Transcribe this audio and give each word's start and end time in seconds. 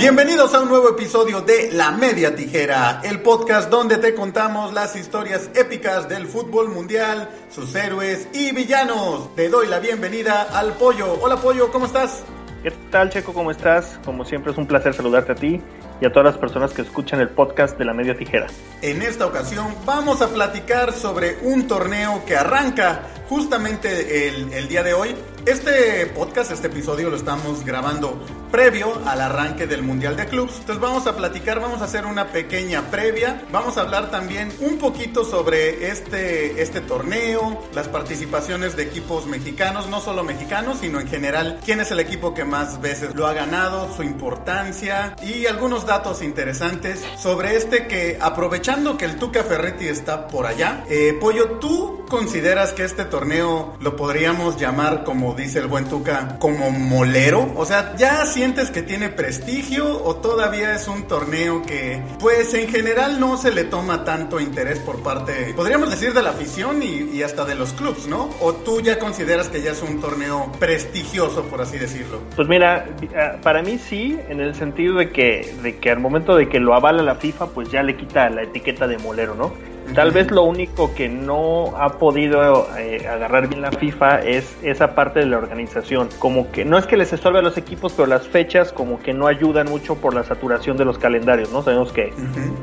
Bienvenidos 0.00 0.54
a 0.54 0.62
un 0.62 0.70
nuevo 0.70 0.88
episodio 0.88 1.42
de 1.42 1.72
La 1.72 1.90
Media 1.90 2.34
Tijera, 2.34 3.02
el 3.04 3.20
podcast 3.20 3.68
donde 3.68 3.98
te 3.98 4.14
contamos 4.14 4.72
las 4.72 4.96
historias 4.96 5.50
épicas 5.54 6.08
del 6.08 6.26
fútbol 6.26 6.70
mundial, 6.70 7.28
sus 7.50 7.74
héroes 7.74 8.26
y 8.32 8.54
villanos. 8.54 9.34
Te 9.36 9.50
doy 9.50 9.66
la 9.66 9.78
bienvenida 9.78 10.44
al 10.58 10.72
Pollo. 10.72 11.18
Hola 11.20 11.36
Pollo, 11.36 11.70
¿cómo 11.70 11.84
estás? 11.84 12.24
¿Qué 12.62 12.70
tal 12.90 13.10
Checo? 13.10 13.34
¿Cómo 13.34 13.50
estás? 13.50 14.00
Como 14.02 14.24
siempre 14.24 14.52
es 14.52 14.58
un 14.58 14.66
placer 14.66 14.94
saludarte 14.94 15.32
a 15.32 15.34
ti 15.34 15.60
y 16.00 16.06
a 16.06 16.10
todas 16.10 16.32
las 16.32 16.38
personas 16.38 16.72
que 16.72 16.80
escuchan 16.80 17.20
el 17.20 17.28
podcast 17.28 17.76
de 17.76 17.84
La 17.84 17.92
Media 17.92 18.16
Tijera. 18.16 18.46
En 18.80 19.02
esta 19.02 19.26
ocasión 19.26 19.66
vamos 19.84 20.22
a 20.22 20.28
platicar 20.28 20.94
sobre 20.94 21.36
un 21.42 21.68
torneo 21.68 22.24
que 22.24 22.38
arranca 22.38 23.02
justamente 23.28 24.28
el, 24.28 24.50
el 24.54 24.66
día 24.66 24.82
de 24.82 24.94
hoy 24.94 25.14
este 25.46 26.06
podcast, 26.06 26.50
este 26.50 26.66
episodio 26.66 27.10
lo 27.10 27.16
estamos 27.16 27.64
grabando 27.64 28.18
previo 28.50 29.00
al 29.06 29.20
arranque 29.20 29.66
del 29.66 29.82
Mundial 29.82 30.16
de 30.16 30.26
Clubs. 30.26 30.56
Entonces 30.60 30.80
vamos 30.80 31.06
a 31.06 31.16
platicar, 31.16 31.60
vamos 31.60 31.80
a 31.82 31.84
hacer 31.84 32.04
una 32.06 32.28
pequeña 32.28 32.90
previa. 32.90 33.42
Vamos 33.52 33.78
a 33.78 33.82
hablar 33.82 34.10
también 34.10 34.52
un 34.60 34.78
poquito 34.78 35.24
sobre 35.24 35.90
este, 35.90 36.60
este 36.60 36.80
torneo, 36.80 37.62
las 37.74 37.88
participaciones 37.88 38.76
de 38.76 38.82
equipos 38.82 39.26
mexicanos, 39.26 39.88
no 39.88 40.00
solo 40.00 40.24
mexicanos, 40.24 40.78
sino 40.80 41.00
en 41.00 41.08
general, 41.08 41.60
quién 41.64 41.80
es 41.80 41.90
el 41.90 42.00
equipo 42.00 42.34
que 42.34 42.44
más 42.44 42.80
veces 42.80 43.14
lo 43.14 43.26
ha 43.26 43.32
ganado, 43.32 43.94
su 43.94 44.02
importancia 44.02 45.16
y 45.22 45.46
algunos 45.46 45.86
datos 45.86 46.22
interesantes 46.22 47.04
sobre 47.18 47.56
este 47.56 47.86
que 47.86 48.18
aprovechando 48.20 48.98
que 48.98 49.04
el 49.04 49.16
Tuca 49.16 49.44
Ferretti 49.44 49.86
está 49.86 50.28
por 50.28 50.46
allá, 50.46 50.84
eh, 50.88 51.16
Pollo, 51.20 51.58
¿tú 51.60 52.04
consideras 52.08 52.72
que 52.72 52.84
este 52.84 53.04
torneo 53.04 53.76
lo 53.80 53.96
podríamos 53.96 54.56
llamar 54.56 55.04
como 55.04 55.29
dice 55.34 55.58
el 55.58 55.66
buen 55.66 55.86
Tuca, 55.86 56.36
como 56.38 56.70
molero? 56.70 57.52
O 57.56 57.64
sea, 57.64 57.94
¿ya 57.96 58.24
sientes 58.26 58.70
que 58.70 58.82
tiene 58.82 59.08
prestigio 59.08 60.02
o 60.02 60.16
todavía 60.16 60.74
es 60.74 60.88
un 60.88 61.04
torneo 61.04 61.62
que, 61.62 62.02
pues 62.18 62.54
en 62.54 62.68
general 62.68 63.20
no 63.20 63.36
se 63.36 63.50
le 63.50 63.64
toma 63.64 64.04
tanto 64.04 64.40
interés 64.40 64.78
por 64.78 65.02
parte, 65.02 65.52
podríamos 65.54 65.90
decir, 65.90 66.12
de 66.12 66.22
la 66.22 66.30
afición 66.30 66.82
y, 66.82 67.22
hasta 67.22 67.44
de 67.44 67.54
los 67.54 67.72
clubs, 67.74 68.06
¿no? 68.06 68.30
¿O 68.40 68.54
tú 68.54 68.80
ya 68.80 68.98
consideras 68.98 69.48
que 69.48 69.60
ya 69.60 69.72
es 69.72 69.82
un 69.82 70.00
torneo 70.00 70.50
prestigioso, 70.58 71.44
por 71.44 71.60
así 71.60 71.76
decirlo? 71.76 72.20
Pues 72.34 72.48
mira, 72.48 72.86
ah, 73.14 73.36
para 73.42 73.62
mí 73.62 73.78
sí, 73.78 74.18
en 74.28 74.40
el 74.40 74.54
sentido 74.54 74.96
de 74.96 75.10
que, 75.10 75.54
de 75.62 75.76
que 75.76 75.90
al 75.90 76.00
momento 76.00 76.34
de 76.34 76.48
que 76.48 76.60
lo 76.60 76.74
avala 76.74 77.02
la 77.02 77.16
FIFA, 77.16 77.48
pues 77.48 77.70
ya 77.70 77.82
le 77.82 77.96
quita 77.96 78.30
la 78.30 78.42
etiqueta 78.42 78.86
de 78.86 78.98
molero, 78.98 79.34
¿no? 79.34 79.52
Tal 79.94 80.12
vez 80.12 80.30
lo 80.30 80.44
único 80.44 80.94
que 80.94 81.08
no 81.08 81.76
ha 81.76 81.98
podido 81.98 82.68
eh, 82.78 83.06
agarrar 83.08 83.48
bien 83.48 83.60
la 83.60 83.72
FIFA 83.72 84.20
es 84.20 84.56
esa 84.62 84.94
parte 84.94 85.20
de 85.20 85.26
la 85.26 85.38
organización. 85.38 86.08
Como 86.18 86.50
que 86.52 86.64
no 86.64 86.78
es 86.78 86.86
que 86.86 86.96
les 86.96 87.12
estorbe 87.12 87.40
a 87.40 87.42
los 87.42 87.58
equipos, 87.58 87.92
pero 87.92 88.06
las 88.06 88.28
fechas 88.28 88.72
como 88.72 89.00
que 89.00 89.12
no 89.12 89.26
ayudan 89.26 89.68
mucho 89.68 89.96
por 89.96 90.14
la 90.14 90.22
saturación 90.22 90.76
de 90.76 90.84
los 90.84 90.98
calendarios, 90.98 91.52
¿no? 91.52 91.62
Sabemos 91.62 91.92
que, 91.92 92.12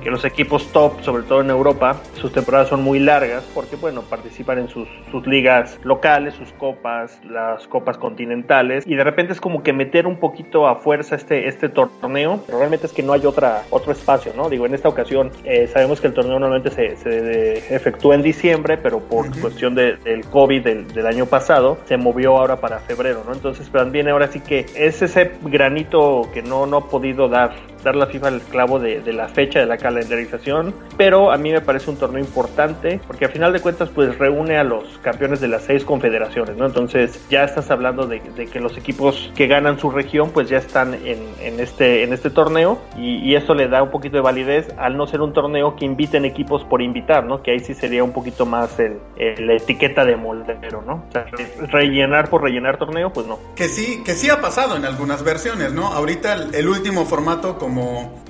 que 0.02 0.10
los 0.10 0.24
equipos 0.24 0.72
top, 0.72 1.02
sobre 1.02 1.24
todo 1.24 1.42
en 1.42 1.50
Europa, 1.50 1.98
sus 2.14 2.32
temporadas 2.32 2.70
son 2.70 2.82
muy 2.82 3.00
largas 3.00 3.44
porque, 3.54 3.76
bueno, 3.76 4.04
participan 4.04 4.60
en 4.60 4.70
sus, 4.70 4.88
sus 5.12 5.28
ligas 5.28 5.80
locales, 5.84 6.34
sus 6.34 6.54
copas, 6.54 7.20
las 7.30 7.68
copas 7.68 7.98
continentales 7.98 8.86
y 8.88 8.96
de 8.96 9.04
repente 9.04 9.34
es 9.34 9.42
como 9.42 9.64
que 9.64 9.74
meter 9.74 10.08
un 10.08 10.18
poquito 10.18 10.68
a 10.68 10.76
fuerza 10.76 11.16
este, 11.16 11.48
este 11.48 11.68
torneo, 11.68 12.42
pero 12.46 12.60
realmente 12.60 12.88
es 12.88 12.94
que 12.94 13.04
no 13.04 13.14
hay 13.14 13.26
otra, 13.26 13.64
otro 13.70 13.92
espacio, 13.92 14.32
¿no? 14.36 14.50
Digo, 14.50 14.66
en 14.66 14.74
esta 14.74 14.88
ocasión 14.88 15.32
eh, 15.44 15.68
sabemos 15.68 16.00
que 16.00 16.08
el 16.08 16.14
torneo 16.14 16.40
normalmente 16.40 16.72
se, 16.72 16.96
se 16.96 17.17
efectuó 17.18 18.14
en 18.14 18.22
diciembre, 18.22 18.78
pero 18.78 19.00
por 19.00 19.30
cuestión 19.40 19.76
del 19.76 20.26
COVID 20.30 20.64
del, 20.64 21.08
año 21.08 21.26
pasado, 21.26 21.78
se 21.86 21.98
movió 21.98 22.38
ahora 22.38 22.58
para 22.58 22.80
febrero, 22.80 23.24
¿no? 23.26 23.34
Entonces, 23.34 23.70
también 23.70 24.10
ahora 24.10 24.28
sí 24.28 24.40
que 24.40 24.66
es 24.76 25.02
ese 25.02 25.32
granito 25.44 26.30
que 26.34 26.42
no, 26.42 26.66
no 26.66 26.78
ha 26.78 26.90
podido 26.90 27.30
dar, 27.30 27.56
la 27.96 28.08
FIFA 28.08 28.28
el 28.30 28.42
clavo 28.42 28.80
de, 28.80 29.02
la 29.14 29.28
fecha 29.28 29.60
de 29.60 29.66
la 29.66 29.78
calendarización, 29.78 30.74
pero 30.98 31.32
a 31.32 31.38
mí 31.38 31.52
me 31.52 31.62
parece 31.62 31.90
un 31.90 31.98
torneo 31.98 32.24
importante, 32.24 33.00
porque 33.08 33.26
a 33.26 33.30
final 33.30 33.54
de 33.54 33.60
cuentas, 33.60 33.90
pues 33.90 34.18
reúne 34.18 34.58
a 34.58 34.64
los 34.64 34.84
campeones 35.00 35.40
de 35.40 35.48
las 35.48 35.64
seis 35.64 35.84
confederaciones, 35.84 36.58
¿no? 36.58 36.66
Entonces, 36.66 37.26
ya 37.30 37.44
estás 37.44 37.72
hablando 37.72 38.06
de, 38.08 38.20
que 38.20 38.60
los 38.60 38.78
equipos 38.78 39.32
que 39.36 39.48
ganan 39.48 39.80
su 39.80 39.90
región, 39.90 40.32
pues 40.32 40.50
ya 40.50 40.58
están 40.58 40.94
en, 40.94 41.60
este, 41.60 42.04
en 42.04 42.14
este 42.14 42.30
torneo, 42.30 42.80
y, 42.98 43.18
y 43.18 43.36
eso 43.36 43.54
le 43.54 43.68
da 43.68 43.82
un 43.82 43.92
poquito 43.92 44.18
de 44.18 44.22
validez 44.22 44.68
al 44.78 44.98
no 44.98 45.08
ser 45.08 45.22
un 45.22 45.34
torneo 45.34 45.76
que 45.76 45.86
inviten 45.86 46.26
equipos 46.26 46.64
por 46.64 46.82
invitar 46.82 47.08
¿no? 47.26 47.42
Que 47.42 47.52
ahí 47.52 47.60
sí 47.60 47.74
sería 47.74 48.04
un 48.04 48.12
poquito 48.12 48.46
más 48.46 48.80
el, 48.80 49.00
la 49.18 49.54
etiqueta 49.54 50.04
de 50.06 50.16
moldero, 50.16 50.82
¿no? 50.82 51.06
O 51.08 51.12
sea, 51.12 51.26
rellenar 51.72 52.30
por 52.30 52.44
rellenar 52.44 52.78
torneo, 52.78 53.12
pues 53.12 53.28
no. 53.28 53.40
Que 53.56 53.68
sí, 53.68 54.04
que 54.04 54.14
sí 54.14 54.30
ha 54.30 54.42
pasado 54.42 54.76
en 54.76 54.86
algunas 54.86 55.24
versiones, 55.24 55.74
¿no? 55.74 55.88
Ahorita 55.88 56.34
el, 56.34 56.68
último 56.68 57.06
formato, 57.06 57.58
como, 57.58 57.77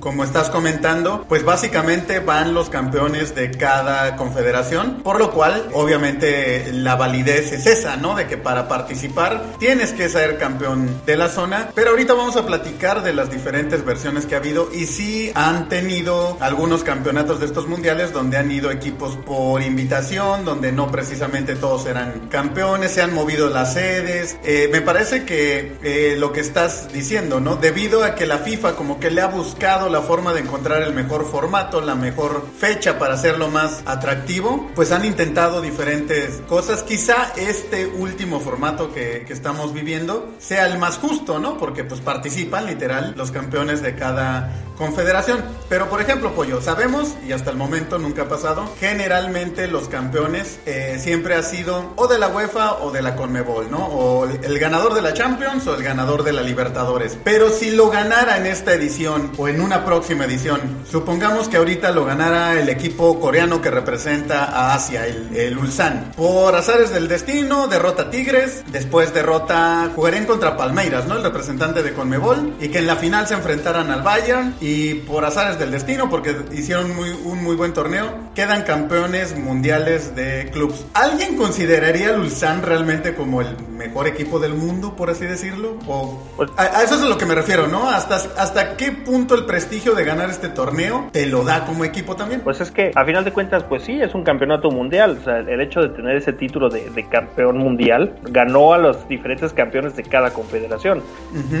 como 0.00 0.24
estás 0.24 0.50
comentando, 0.50 1.24
pues 1.28 1.44
básicamente 1.44 2.20
van 2.20 2.54
los 2.54 2.70
campeones 2.70 3.34
de 3.34 3.50
cada 3.50 4.16
confederación, 4.16 5.02
por 5.02 5.18
lo 5.18 5.30
cual, 5.32 5.68
obviamente, 5.72 6.72
la 6.72 6.96
validez 6.96 7.52
es 7.52 7.66
esa, 7.66 7.96
¿no? 7.96 8.14
De 8.14 8.26
que 8.26 8.36
para 8.36 8.68
participar 8.68 9.42
tienes 9.58 9.92
que 9.92 10.08
ser 10.08 10.38
campeón 10.38 11.02
de 11.04 11.16
la 11.16 11.28
zona, 11.28 11.70
pero 11.74 11.90
ahorita 11.90 12.14
vamos 12.14 12.36
a 12.36 12.46
platicar 12.46 13.02
de 13.02 13.12
las 13.12 13.30
diferentes 13.30 13.84
versiones 13.84 14.26
que 14.26 14.34
ha 14.34 14.38
habido 14.38 14.70
y 14.72 14.86
sí 14.86 15.32
han 15.34 15.68
tenido 15.68 16.36
algunos 16.40 16.84
campeonatos 16.84 17.40
de 17.40 17.46
estos 17.46 17.66
mundiales 17.66 18.12
donde 18.12 18.36
han 18.36 18.50
ido 18.50 18.70
equipos 18.70 19.16
por 19.16 19.62
invitación, 19.62 20.44
donde 20.44 20.72
no 20.72 20.90
precisamente 20.90 21.56
todos 21.56 21.86
eran 21.86 22.28
campeones, 22.28 22.92
se 22.92 23.02
han 23.02 23.14
movido 23.14 23.48
las 23.50 23.74
sedes. 23.74 24.36
Eh, 24.44 24.68
me 24.72 24.80
parece 24.80 25.24
que 25.24 25.76
eh, 25.82 26.16
lo 26.18 26.32
que 26.32 26.40
estás 26.40 26.92
diciendo, 26.92 27.40
¿no? 27.40 27.56
Debido 27.56 28.04
a 28.04 28.14
que 28.14 28.26
la 28.26 28.38
FIFA 28.38 28.74
como 28.74 29.00
que 29.00 29.10
le 29.10 29.20
ha 29.20 29.27
buscado 29.28 29.88
la 29.88 30.02
forma 30.02 30.34
de 30.34 30.40
encontrar 30.40 30.82
el 30.82 30.92
mejor 30.92 31.24
formato, 31.24 31.80
la 31.80 31.94
mejor 31.94 32.46
fecha 32.58 32.98
para 32.98 33.14
hacerlo 33.14 33.48
más 33.48 33.82
atractivo, 33.86 34.68
pues 34.74 34.92
han 34.92 35.04
intentado 35.04 35.60
diferentes 35.60 36.42
cosas. 36.48 36.82
Quizá 36.82 37.32
este 37.36 37.86
último 37.86 38.40
formato 38.40 38.92
que, 38.92 39.26
estamos 39.28 39.72
viviendo 39.72 40.32
sea 40.38 40.66
el 40.66 40.78
más 40.78 40.96
justo, 40.96 41.38
¿no? 41.38 41.58
Porque 41.58 41.84
pues 41.84 42.00
participan 42.00 42.66
literal 42.66 43.14
los 43.16 43.30
campeones 43.30 43.82
de 43.82 43.94
cada 43.94 44.50
confederación. 44.76 45.44
Pero 45.68 45.88
por 45.88 46.00
ejemplo, 46.00 46.34
Pollo, 46.34 46.60
sabemos, 46.60 47.14
y 47.26 47.32
hasta 47.32 47.50
el 47.50 47.56
momento 47.56 47.98
nunca 47.98 48.22
ha 48.22 48.28
pasado, 48.28 48.64
generalmente 48.80 49.68
los 49.68 49.88
campeones 49.88 50.60
eh, 50.66 50.98
siempre 51.00 51.34
ha 51.34 51.42
sido 51.42 51.92
o 51.96 52.06
de 52.06 52.18
la 52.18 52.28
UEFA 52.28 52.78
o 52.82 52.90
de 52.90 53.02
la 53.02 53.16
Conmebol, 53.16 53.70
¿no? 53.70 53.86
O 53.86 54.24
el 54.24 54.58
ganador 54.58 54.94
de 54.94 55.02
la 55.02 55.12
Champions 55.12 55.66
o 55.66 55.74
el 55.74 55.82
ganador 55.82 56.22
de 56.22 56.32
la 56.32 56.42
Libertadores. 56.42 57.18
Pero 57.22 57.50
si 57.50 57.70
lo 57.70 57.90
ganara 57.90 58.38
en 58.38 58.46
esta 58.46 58.72
edición 58.72 59.17
o 59.36 59.48
en 59.48 59.60
una 59.60 59.84
próxima 59.84 60.24
edición, 60.24 60.60
supongamos 60.90 61.48
que 61.48 61.56
ahorita 61.56 61.90
lo 61.92 62.04
ganara 62.04 62.58
el 62.60 62.68
equipo 62.68 63.18
coreano 63.20 63.60
que 63.60 63.70
representa 63.70 64.44
a 64.44 64.74
Asia, 64.74 65.06
el, 65.06 65.34
el 65.36 65.58
Ulsan. 65.58 66.12
Por 66.16 66.54
azares 66.54 66.90
del 66.90 67.08
destino, 67.08 67.68
derrota 67.68 68.10
Tigres, 68.10 68.64
después 68.70 69.14
derrota, 69.14 69.90
jugarían 69.94 70.26
contra 70.26 70.56
Palmeiras, 70.56 71.06
¿no? 71.06 71.16
El 71.16 71.22
representante 71.22 71.82
de 71.82 71.92
Conmebol, 71.92 72.54
y 72.60 72.68
que 72.68 72.78
en 72.78 72.86
la 72.86 72.96
final 72.96 73.26
se 73.26 73.34
enfrentaran 73.34 73.90
al 73.90 74.02
Bayern 74.02 74.56
y 74.60 74.94
por 74.94 75.24
azares 75.24 75.58
del 75.58 75.70
destino, 75.70 76.08
porque 76.08 76.36
hicieron 76.52 76.94
muy, 76.94 77.10
un 77.10 77.42
muy 77.42 77.56
buen 77.56 77.72
torneo, 77.72 78.30
quedan 78.34 78.62
campeones 78.62 79.36
mundiales 79.36 80.14
de 80.14 80.50
clubs. 80.52 80.84
¿Alguien 80.94 81.36
consideraría 81.36 82.10
al 82.10 82.20
Ulsan 82.20 82.62
realmente 82.62 83.14
como 83.14 83.40
el 83.40 83.56
mejor 83.68 84.06
equipo 84.06 84.38
del 84.38 84.54
mundo, 84.54 84.96
por 84.96 85.10
así 85.10 85.26
decirlo? 85.26 85.76
O, 85.86 86.22
a, 86.56 86.82
eso 86.82 86.96
es 86.96 87.02
a 87.02 87.06
lo 87.06 87.18
que 87.18 87.26
me 87.26 87.34
refiero, 87.34 87.68
¿no? 87.68 87.88
¿Hasta, 87.88 88.16
¿Hasta 88.36 88.76
qué 88.76 88.92
punto 89.08 89.34
el 89.34 89.46
prestigio 89.46 89.94
de 89.94 90.04
ganar 90.04 90.28
este 90.28 90.50
torneo 90.50 91.08
te 91.12 91.24
lo 91.24 91.42
da 91.42 91.64
como 91.64 91.82
equipo 91.84 92.14
también? 92.14 92.42
Pues 92.42 92.60
es 92.60 92.70
que 92.70 92.92
a 92.94 93.04
final 93.06 93.24
de 93.24 93.32
cuentas, 93.32 93.64
pues 93.64 93.82
sí, 93.82 93.98
es 94.02 94.14
un 94.14 94.22
campeonato 94.22 94.70
mundial. 94.70 95.16
O 95.18 95.24
sea, 95.24 95.38
el 95.38 95.60
hecho 95.62 95.80
de 95.80 95.88
tener 95.88 96.14
ese 96.14 96.34
título 96.34 96.68
de, 96.68 97.08
campeón 97.08 97.56
mundial 97.56 98.14
ganó 98.24 98.74
a 98.74 98.78
los 98.78 99.08
diferentes 99.08 99.54
campeones 99.54 99.96
de 99.96 100.02
cada 100.02 100.30
confederación. 100.34 101.02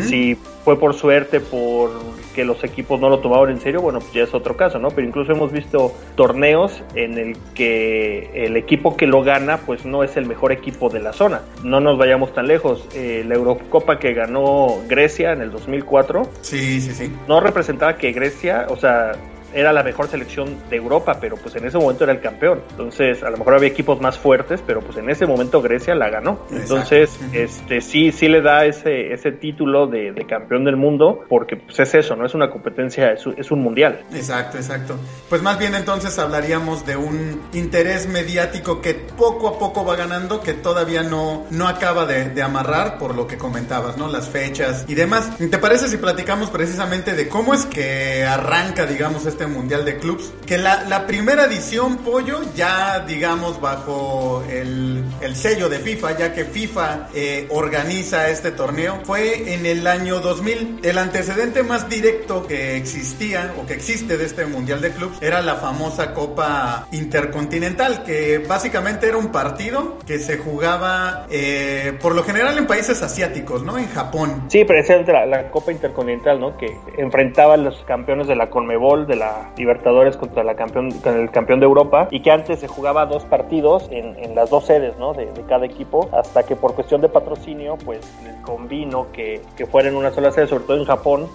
Si 0.02 0.36
fue 0.62 0.78
por 0.78 0.92
suerte, 0.92 1.40
por 1.40 1.90
que 2.38 2.44
los 2.44 2.62
equipos 2.62 3.00
no 3.00 3.08
lo 3.08 3.18
tomaron 3.18 3.50
en 3.50 3.58
serio, 3.58 3.82
bueno, 3.82 3.98
pues 3.98 4.12
ya 4.12 4.22
es 4.22 4.32
otro 4.32 4.56
caso, 4.56 4.78
¿no? 4.78 4.92
Pero 4.92 5.08
incluso 5.08 5.32
hemos 5.32 5.50
visto 5.50 5.92
torneos 6.14 6.84
en 6.94 7.18
el 7.18 7.36
que 7.52 8.30
el 8.32 8.56
equipo 8.56 8.96
que 8.96 9.08
lo 9.08 9.24
gana, 9.24 9.56
pues 9.66 9.84
no 9.84 10.04
es 10.04 10.16
el 10.16 10.24
mejor 10.24 10.52
equipo 10.52 10.88
de 10.88 11.00
la 11.00 11.12
zona. 11.12 11.40
No 11.64 11.80
nos 11.80 11.98
vayamos 11.98 12.32
tan 12.32 12.46
lejos. 12.46 12.86
Eh, 12.94 13.24
la 13.26 13.34
Eurocopa 13.34 13.98
que 13.98 14.12
ganó 14.14 14.68
Grecia 14.86 15.32
en 15.32 15.40
el 15.40 15.50
2004, 15.50 16.28
sí, 16.42 16.80
sí, 16.80 16.92
sí. 16.92 17.12
no 17.26 17.40
representaba 17.40 17.96
que 17.96 18.12
Grecia, 18.12 18.66
o 18.68 18.76
sea, 18.76 19.16
era 19.54 19.72
la 19.72 19.82
mejor 19.82 20.08
selección 20.08 20.56
de 20.68 20.76
Europa, 20.76 21.18
pero 21.20 21.36
pues 21.36 21.56
en 21.56 21.66
ese 21.66 21.78
momento 21.78 22.04
era 22.04 22.12
el 22.12 22.20
campeón. 22.20 22.62
Entonces, 22.70 23.22
a 23.22 23.30
lo 23.30 23.38
mejor 23.38 23.54
había 23.54 23.68
equipos 23.68 24.00
más 24.00 24.18
fuertes, 24.18 24.62
pero 24.66 24.80
pues 24.80 24.96
en 24.98 25.10
ese 25.10 25.26
momento 25.26 25.62
Grecia 25.62 25.94
la 25.94 26.10
ganó. 26.10 26.40
Entonces, 26.50 27.18
este 27.32 27.80
sí, 27.80 28.12
sí 28.12 28.28
le 28.28 28.42
da 28.42 28.64
ese, 28.64 29.12
ese 29.12 29.32
título 29.32 29.86
de, 29.86 30.14
campeón 30.28 30.64
del 30.64 30.76
mundo, 30.76 31.24
porque 31.28 31.56
pues 31.56 31.78
es 31.80 31.94
eso, 31.94 32.14
no 32.14 32.26
es 32.26 32.34
una 32.34 32.50
competencia, 32.50 33.12
es, 33.12 33.50
un 33.50 33.62
mundial. 33.62 34.04
Exacto, 34.12 34.58
exacto. 34.58 34.96
Pues 35.28 35.42
más 35.42 35.58
bien 35.58 35.74
entonces 35.74 36.18
hablaríamos 36.18 36.84
de 36.84 36.96
un 36.96 37.40
interés 37.54 38.06
mediático 38.06 38.82
que 38.82 38.94
poco 38.94 39.48
a 39.48 39.58
poco 39.58 39.84
va 39.84 39.96
ganando, 39.96 40.42
que 40.42 40.52
todavía 40.52 41.02
no, 41.02 41.46
no 41.50 41.66
acaba 41.66 42.04
de, 42.04 42.42
amarrar 42.42 42.98
por 42.98 43.14
lo 43.14 43.26
que 43.26 43.36
comentabas, 43.36 43.96
¿no? 43.96 44.08
Las 44.08 44.28
fechas 44.28 44.84
y 44.86 44.94
demás. 44.94 45.30
¿Te 45.38 45.58
parece 45.58 45.88
si 45.88 45.96
platicamos 45.96 46.50
precisamente 46.50 47.14
de 47.14 47.28
cómo 47.28 47.52
es 47.52 47.66
que 47.66 48.24
arranca, 48.24 48.86
digamos, 48.86 49.26
este 49.26 49.37
mundial 49.46 49.84
de 49.84 49.98
clubs? 49.98 50.32
Que 50.46 50.58
la, 50.58 50.84
la 50.84 51.06
primera 51.06 51.44
edición, 51.44 51.98
Pollo, 51.98 52.40
ya, 52.54 53.00
digamos, 53.00 53.60
bajo 53.60 54.42
el, 54.50 55.04
el 55.20 55.36
sello 55.36 55.68
de 55.68 55.78
FIFA, 55.78 56.18
ya 56.18 56.32
que 56.32 56.44
FIFA 56.44 57.08
eh, 57.14 57.46
organiza 57.50 58.28
este 58.28 58.50
torneo, 58.50 59.00
fue 59.04 59.54
en 59.54 59.66
el 59.66 59.86
año 59.86 60.20
2000. 60.20 60.80
El 60.82 60.98
antecedente 60.98 61.62
más 61.62 61.88
directo 61.88 62.46
que 62.46 62.76
existía 62.76 63.54
o 63.60 63.66
que 63.66 63.74
existe 63.74 64.16
de 64.16 64.24
este 64.24 64.46
Mundial 64.46 64.80
de 64.80 64.90
Clubs 64.90 65.18
era 65.20 65.40
la 65.42 65.56
famosa 65.56 66.12
Copa 66.14 66.86
Intercontinental, 66.92 68.02
que 68.04 68.38
básicamente 68.38 69.08
era 69.08 69.16
un 69.16 69.28
partido 69.28 69.98
que 70.06 70.18
se 70.18 70.38
jugaba 70.38 71.26
eh, 71.30 71.96
por 72.00 72.14
lo 72.14 72.22
general 72.22 72.56
en 72.58 72.66
países 72.66 73.02
asiáticos, 73.02 73.62
¿no? 73.62 73.78
En 73.78 73.88
Japón. 73.88 74.44
Sí, 74.48 74.64
presente 74.64 75.12
la, 75.12 75.26
la 75.26 75.50
Copa 75.50 75.72
Intercontinental, 75.72 76.40
¿no? 76.40 76.56
Que 76.56 76.76
enfrentaba 76.96 77.54
a 77.54 77.56
los 77.56 77.76
campeones 77.84 78.26
de 78.26 78.36
la 78.36 78.50
Conmebol, 78.50 79.06
de 79.06 79.16
la 79.16 79.27
Libertadores 79.56 80.16
contra 80.16 80.44
la 80.44 80.54
campeón, 80.54 80.92
con 80.92 81.18
el 81.18 81.30
campeón 81.30 81.60
de 81.60 81.66
Europa, 81.66 82.08
y 82.10 82.20
que 82.20 82.30
antes 82.30 82.60
se 82.60 82.68
jugaba 82.68 83.06
dos 83.06 83.24
partidos 83.24 83.88
en, 83.90 84.16
en 84.22 84.34
las 84.34 84.50
dos 84.50 84.66
sedes, 84.66 84.96
¿no? 84.98 85.14
De, 85.14 85.26
de, 85.26 85.42
cada 85.48 85.66
equipo, 85.66 86.08
hasta 86.12 86.42
que 86.42 86.56
por 86.56 86.74
cuestión 86.74 87.00
de 87.00 87.08
patrocinio, 87.08 87.76
pues 87.84 88.00
convino 88.42 89.06
que, 89.12 89.42
que 89.56 89.66
fuera 89.66 89.88
en 89.88 89.96
una 89.96 90.10
sola 90.10 90.32
sede, 90.32 90.46
sobre 90.46 90.64
todo 90.64 90.76
en 90.78 90.84
Japón, 90.84 91.28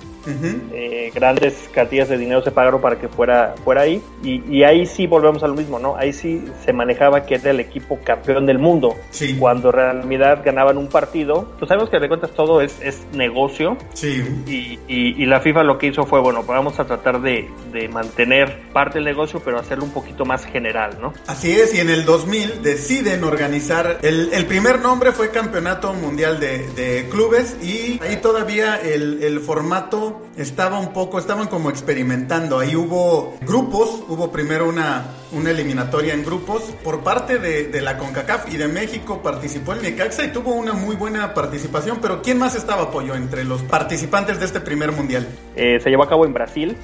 eh, 0.73 1.11
grandes 1.13 1.69
cantidades 1.73 2.09
de 2.09 2.17
dinero 2.17 2.41
se 2.41 2.51
pagaron 2.51 2.81
para 2.81 2.97
que 2.97 3.07
fuera, 3.07 3.55
fuera 3.63 3.81
ahí. 3.81 4.01
Y, 4.23 4.63
ahí 4.63 4.85
sí 4.85 5.05
volvemos 5.07 5.43
a 5.43 5.47
lo 5.47 5.53
mismo, 5.53 5.79
¿no? 5.79 5.95
Ahí 5.95 6.13
sí 6.13 6.43
se 6.63 6.73
manejaba 6.73 7.25
que 7.25 7.35
era 7.35 7.51
el 7.51 7.59
equipo 7.59 7.99
campeón 8.03 8.45
del 8.45 8.57
mundo. 8.57 8.95
Cuando 9.39 9.69
en 9.69 9.73
realidad 9.73 10.41
ganaban 10.43 10.77
un 10.77 10.87
partido. 10.87 11.47
Pues 11.59 11.67
sabemos 11.67 11.89
que 11.89 11.99
de 11.99 12.07
cuentas 12.07 12.31
todo 12.31 12.61
es, 12.61 12.81
es 12.81 13.05
negocio. 13.13 13.77
Sí. 13.93 14.23
Y, 14.47 14.79
y, 14.87 15.25
la 15.25 15.39
FIFA 15.39 15.63
lo 15.63 15.77
que 15.77 15.87
hizo 15.87 16.05
fue, 16.05 16.19
bueno, 16.19 16.43
vamos 16.43 16.79
a 16.79 16.85
tratar 16.85 17.21
de, 17.21 17.49
de, 17.71 17.82
mantener 17.87 18.69
parte 18.73 18.95
del 18.95 19.05
negocio, 19.05 19.41
pero 19.43 19.59
hacerlo 19.59 19.85
un 19.85 19.91
poquito 19.91 20.25
más 20.25 20.45
general, 20.45 20.97
¿no? 21.01 21.13
Así 21.27 21.51
es, 21.51 21.73
y 21.73 21.79
en 21.79 21.89
el 21.89 22.05
2000 22.05 22.61
deciden 22.63 23.23
organizar, 23.23 23.99
el, 24.01 24.31
el 24.33 24.45
primer 24.45 24.79
nombre 24.81 25.11
fue 25.11 25.29
Campeonato 25.31 25.93
Mundial 25.93 26.39
de, 26.39 26.67
de 26.69 27.07
Clubes 27.09 27.57
y 27.63 27.99
ahí 28.03 28.17
todavía 28.21 28.75
el, 28.77 29.23
el 29.23 29.39
formato 29.39 30.21
estaba 30.37 30.79
un 30.79 30.93
poco, 30.93 31.19
estaban 31.19 31.47
como 31.47 31.69
experimentando. 31.69 32.59
Ahí 32.59 32.75
hubo 32.75 33.37
grupos, 33.41 34.03
hubo 34.07 34.31
primero 34.31 34.67
una, 34.67 35.05
una 35.33 35.51
eliminatoria 35.51 36.13
en 36.13 36.23
grupos 36.23 36.63
por 36.83 37.03
parte 37.03 37.39
de, 37.39 37.81
la 37.81 37.97
CONCACAF 37.97 38.53
y 38.53 38.57
de 38.57 38.67
México 38.67 39.21
participó 39.21 39.73
el 39.73 39.81
Necaxa 39.81 40.23
y 40.23 40.31
tuvo 40.31 40.53
una 40.53 40.73
muy 40.73 40.95
buena 40.95 41.33
participación. 41.33 41.99
Pero 42.01 42.21
¿quién 42.21 42.37
más 42.37 42.55
estaba 42.55 42.83
apoyo 42.83 43.15
entre 43.15 43.43
los 43.43 43.61
participantes 43.63 44.39
de 44.39 44.45
este 44.45 44.61
primer 44.61 44.91
mundial? 44.91 45.27
Eh, 45.55 45.79
se 45.81 45.89
llevó 45.89 46.03
a 46.03 46.09
cabo 46.09 46.25
en 46.25 46.33
Brasil 46.33 46.77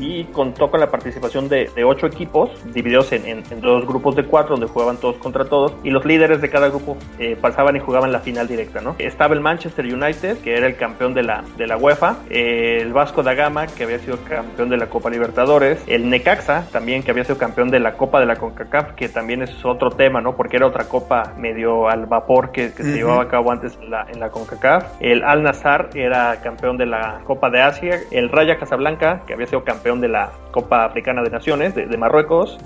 y 0.00 0.24
contó 0.24 0.70
con 0.70 0.80
la 0.80 0.90
participación 0.90 1.48
de, 1.48 1.70
ocho 1.84 2.06
equipos 2.06 2.50
divididos 2.74 3.12
en, 3.12 3.42
dos 3.60 3.86
grupos 3.86 4.16
de 4.16 4.24
cuatro 4.24 4.56
donde 4.56 4.66
jugaban 4.66 4.98
todos 4.98 5.16
contra 5.16 5.44
todos 5.46 5.72
y 5.82 5.90
los 5.90 6.04
líderes 6.04 6.40
de 6.40 6.50
cada 6.50 6.68
grupo 6.68 6.96
eh, 7.18 7.36
pasaban 7.40 7.76
y 7.76 7.80
jugaban 7.80 8.12
la 8.12 8.20
final 8.20 8.48
directa. 8.48 8.80
¿no? 8.80 8.96
Estaba 8.98 9.34
el 9.34 9.40
Manchester 9.40 9.84
United 9.86 10.38
que 10.38 10.56
era 10.56 10.66
el 10.66 10.76
campeón 10.76 11.14
de 11.14 11.22
la, 11.22 11.44
de 11.56 11.66
la 11.66 11.76
UEFA. 11.76 12.18
Eh, 12.30 12.78
el 12.80 12.92
Vasco 12.92 13.22
da 13.22 13.34
Gama, 13.34 13.66
que 13.66 13.84
había 13.84 13.98
sido 13.98 14.18
campeón 14.24 14.68
de 14.68 14.76
la 14.76 14.88
Copa 14.88 15.10
Libertadores, 15.10 15.78
el 15.86 16.08
Necaxa, 16.08 16.66
también 16.72 17.02
que 17.02 17.10
había 17.10 17.24
sido 17.24 17.38
campeón 17.38 17.70
de 17.70 17.75
la 17.80 17.94
Copa 17.94 18.20
de 18.20 18.26
la 18.26 18.36
CONCACAF, 18.36 18.92
que 18.92 19.08
también 19.08 19.42
es 19.42 19.64
otro 19.64 19.90
tema, 19.90 20.20
¿no? 20.20 20.36
Porque 20.36 20.56
era 20.56 20.66
otra 20.66 20.84
copa 20.84 21.32
medio 21.36 21.88
al 21.88 22.06
vapor 22.06 22.52
que, 22.52 22.70
se 22.70 22.84
llevaba 22.84 23.22
a 23.22 23.28
cabo 23.28 23.52
antes 23.52 23.78
en 23.80 23.90
la, 23.90 24.06
en 24.10 24.20
la 24.20 24.30
CONCACAF. 24.30 24.84
El 25.00 25.22
Al 25.22 25.42
Nazar 25.42 25.90
era 25.94 26.40
campeón 26.42 26.76
de 26.76 26.86
la 26.86 27.20
Copa 27.24 27.50
de 27.50 27.62
Asia, 27.62 28.00
el 28.10 28.28
Raya 28.28 28.58
Casablanca, 28.58 29.22
que 29.26 29.34
había 29.34 29.46
sido 29.46 29.64
campeón 29.64 30.00
de 30.00 30.08
la 30.08 30.30
Copa 30.56 30.86
Africana 30.86 31.22
de 31.22 31.28
Naciones 31.28 31.74
de, 31.74 31.96
Marruecos, 31.98 32.58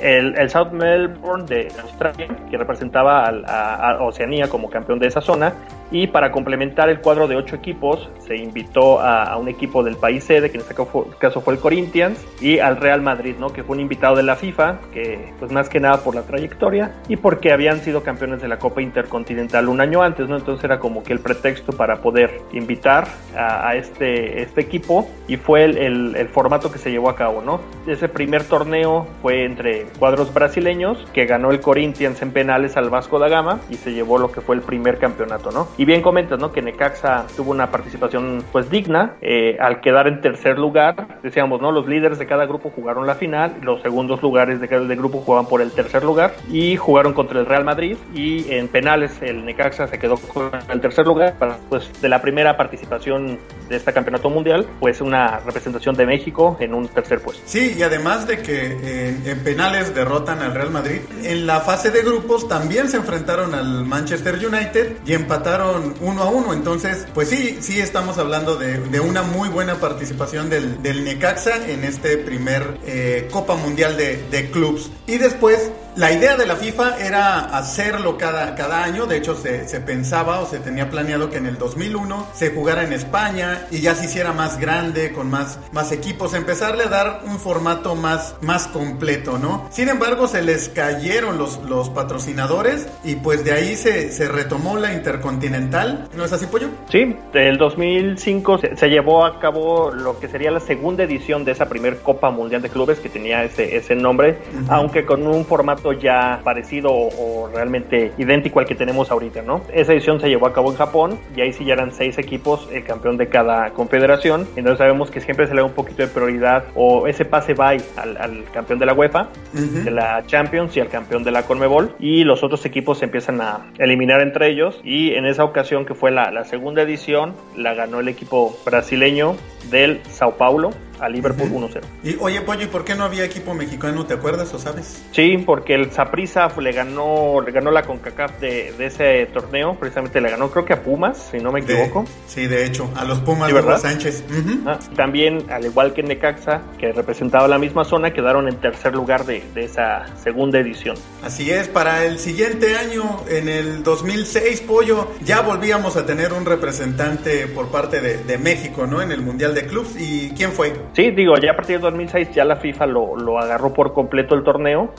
el, 0.00 0.36
el, 0.36 0.50
South 0.50 0.72
Melbourne 0.72 1.46
de 1.46 1.68
Australia, 1.80 2.26
que 2.50 2.58
representaba 2.58 3.26
a, 3.26 4.02
Oceanía 4.02 4.48
como 4.48 4.68
campeón 4.68 4.98
de 4.98 5.06
esa 5.06 5.20
zona, 5.20 5.54
y 5.92 6.08
para 6.08 6.32
complementar 6.32 6.88
el 6.88 7.00
cuadro 7.00 7.28
de 7.28 7.36
ocho 7.36 7.54
equipos, 7.54 8.08
se 8.26 8.36
invitó 8.36 8.98
a, 9.00 9.36
un 9.36 9.46
equipo 9.46 9.84
del 9.84 9.96
país 9.96 10.24
sede, 10.24 10.50
que 10.50 10.56
en 10.56 10.62
este 10.62 10.74
caso 10.74 11.40
fue, 11.40 11.54
el 11.54 11.60
Corinthians, 11.60 12.18
y 12.40 12.58
al 12.58 12.78
Real 12.78 13.02
Madrid, 13.02 13.36
¿no? 13.38 13.52
que 13.52 13.62
fue 13.62 13.76
un 13.76 13.82
invitado 13.82 14.16
de 14.16 14.24
la 14.24 14.31
FIFA, 14.36 14.78
que 14.92 15.32
pues 15.38 15.52
más 15.52 15.68
que 15.68 15.80
nada 15.80 15.98
por 15.98 16.14
la 16.14 16.22
trayectoria 16.22 16.92
y 17.08 17.16
porque 17.16 17.52
habían 17.52 17.80
sido 17.80 18.02
campeones 18.02 18.42
de 18.42 18.48
la 18.48 18.58
Copa 18.58 18.82
Intercontinental 18.82 19.68
un 19.68 19.80
año 19.80 20.02
antes, 20.02 20.28
¿no? 20.28 20.36
Entonces 20.36 20.64
era 20.64 20.78
como 20.78 21.02
que 21.02 21.12
el 21.12 21.20
pretexto 21.20 21.72
para 21.72 21.96
poder 21.96 22.40
invitar 22.52 23.08
a, 23.36 23.74
este, 23.76 24.42
este 24.42 24.60
equipo 24.60 25.08
y 25.28 25.36
fue 25.36 25.64
el, 25.64 26.16
el, 26.16 26.28
formato 26.28 26.70
que 26.70 26.78
se 26.78 26.90
llevó 26.90 27.10
a 27.10 27.16
cabo, 27.16 27.42
¿no? 27.42 27.60
Ese 27.86 28.08
primer 28.08 28.44
torneo 28.44 29.06
fue 29.20 29.44
entre 29.44 29.86
cuadros 29.98 30.32
brasileños, 30.32 31.06
que 31.12 31.26
ganó 31.26 31.50
el 31.50 31.60
Corinthians 31.60 32.22
en 32.22 32.32
penales 32.32 32.76
al 32.76 32.90
Vasco 32.90 33.18
da 33.18 33.28
Gama 33.28 33.60
y 33.70 33.74
se 33.74 33.92
llevó 33.92 34.18
lo 34.18 34.30
que 34.30 34.40
fue 34.40 34.56
el 34.56 34.62
primer 34.62 34.98
campeonato, 34.98 35.50
¿no? 35.50 35.68
Y 35.76 35.84
bien 35.84 36.02
comentas, 36.02 36.38
¿no? 36.38 36.52
Que 36.52 36.62
Necaxa 36.62 37.26
tuvo 37.36 37.50
una 37.50 37.70
participación 37.70 38.44
pues 38.52 38.70
digna, 38.70 39.14
eh, 39.20 39.56
al 39.60 39.80
quedar 39.80 40.06
en 40.06 40.20
tercer 40.20 40.58
lugar, 40.58 41.18
decíamos, 41.22 41.60
¿no? 41.60 41.72
Los 41.72 41.86
líderes 41.86 42.18
de 42.18 42.26
cada 42.26 42.46
grupo 42.46 42.70
jugaron 42.70 43.06
la 43.06 43.14
final, 43.14 43.56
los 43.62 43.82
segundos 43.82 44.21
lugares 44.22 44.60
de 44.60 44.68
cada 44.68 44.82
grupo 44.94 45.20
jugaban 45.20 45.46
por 45.46 45.60
el 45.60 45.72
tercer 45.72 46.04
lugar 46.04 46.34
y 46.50 46.76
jugaron 46.76 47.12
contra 47.12 47.40
el 47.40 47.46
Real 47.46 47.64
Madrid 47.64 47.96
y 48.14 48.50
en 48.52 48.68
penales 48.68 49.12
el 49.20 49.44
Necaxa 49.44 49.88
se 49.88 49.98
quedó 49.98 50.16
con 50.16 50.50
el 50.68 50.80
tercer 50.80 51.06
lugar 51.06 51.34
para, 51.38 51.56
pues, 51.68 51.90
de 52.00 52.08
la 52.08 52.22
primera 52.22 52.56
participación 52.56 53.38
de 53.68 53.76
este 53.76 53.92
campeonato 53.92 54.28
mundial, 54.30 54.66
pues 54.80 55.00
una 55.00 55.38
representación 55.40 55.94
de 55.94 56.06
México 56.06 56.56
en 56.60 56.74
un 56.74 56.88
tercer 56.88 57.20
puesto. 57.20 57.42
Sí, 57.46 57.74
y 57.78 57.82
además 57.82 58.26
de 58.26 58.42
que 58.42 59.16
en 59.24 59.40
penales 59.40 59.94
derrotan 59.94 60.40
al 60.40 60.54
Real 60.54 60.70
Madrid, 60.70 61.00
en 61.22 61.46
la 61.46 61.60
fase 61.60 61.90
de 61.90 62.02
grupos 62.02 62.48
también 62.48 62.88
se 62.88 62.98
enfrentaron 62.98 63.54
al 63.54 63.84
Manchester 63.84 64.34
United 64.34 64.96
y 65.06 65.14
empataron 65.14 65.94
uno 66.00 66.22
a 66.22 66.30
uno, 66.30 66.52
entonces, 66.52 67.06
pues 67.14 67.28
sí, 67.28 67.58
sí 67.60 67.80
estamos 67.80 68.18
hablando 68.18 68.56
de, 68.56 68.78
de 68.78 69.00
una 69.00 69.22
muy 69.22 69.48
buena 69.48 69.76
participación 69.76 70.50
del, 70.50 70.82
del 70.82 71.04
Necaxa 71.04 71.68
en 71.68 71.84
este 71.84 72.18
primer 72.18 72.78
eh, 72.86 73.28
Copa 73.30 73.56
Mundial 73.56 73.96
de, 73.96 74.01
de 74.30 74.50
Clubs. 74.50 74.90
Y 75.06 75.18
después 75.18 75.70
la 75.96 76.10
idea 76.10 76.36
de 76.36 76.46
la 76.46 76.56
FIFA 76.56 76.98
era 76.98 77.40
hacerlo 77.56 78.16
cada, 78.16 78.54
cada 78.54 78.82
año, 78.82 79.06
de 79.06 79.18
hecho 79.18 79.34
se, 79.34 79.68
se, 79.68 79.80
pensaba 79.80 80.40
o 80.40 80.46
se 80.46 80.58
tenía 80.58 80.88
planeado 80.88 81.28
que 81.28 81.36
en 81.36 81.46
el 81.46 81.58
2001 81.58 82.28
se 82.32 82.50
jugara 82.50 82.84
en 82.84 82.92
España 82.92 83.66
y 83.70 83.80
ya 83.80 83.94
se 83.94 84.06
hiciera 84.06 84.32
más 84.32 84.58
grande, 84.58 85.12
con 85.12 85.28
más, 85.28 85.58
más 85.72 85.92
equipos, 85.92 86.32
empezarle 86.34 86.84
a 86.84 86.88
dar 86.88 87.20
un 87.26 87.38
formato 87.38 87.94
más, 87.94 88.36
más 88.40 88.68
completo, 88.68 89.38
¿no? 89.38 89.68
Sin 89.70 89.88
embargo, 89.88 90.28
se 90.28 90.42
les 90.42 90.70
cayeron 90.70 91.36
los, 91.36 91.62
los 91.64 91.90
patrocinadores 91.90 92.88
y 93.04 93.16
pues 93.16 93.44
de 93.44 93.52
ahí 93.52 93.76
se, 93.76 94.12
se 94.12 94.28
retomó 94.28 94.78
la 94.78 94.94
Intercontinental, 94.94 96.08
¿no 96.16 96.24
es 96.24 96.32
así, 96.32 96.46
Pollo? 96.46 96.68
Sí, 96.90 97.16
el 97.34 97.58
2005 97.58 98.58
se, 98.58 98.76
se, 98.76 98.88
llevó 98.88 99.26
a 99.26 99.38
cabo 99.40 99.90
lo 99.90 100.18
que 100.18 100.28
sería 100.28 100.50
la 100.50 100.60
segunda 100.60 101.04
edición 101.04 101.44
de 101.44 101.52
esa 101.52 101.66
primer 101.66 101.98
Copa 101.98 102.30
Mundial 102.30 102.62
de 102.62 102.70
Clubes 102.70 102.98
que 103.00 103.08
tenía 103.08 103.44
ese, 103.44 103.76
ese 103.76 103.94
nombre, 103.94 104.38
aunque 104.68 105.04
con 105.04 105.26
un 105.26 105.44
formato 105.44 105.81
ya 105.90 106.40
parecido 106.44 106.90
o, 106.92 107.48
realmente 107.52 108.12
idéntico 108.18 108.60
al 108.60 108.66
que 108.66 108.74
tenemos 108.74 109.10
ahorita, 109.10 109.42
¿no? 109.42 109.62
Esa 109.72 109.92
edición 109.92 110.20
se 110.20 110.28
llevó 110.28 110.46
a 110.46 110.52
cabo 110.52 110.70
en 110.70 110.76
Japón 110.76 111.18
y 111.36 111.40
ahí 111.40 111.52
sí 111.52 111.64
ya 111.64 111.72
eran 111.72 111.92
seis 111.92 112.18
equipos, 112.18 112.68
el 112.72 112.84
campeón 112.84 113.16
de 113.16 113.28
cada 113.28 113.70
confederación. 113.70 114.46
Entonces 114.54 114.78
sabemos 114.78 115.10
que 115.10 115.20
siempre 115.20 115.46
se 115.46 115.54
le 115.54 115.62
da 115.62 115.66
un 115.66 115.72
poquito 115.72 116.02
de 116.02 116.08
prioridad 116.08 116.64
o 116.74 117.08
ese 117.08 117.24
pase 117.24 117.54
bye 117.54 117.82
al, 117.96 118.44
campeón 118.52 118.78
de 118.78 118.86
la 118.86 118.92
UEFA, 118.92 119.28
de 119.52 119.90
la 119.90 120.24
Champions 120.26 120.76
y 120.76 120.80
al 120.80 120.88
campeón 120.88 121.24
de 121.24 121.30
la 121.30 121.42
Conmebol 121.44 121.94
y 121.98 122.24
los 122.24 122.44
otros 122.44 122.64
equipos 122.66 122.98
se 122.98 123.06
empiezan 123.06 123.40
a 123.40 123.66
eliminar 123.78 124.20
entre 124.20 124.48
ellos 124.48 124.80
y 124.84 125.14
en 125.14 125.26
esa 125.26 125.44
ocasión 125.44 125.84
que 125.84 125.94
fue 125.94 126.10
la, 126.10 126.30
la 126.30 126.44
segunda 126.44 126.82
edición 126.82 127.34
la 127.56 127.74
ganó 127.74 128.00
el 128.00 128.08
equipo 128.08 128.56
brasileño 128.64 129.36
del 129.70 130.00
Sao 130.10 130.36
Paulo 130.36 130.70
a 131.02 131.08
Liverpool 131.08 131.50
1-0. 131.50 131.80
Y 132.04 132.16
oye, 132.20 132.40
Pollo, 132.42 132.62
¿y 132.62 132.66
por 132.68 132.84
qué 132.84 132.94
no 132.94 133.02
había 133.02 133.24
equipo 133.24 133.54
mexicano? 133.54 134.06
¿Te 134.06 134.14
acuerdas 134.14 134.54
o 134.54 134.58
sabes? 134.58 135.02
Sí, 135.10 135.36
porque 135.44 135.74
el 135.74 135.90
Saprissa 135.90 136.48
le 136.60 136.70
ganó, 136.70 137.40
le 137.40 137.50
ganó 137.50 137.72
la 137.72 137.82
CONCACAF 137.82 138.38
de, 138.38 138.72
de, 138.78 138.86
ese 138.86 139.26
torneo, 139.32 139.76
precisamente 139.78 140.20
le 140.20 140.30
ganó 140.30 140.48
creo 140.50 140.64
que 140.64 140.74
a 140.74 140.82
Pumas, 140.82 141.30
si 141.32 141.38
no 141.38 141.50
me 141.50 141.60
equivoco. 141.60 142.04
sí, 142.28 142.46
de 142.46 142.64
hecho, 142.64 142.88
a 142.94 143.04
los 143.04 143.18
Pumas 143.18 143.52
de 143.52 143.78
Sánchez. 143.78 144.22
Ah, 144.64 144.78
también, 144.94 145.50
al 145.50 145.64
igual 145.64 145.92
que 145.92 146.04
Necaxa, 146.04 146.62
que 146.78 146.92
representaba 146.92 147.48
la 147.48 147.58
misma 147.58 147.84
zona, 147.84 148.12
quedaron 148.12 148.46
en 148.46 148.56
tercer 148.60 148.94
lugar 148.94 149.26
de, 149.26 149.42
de 149.54 149.64
esa 149.64 150.04
segunda 150.22 150.60
edición. 150.60 150.96
Así 151.24 151.50
es, 151.50 151.66
para 151.66 152.04
el 152.04 152.20
siguiente 152.20 152.76
año, 152.76 153.24
en 153.28 153.48
el 153.48 153.82
2006, 153.82 154.60
Pollo, 154.60 155.08
ya 155.24 155.40
volvíamos 155.40 155.96
a 155.96 156.06
tener 156.06 156.32
un 156.32 156.44
representante 156.44 157.48
por 157.48 157.68
parte 157.68 158.00
de, 158.00 158.18
de 158.18 158.38
México, 158.38 158.86
¿no? 158.86 159.02
En 159.02 159.10
el 159.10 159.20
Mundial 159.20 159.51
de 159.54 159.66
Clubs. 159.66 159.96
¿Y 159.98 160.30
quién 160.30 160.52
fue? 160.52 160.72
Sí, 160.92 161.10
digo, 161.10 161.36
ya 161.36 161.52
a 161.52 161.56
partir 161.56 161.76
de 161.76 161.82
2006 161.82 162.32
ya 162.32 162.44
la 162.44 162.56
FIFA 162.56 162.86
lo, 162.86 163.16
lo 163.16 163.38
agarró 163.38 163.72
por 163.72 163.92
completo 163.92 164.34
el 164.34 164.42
torneo, 164.42 164.92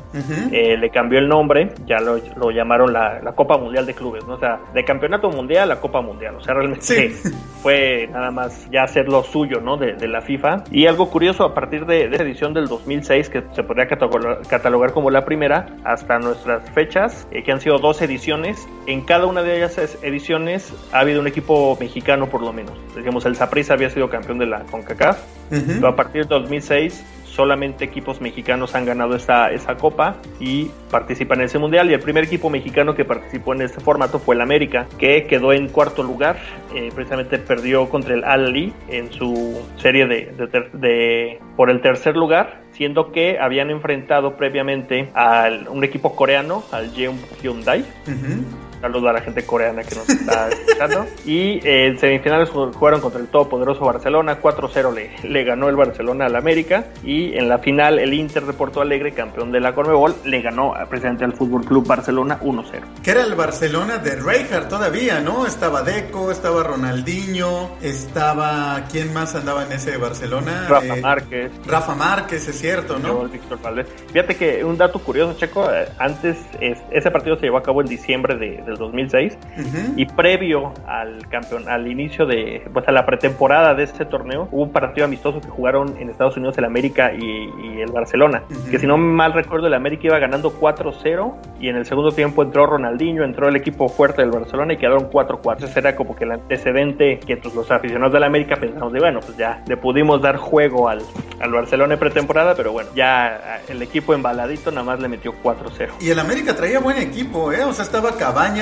eh, 0.52 0.78
le 0.78 0.90
cambió 0.90 1.20
el 1.20 1.28
nombre, 1.28 1.74
ya 1.86 2.00
lo, 2.00 2.18
lo 2.38 2.52
llamaron 2.52 2.94
la, 2.94 3.20
la, 3.22 3.34
Copa 3.34 3.58
Mundial 3.58 3.86
de 3.86 3.94
Clubes, 3.94 4.26
¿no? 4.26 4.36
O 4.36 4.40
sea, 4.40 4.60
de 4.74 4.84
campeonato 4.84 5.30
mundial 5.30 5.72
a 5.72 5.80
Copa 5.80 6.02
Mundial, 6.02 6.36
o 6.36 6.42
sea, 6.42 6.54
realmente 6.54 7.10
fue 7.62 8.08
nada 8.12 8.32
más 8.32 8.68
ya 8.72 8.84
hacer 8.84 9.08
lo 9.08 9.24
suyo, 9.24 9.60
¿no? 9.62 9.78
De, 9.78 9.94
de, 9.94 10.08
la 10.08 10.22
FIFA. 10.22 10.64
Y 10.72 10.86
algo 10.86 11.10
curioso, 11.10 11.44
a 11.44 11.54
partir 11.54 11.86
de, 11.86 12.08
de 12.08 12.16
esa 12.16 12.24
edición 12.24 12.54
del 12.54 12.68
2006, 12.68 13.30
que 13.30 13.44
se 13.54 13.64
podría 13.64 13.88
catalogar, 13.88 14.42
catalogar 14.48 14.94
como 14.94 15.10
la 15.10 15.26
primera, 15.26 15.78
hasta 15.84 16.20
nuestras 16.20 16.70
fechas, 16.72 17.28
eh, 17.32 17.44
que 17.44 17.52
han 17.52 17.60
sido 17.60 17.80
dos 17.80 18.02
ediciones, 18.02 18.68
en 18.88 19.02
cada 19.02 19.26
una 19.26 19.42
de 19.44 19.58
ellas 19.58 19.78
ediciones 20.02 20.74
ha 20.92 21.00
habido 21.00 21.22
un 21.22 21.28
equipo 21.28 21.78
mexicano 21.80 22.28
por 22.28 22.42
lo 22.42 22.54
menos. 22.54 22.74
Digamos, 22.96 23.26
el 23.26 23.36
Saprissa 23.36 23.74
había 23.74 23.90
sido 23.90 24.10
campeón 24.10 24.40
de 24.40 24.43
la 24.46 24.64
CONCACAF, 24.64 25.20
uh 25.52 25.86
a 25.86 25.96
partir 25.96 26.24
de 26.24 26.30
2006 26.30 27.04
solamente 27.34 27.84
equipos 27.84 28.22
mexicanos 28.22 28.76
han 28.76 28.86
ganado 28.86 29.16
esta, 29.16 29.52
esa 29.52 29.76
copa 29.76 30.18
y 30.40 30.70
participan 30.92 31.40
en 31.40 31.46
ese 31.46 31.58
mundial. 31.58 31.90
Y 31.90 31.94
el 31.94 32.00
primer 32.00 32.26
equipo 32.26 32.50
mexicano 32.50 32.96
que 32.96 33.06
participó 33.06 33.54
en 33.54 33.64
este 33.64 33.80
formato 33.82 34.20
fue 34.20 34.36
el 34.36 34.42
América, 34.42 34.88
que 34.98 35.26
quedó 35.26 35.52
en 35.52 35.68
cuarto 35.68 36.04
lugar. 36.04 36.38
Eh, 36.76 36.92
precisamente 36.94 37.40
perdió 37.40 37.90
contra 37.90 38.14
el 38.14 38.24
Al-Ali 38.24 38.74
en 38.88 39.12
su 39.12 39.62
serie 39.78 40.06
de, 40.06 40.32
de, 40.38 40.70
de, 40.74 41.40
por 41.56 41.70
el 41.70 41.82
tercer 41.82 42.16
lugar, 42.16 42.62
siendo 42.72 43.12
que 43.12 43.40
habían 43.40 43.72
enfrentado 43.72 44.38
previamente 44.38 45.10
a 45.16 45.50
un 45.70 45.84
equipo 45.84 46.16
coreano, 46.16 46.64
al 46.72 46.92
Jeon 46.94 47.18
Hyundai. 47.42 47.84
Uh-huh 48.08 48.63
saludo 48.84 49.08
a 49.08 49.14
la 49.14 49.22
gente 49.22 49.46
coreana 49.46 49.82
que 49.84 49.96
nos 49.96 50.10
está 50.10 50.50
escuchando. 50.68 51.06
Y 51.26 51.66
eh, 51.66 51.88
en 51.88 51.98
semifinales 52.00 52.50
jugaron 52.50 53.00
contra 53.00 53.22
el 53.22 53.28
todopoderoso 53.28 53.86
Barcelona, 53.86 54.42
4-0 54.42 54.94
le, 54.94 55.12
le, 55.24 55.44
ganó 55.46 55.70
el 55.70 55.78
Barcelona 55.78 56.26
al 56.26 56.36
América. 56.36 56.88
Y 57.02 57.34
en 57.38 57.48
la 57.48 57.60
final 57.60 57.98
el 57.98 58.14
Inter 58.14 58.46
de 58.46 58.52
Porto 58.52 58.82
Alegre, 58.82 59.14
campeón 59.14 59.54
de 59.54 59.62
la 59.62 59.74
Conmebol, 59.74 60.16
le 60.26 60.42
ganó 60.42 60.74
precisamente 60.90 61.24
al 61.24 61.32
Fútbol 61.32 61.64
Club 61.64 61.88
Barcelona 61.88 62.40
1-0. 62.42 63.02
Que 63.02 63.12
era 63.12 63.24
el 63.24 63.36
Barcelona 63.36 64.00
de 64.00 64.18
Rijkaard 64.18 64.68
todavía, 64.68 65.22
¿no? 65.22 65.46
Estaba 65.46 65.82
Deco, 65.82 66.30
estaba 66.30 66.64
Ronaldinho, 66.64 67.78
estaba... 67.82 68.84
¿Quién 68.92 69.14
más 69.14 69.34
andaba 69.34 69.64
en 69.64 69.72
ese 69.72 69.96
Barcelona? 69.96 70.66
Rafa 70.68 70.98
eh, 70.98 71.02
Márquez. 71.02 71.52
Rafa 71.66 71.96
Márquez, 71.96 72.50
es 72.50 72.60
cierto, 72.60 73.00
¿no? 73.00 73.30
Víctor 73.30 73.62
Valdés. 73.62 73.88
Fíjate 74.12 74.36
que 74.36 74.66
un 74.66 74.78
dato 74.78 75.00
curioso, 75.00 75.40
Checo, 75.40 75.72
eh, 75.72 75.88
antes 76.00 76.38
es, 76.60 76.80
ese 76.92 77.12
partido 77.12 77.38
se 77.38 77.44
llevó 77.44 77.60
a 77.60 77.64
cabo 77.64 77.80
en 77.80 77.88
diciembre 77.88 78.36
de, 78.36 78.62
de 78.62 78.73
2006 78.78 79.38
uh 79.38 79.62
-huh. 79.62 79.94
y 79.98 80.06
previo 80.06 80.74
al 80.88 81.28
campeón 81.30 81.68
al 81.70 81.88
inicio 81.88 82.26
de 82.26 82.64
pues 82.74 82.88
a 82.88 82.92
la 82.92 83.06
pretemporada 83.06 83.74
de 83.74 83.84
este 83.84 84.06
torneo 84.06 84.48
hubo 84.52 84.64
un 84.64 84.72
partido 84.72 85.06
amistoso 85.06 85.42
que 85.42 85.50
jugaron 85.50 85.96
en 86.00 86.10
Estados 86.10 86.38
Unidos 86.38 86.58
el 86.58 86.66
América 86.66 87.14
y, 87.14 87.24
y 87.24 87.82
el 87.82 87.92
Barcelona. 87.92 88.44
Uh 88.50 88.54
-huh. 88.54 88.72
que 88.72 88.80
si 88.80 88.88
no 88.88 88.98
mal 88.98 89.34
recuerdo 89.34 89.68
el 89.68 89.74
América 89.74 90.08
iba 90.08 90.20
ganando 90.20 90.52
4-0 90.60 91.36
y 91.60 91.70
en 91.70 91.76
el 91.76 91.86
segundo 91.86 92.12
tiempo 92.12 92.44
entró 92.44 92.66
Ronaldinho 92.66 93.24
entró 93.24 93.48
el 93.48 93.56
equipo 93.56 93.90
fuerte 93.90 94.22
del 94.22 94.32
Barcelona 94.32 94.74
y 94.74 94.78
quedaron 94.78 95.10
4-4 95.10 95.64
ese 95.64 95.80
era 95.80 95.96
como 95.96 96.16
que 96.16 96.24
el 96.26 96.32
antecedente 96.32 97.20
que 97.20 97.38
pues, 97.38 97.54
los 97.54 97.70
aficionados 97.72 98.14
del 98.14 98.24
América 98.24 98.56
pensamos 98.58 98.92
de 98.94 99.00
bueno 99.00 99.20
pues 99.20 99.38
ya 99.38 99.64
le 99.68 99.78
pudimos 99.78 100.22
dar 100.22 100.38
juego 100.38 100.90
al, 100.90 101.00
al 101.40 101.52
Barcelona 101.52 101.94
en 101.94 102.00
pretemporada 102.00 102.56
pero 102.56 102.72
bueno 102.72 102.90
ya 102.96 103.62
el 103.68 103.82
equipo 103.82 104.14
embaladito 104.14 104.72
nada 104.72 104.84
más 104.84 105.00
le 105.00 105.08
metió 105.08 105.34
4-0 105.44 105.90
y 106.00 106.10
el 106.10 106.20
América 106.20 106.56
traía 106.56 106.80
buen 106.80 106.98
equipo 106.98 107.52
eh 107.52 107.64
o 107.64 107.74
sea 107.74 107.86
estaba 107.86 108.12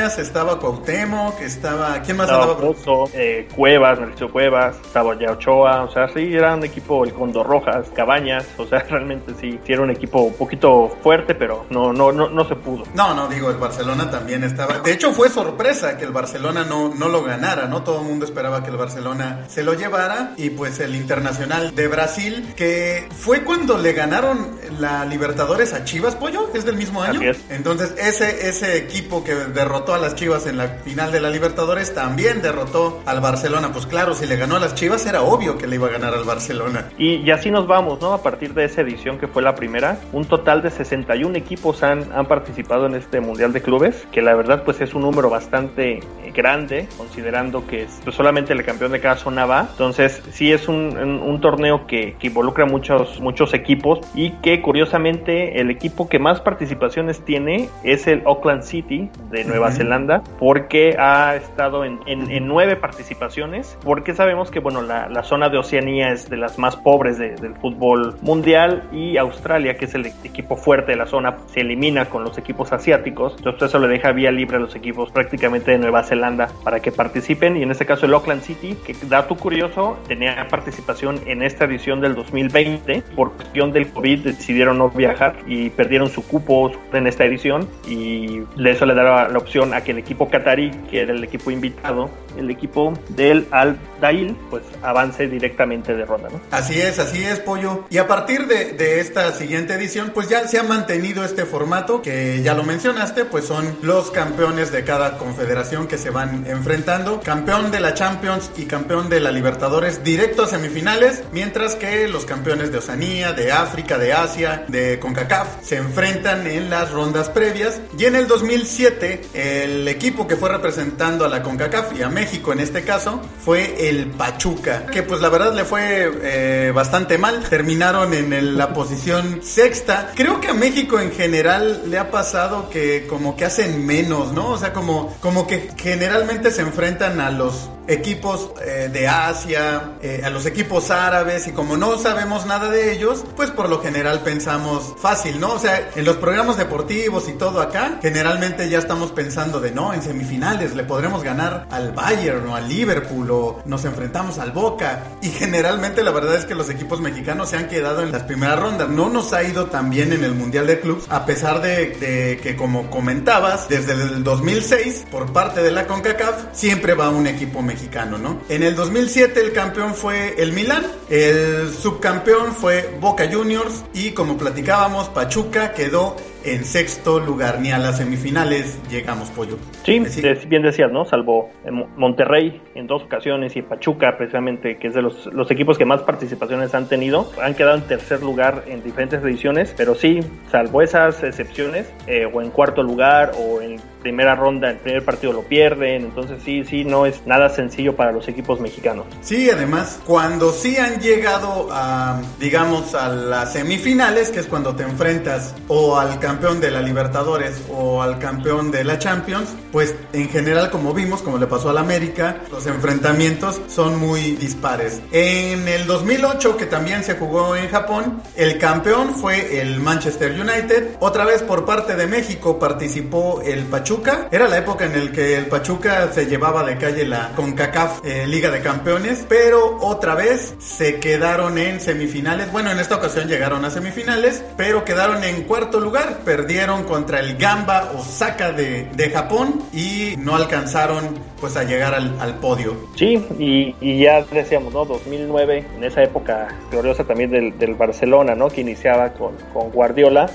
Cabañas 0.01 0.17
estaba 0.17 0.57
Cuauhtémoc, 0.57 1.41
estaba... 1.41 2.01
¿Quién 2.01 2.17
más 2.17 2.25
estaba? 2.25 2.53
andaba? 2.53 2.73
Eh, 3.13 3.47
Cuevas, 3.55 3.99
Mauricio 3.99 4.31
Cuevas, 4.31 4.75
estaba 4.83 5.13
ya 5.19 5.33
Ochoa, 5.33 5.83
o 5.83 5.91
sea, 5.91 6.07
sí, 6.07 6.33
era 6.33 6.55
un 6.55 6.63
equipo, 6.63 7.03
el 7.03 7.13
Condor 7.13 7.45
Rojas, 7.45 7.87
Cabañas, 7.95 8.47
o 8.57 8.65
sea, 8.65 8.79
realmente 8.89 9.33
sí, 9.39 9.59
sí 9.63 9.73
era 9.73 9.83
un 9.83 9.91
equipo 9.91 10.21
un 10.21 10.33
poquito 10.33 10.89
fuerte, 11.03 11.35
pero 11.35 11.67
no, 11.69 11.93
no, 11.93 12.11
no, 12.11 12.29
no 12.29 12.47
se 12.47 12.55
pudo. 12.55 12.83
No, 12.95 13.13
no, 13.13 13.27
digo, 13.27 13.51
el 13.51 13.57
Barcelona 13.57 14.09
también 14.09 14.43
estaba... 14.43 14.79
De 14.79 14.91
hecho, 14.91 15.13
fue 15.13 15.29
sorpresa 15.29 15.95
que 15.99 16.05
el 16.05 16.11
Barcelona 16.11 16.63
no, 16.63 16.91
no 16.95 17.07
lo 17.07 17.23
ganara, 17.23 17.67
¿no? 17.67 17.83
Todo 17.83 18.01
el 18.01 18.07
mundo 18.07 18.25
esperaba 18.25 18.63
que 18.63 18.71
el 18.71 18.77
Barcelona 18.77 19.45
se 19.49 19.61
lo 19.61 19.75
llevara 19.75 20.33
y 20.35 20.49
pues 20.49 20.79
el 20.79 20.95
Internacional 20.95 21.75
de 21.75 21.87
Brasil, 21.87 22.53
que 22.55 23.07
fue 23.15 23.43
cuando 23.43 23.77
le 23.77 23.93
ganaron 23.93 24.57
la 24.79 25.05
Libertadores 25.05 25.73
a 25.73 25.83
Chivas, 25.83 26.15
Pollo, 26.15 26.49
es 26.55 26.65
del 26.65 26.77
mismo 26.77 27.03
año. 27.03 27.21
Es. 27.21 27.37
Entonces, 27.49 27.93
ese, 27.99 28.49
ese 28.49 28.77
equipo 28.77 29.23
que 29.23 29.35
derrotó 29.35 29.80
a 29.89 29.97
las 29.97 30.15
Chivas 30.15 30.45
en 30.45 30.57
la 30.57 30.67
final 30.67 31.11
de 31.11 31.19
la 31.19 31.29
Libertadores 31.29 31.93
también 31.93 32.41
derrotó 32.41 33.01
al 33.05 33.19
Barcelona. 33.19 33.71
Pues 33.73 33.87
claro, 33.87 34.13
si 34.13 34.27
le 34.27 34.35
ganó 34.37 34.55
a 34.55 34.59
las 34.59 34.75
Chivas 34.75 35.05
era 35.07 35.23
obvio 35.23 35.57
que 35.57 35.65
le 35.65 35.75
iba 35.75 35.87
a 35.87 35.91
ganar 35.91 36.13
al 36.13 36.23
Barcelona. 36.23 36.89
Y, 36.97 37.15
y 37.15 37.31
así 37.31 37.49
nos 37.49 37.67
vamos, 37.67 37.99
¿no? 37.99 38.13
A 38.13 38.21
partir 38.21 38.53
de 38.53 38.65
esa 38.65 38.81
edición 38.81 39.17
que 39.17 39.27
fue 39.27 39.41
la 39.41 39.55
primera, 39.55 39.97
un 40.13 40.25
total 40.25 40.61
de 40.61 40.69
61 40.69 41.35
equipos 41.35 41.81
han, 41.83 42.11
han 42.13 42.27
participado 42.27 42.85
en 42.85 42.95
este 42.95 43.19
Mundial 43.19 43.53
de 43.53 43.61
Clubes, 43.61 44.07
que 44.11 44.21
la 44.21 44.35
verdad 44.35 44.63
pues 44.63 44.79
es 44.81 44.93
un 44.93 45.01
número 45.01 45.29
bastante 45.29 45.99
grande, 46.33 46.87
considerando 46.97 47.65
que 47.65 47.87
pues, 48.03 48.15
solamente 48.15 48.53
el 48.53 48.63
campeón 48.63 48.91
de 48.91 48.99
cada 48.99 49.17
zona 49.17 49.45
va. 49.45 49.67
Entonces 49.71 50.21
sí 50.31 50.51
es 50.51 50.67
un, 50.67 50.95
un, 50.97 51.21
un 51.21 51.41
torneo 51.41 51.87
que, 51.87 52.15
que 52.19 52.27
involucra 52.27 52.65
muchos, 52.65 53.19
muchos 53.19 53.53
equipos 53.53 53.99
y 54.13 54.31
que 54.41 54.61
curiosamente 54.61 55.59
el 55.59 55.71
equipo 55.71 56.07
que 56.07 56.19
más 56.19 56.39
participaciones 56.39 57.25
tiene 57.25 57.69
es 57.83 58.07
el 58.07 58.21
Auckland 58.25 58.63
City 58.63 59.09
de 59.31 59.43
Nueva 59.43 59.70
-huh. 59.71 59.77
Zelanda 59.77 60.23
porque 60.39 60.95
ha 60.97 61.35
estado 61.35 61.85
en, 61.85 61.99
en, 62.05 62.31
en, 62.31 62.47
nueve 62.47 62.75
participaciones, 62.75 63.77
porque 63.83 64.13
sabemos 64.13 64.51
que 64.51 64.59
bueno, 64.59 64.81
la, 64.81 65.07
la, 65.09 65.23
zona 65.23 65.49
de 65.49 65.57
Oceanía 65.57 66.11
es 66.11 66.29
de 66.29 66.37
las 66.37 66.57
más 66.57 66.75
pobres 66.75 67.17
de, 67.17 67.35
del 67.35 67.55
fútbol 67.55 68.15
mundial 68.21 68.89
y 68.91 69.17
Australia, 69.17 69.75
que 69.75 69.85
es 69.85 69.95
el 69.95 70.05
equipo 70.05 70.55
fuerte 70.55 70.91
de 70.91 70.97
la 70.97 71.05
zona, 71.05 71.37
se 71.47 71.61
elimina 71.61 72.05
con 72.05 72.23
los 72.23 72.37
equipos 72.37 72.71
asiáticos, 72.71 73.35
entonces 73.37 73.69
eso 73.69 73.79
le 73.79 73.87
deja 73.87 74.11
vía 74.11 74.31
libre 74.31 74.57
a 74.57 74.59
los 74.59 74.75
equipos 74.75 75.11
prácticamente 75.11 75.71
de 75.71 75.77
Nueva 75.77 76.03
Zelanda 76.03 76.49
para 76.63 76.79
que 76.79 76.91
participen 76.91 77.57
y 77.57 77.63
en 77.63 77.71
este 77.71 77.85
caso 77.85 78.05
el 78.05 78.13
Auckland 78.13 78.41
City, 78.41 78.75
que 78.85 78.95
dato 79.07 79.35
curioso, 79.35 79.97
tenía 80.07 80.47
participación 80.49 81.19
en 81.25 81.41
esta 81.43 81.65
edición 81.65 82.01
del 82.01 82.15
2020, 82.15 83.03
por 83.15 83.33
cuestión 83.33 83.71
del 83.71 83.91
COVID 83.91 84.19
decidieron 84.19 84.77
no 84.77 84.89
viajar 84.89 85.35
y 85.47 85.69
perdieron 85.69 86.09
su 86.09 86.25
cupo 86.25 86.71
en 86.93 87.07
esta 87.07 87.25
edición 87.25 87.67
y 87.87 88.41
eso 88.65 88.85
le 88.85 88.93
daba 88.93 89.27
la 89.29 89.37
opción 89.37 89.60
a 89.73 89.81
que 89.81 89.91
el 89.91 89.99
equipo 89.99 90.29
Qatarí, 90.29 90.71
que 90.89 91.01
era 91.01 91.13
el 91.13 91.23
equipo 91.23 91.51
invitado, 91.51 92.09
el 92.37 92.49
equipo 92.49 92.93
del 93.09 93.47
Al 93.51 93.77
Dail, 93.99 94.35
pues 94.49 94.63
avance 94.81 95.27
directamente 95.27 95.93
de 95.95 96.05
ronda, 96.05 96.29
¿no? 96.29 96.41
Así 96.51 96.79
es, 96.79 96.99
así 96.99 97.23
es, 97.23 97.39
Pollo. 97.39 97.85
Y 97.89 97.97
a 97.97 98.07
partir 98.07 98.47
de, 98.47 98.73
de, 98.73 98.99
esta 98.99 99.31
siguiente 99.33 99.73
edición, 99.73 100.11
pues 100.13 100.29
ya 100.29 100.47
se 100.47 100.59
ha 100.59 100.63
mantenido 100.63 101.23
este 101.23 101.45
formato, 101.45 102.01
que 102.01 102.41
ya 102.41 102.53
lo 102.53 102.63
mencionaste, 102.63 103.25
pues 103.25 103.45
son 103.45 103.77
los 103.81 104.11
campeones 104.11 104.71
de 104.71 104.83
cada 104.83 105.17
confederación 105.17 105.87
que 105.87 105.97
se 105.97 106.09
van 106.09 106.45
enfrentando. 106.47 107.21
Campeón 107.21 107.71
de 107.71 107.79
la 107.79 107.93
Champions 107.93 108.51
y 108.57 108.65
campeón 108.65 109.09
de 109.09 109.19
la 109.19 109.31
Libertadores 109.31 110.03
directo 110.03 110.43
a 110.43 110.47
semifinales, 110.47 111.23
mientras 111.31 111.75
que 111.75 112.07
los 112.07 112.25
campeones 112.25 112.71
de 112.71 112.79
Oceanía, 112.79 113.33
de 113.33 113.51
África, 113.51 113.97
de 113.97 114.13
Asia, 114.13 114.65
de 114.67 114.99
CONCACAF 114.99 115.61
se 115.63 115.77
enfrentan 115.77 116.47
en 116.47 116.69
las 116.69 116.91
rondas 116.91 117.29
previas. 117.29 117.81
Y 117.97 118.05
en 118.05 118.15
el 118.15 118.27
2007, 118.27 119.21
el 119.51 119.87
equipo 119.87 120.27
que 120.27 120.35
fue 120.35 120.49
representando 120.49 121.25
a 121.25 121.27
la 121.27 121.41
CONCACAF 121.43 121.97
y 121.99 122.03
a 122.03 122.09
México 122.09 122.53
en 122.53 122.59
este 122.59 122.83
caso 122.83 123.21
fue 123.43 123.89
el 123.89 124.07
Pachuca, 124.07 124.85
que 124.87 125.03
pues 125.03 125.21
la 125.21 125.29
verdad 125.29 125.53
le 125.53 125.65
fue 125.65 126.11
eh, 126.21 126.71
bastante 126.73 127.17
mal. 127.17 127.43
Terminaron 127.49 128.13
en 128.13 128.57
la 128.57 128.73
posición 128.73 129.41
sexta. 129.43 130.11
Creo 130.15 130.39
que 130.39 130.49
a 130.49 130.53
México 130.53 130.99
en 130.99 131.11
general 131.11 131.83
le 131.89 131.97
ha 131.97 132.11
pasado 132.11 132.69
que 132.69 133.07
como 133.07 133.35
que 133.35 133.45
hacen 133.45 133.85
menos, 133.85 134.31
¿no? 134.33 134.49
O 134.49 134.57
sea, 134.57 134.73
como, 134.73 135.15
como 135.19 135.47
que 135.47 135.71
generalmente 135.77 136.51
se 136.51 136.61
enfrentan 136.61 137.19
a 137.19 137.31
los 137.31 137.69
equipos 137.87 138.51
eh, 138.63 138.89
de 138.91 139.07
Asia, 139.07 139.93
eh, 140.01 140.21
a 140.23 140.29
los 140.29 140.45
equipos 140.45 140.91
árabes 140.91 141.47
y 141.47 141.51
como 141.51 141.77
no 141.77 141.97
sabemos 141.97 142.45
nada 142.45 142.69
de 142.69 142.93
ellos, 142.93 143.23
pues 143.35 143.49
por 143.51 143.69
lo 143.69 143.81
general 143.81 144.21
pensamos 144.21 144.93
fácil, 144.97 145.39
¿no? 145.39 145.53
O 145.53 145.59
sea, 145.59 145.89
en 145.95 146.05
los 146.05 146.17
programas 146.17 146.57
deportivos 146.57 147.27
y 147.27 147.33
todo 147.33 147.61
acá, 147.61 147.99
generalmente 148.01 148.69
ya 148.69 148.79
estamos 148.79 149.11
pensando 149.11 149.40
de 149.41 149.71
no, 149.71 149.91
en 149.91 150.03
semifinales 150.03 150.75
le 150.75 150.83
podremos 150.83 151.23
ganar 151.23 151.65
al 151.71 151.93
Bayern 151.93 152.47
o 152.47 152.55
al 152.55 152.69
Liverpool 152.69 153.31
o 153.31 153.61
nos 153.65 153.85
enfrentamos 153.85 154.37
al 154.37 154.51
Boca. 154.51 155.03
Y 155.21 155.29
generalmente 155.29 156.03
la 156.03 156.11
verdad 156.11 156.35
es 156.35 156.45
que 156.45 156.53
los 156.53 156.69
equipos 156.69 157.01
mexicanos 157.01 157.49
se 157.49 157.57
han 157.57 157.67
quedado 157.67 158.03
en 158.03 158.11
las 158.11 158.23
primeras 158.23 158.59
rondas. 158.59 158.89
No 158.89 159.09
nos 159.09 159.33
ha 159.33 159.43
ido 159.43 159.65
tan 159.65 159.89
bien 159.89 160.13
en 160.13 160.23
el 160.23 160.35
Mundial 160.35 160.67
de 160.67 160.79
Clubs, 160.79 161.05
a 161.09 161.25
pesar 161.25 161.61
de, 161.61 162.39
que, 162.41 162.55
como 162.55 162.89
comentabas, 162.91 163.67
desde 163.67 163.93
el 163.93 164.23
2006, 164.23 165.05
por 165.09 165.33
parte 165.33 165.63
de 165.63 165.71
la 165.71 165.87
CONCACAF, 165.87 166.45
siempre 166.51 166.93
va 166.93 167.09
un 167.09 167.25
equipo 167.25 167.63
mexicano, 167.63 168.19
¿no? 168.19 168.41
En 168.47 168.61
el 168.61 168.75
2007 168.75 169.39
el 169.41 169.53
campeón 169.53 169.95
fue 169.95 170.35
el 170.37 170.53
Milan, 170.53 170.85
el 171.09 171.73
subcampeón 171.73 172.53
fue 172.53 172.95
Boca 173.01 173.27
Juniors 173.31 173.83
y 173.93 174.11
como 174.11 174.37
platicábamos, 174.37 175.09
Pachuca 175.09 175.73
quedó 175.73 176.15
en 176.45 176.65
sexto 176.65 177.19
lugar, 177.19 177.59
ni 177.59 177.71
a 177.71 177.77
las 177.77 177.97
semifinales 177.97 178.79
llegamos, 178.89 179.29
Pollo. 179.29 179.57
Sí, 179.83 179.99
bien 180.47 180.61
decías, 180.61 180.91
¿no? 180.91 181.05
Salvo 181.05 181.49
Monterrey 181.97 182.61
en 182.75 182.87
dos 182.87 183.03
ocasiones 183.03 183.55
y 183.55 183.61
Pachuca, 183.61 184.17
precisamente, 184.17 184.77
que 184.77 184.87
es 184.87 184.93
de 184.93 185.01
los, 185.01 185.27
los 185.27 185.49
equipos 185.51 185.77
que 185.77 185.85
más 185.85 186.01
participaciones 186.01 186.73
han 186.73 186.87
tenido, 186.87 187.31
han 187.41 187.53
quedado 187.53 187.75
en 187.77 187.83
tercer 187.83 188.21
lugar 188.21 188.63
en 188.67 188.83
diferentes 188.83 189.23
ediciones, 189.23 189.73
pero 189.77 189.95
sí, 189.95 190.19
salvo 190.51 190.81
esas 190.81 191.23
excepciones, 191.23 191.91
eh, 192.07 192.25
o 192.31 192.41
en 192.41 192.49
cuarto 192.51 192.83
lugar, 192.83 193.31
o 193.37 193.61
en 193.61 193.79
primera 194.01 194.35
ronda, 194.35 194.69
el 194.69 194.77
primer 194.77 195.05
partido 195.05 195.33
lo 195.33 195.43
pierden, 195.43 196.03
entonces 196.03 196.41
sí, 196.43 196.63
sí, 196.65 196.83
no 196.83 197.05
es 197.05 197.25
nada 197.25 197.49
sencillo 197.49 197.95
para 197.95 198.11
los 198.11 198.27
equipos 198.27 198.59
mexicanos. 198.59 199.05
Sí, 199.21 199.49
además, 199.49 199.99
cuando 200.05 200.51
sí 200.51 200.77
han 200.77 200.99
llegado 200.99 201.69
a, 201.71 202.21
digamos, 202.39 202.95
a 202.95 203.09
las 203.09 203.53
semifinales, 203.53 204.31
que 204.31 204.39
es 204.39 204.47
cuando 204.47 204.75
te 204.75 204.83
enfrentas 204.83 205.55
o 205.67 205.97
al 205.97 206.19
campeón 206.19 206.59
de 206.59 206.71
la 206.71 206.81
Libertadores 206.81 207.63
o 207.71 208.01
al 208.01 208.19
campeón 208.19 208.71
de 208.71 208.83
la 208.83 208.99
Champions, 208.99 209.55
pues 209.71 209.95
en 210.13 210.29
general 210.29 210.69
como 210.69 210.93
vimos, 210.93 211.21
como 211.21 211.37
le 211.37 211.47
pasó 211.47 211.69
al 211.69 211.77
América, 211.77 212.37
los 212.51 212.65
enfrentamientos 212.67 213.61
son 213.67 213.99
muy 213.99 214.31
dispares. 214.33 215.01
En 215.11 215.67
el 215.67 215.85
2008, 215.87 216.57
que 216.57 216.65
también 216.65 217.03
se 217.03 217.15
jugó 217.15 217.55
en 217.55 217.69
Japón, 217.69 218.21
el 218.35 218.57
campeón 218.57 219.15
fue 219.15 219.61
el 219.61 219.79
Manchester 219.79 220.31
United. 220.31 220.97
Otra 220.99 221.25
vez 221.25 221.41
por 221.43 221.65
parte 221.65 221.95
de 221.95 222.07
México 222.07 222.59
participó 222.59 223.41
el 223.41 223.65
Pachuca. 223.65 224.27
Era 224.31 224.47
la 224.47 224.57
época 224.57 224.85
en 224.85 224.93
el 224.93 225.11
que 225.11 225.37
el 225.37 225.47
Pachuca 225.47 226.11
se 226.13 226.25
llevaba 226.25 226.63
de 226.63 226.77
calle 226.77 227.05
la 227.05 227.31
CONCACAF 227.35 228.05
eh, 228.05 228.27
Liga 228.27 228.51
de 228.51 228.61
Campeones, 228.61 229.25
pero 229.27 229.77
otra 229.81 230.15
vez 230.15 230.53
se 230.59 230.99
quedaron 230.99 231.57
en 231.57 231.79
semifinales. 231.79 232.51
Bueno, 232.51 232.71
en 232.71 232.79
esta 232.79 232.95
ocasión 232.95 233.27
llegaron 233.27 233.65
a 233.65 233.71
semifinales, 233.71 234.43
pero 234.57 234.85
quedaron 234.85 235.23
en 235.23 235.43
cuarto 235.43 235.79
lugar 235.79 236.19
perdieron 236.25 236.83
contra 236.83 237.19
el 237.19 237.37
Gamba 237.37 237.91
Osaka 237.97 238.51
de, 238.51 238.89
de 238.93 239.09
Japón 239.09 239.60
y 239.73 240.15
no 240.17 240.35
alcanzaron 240.35 241.15
pues 241.39 241.57
a 241.57 241.63
llegar 241.63 241.93
al, 241.95 242.15
al 242.19 242.35
podio. 242.35 242.75
Sí, 242.95 243.25
y, 243.39 243.75
y, 243.81 243.99
ya 243.99 244.23
decíamos, 244.23 244.73
¿no? 244.73 244.85
2009, 244.85 245.65
en 245.77 245.83
esa 245.83 246.03
época 246.03 246.47
gloriosa 246.71 247.03
también 247.03 247.31
del, 247.31 247.57
del 247.57 247.75
Barcelona, 247.75 248.35
¿no? 248.35 248.49
Que 248.49 248.61
iniciaba 248.61 249.13
con, 249.13 249.33
con 249.53 249.69
Guardiola. 249.71 250.29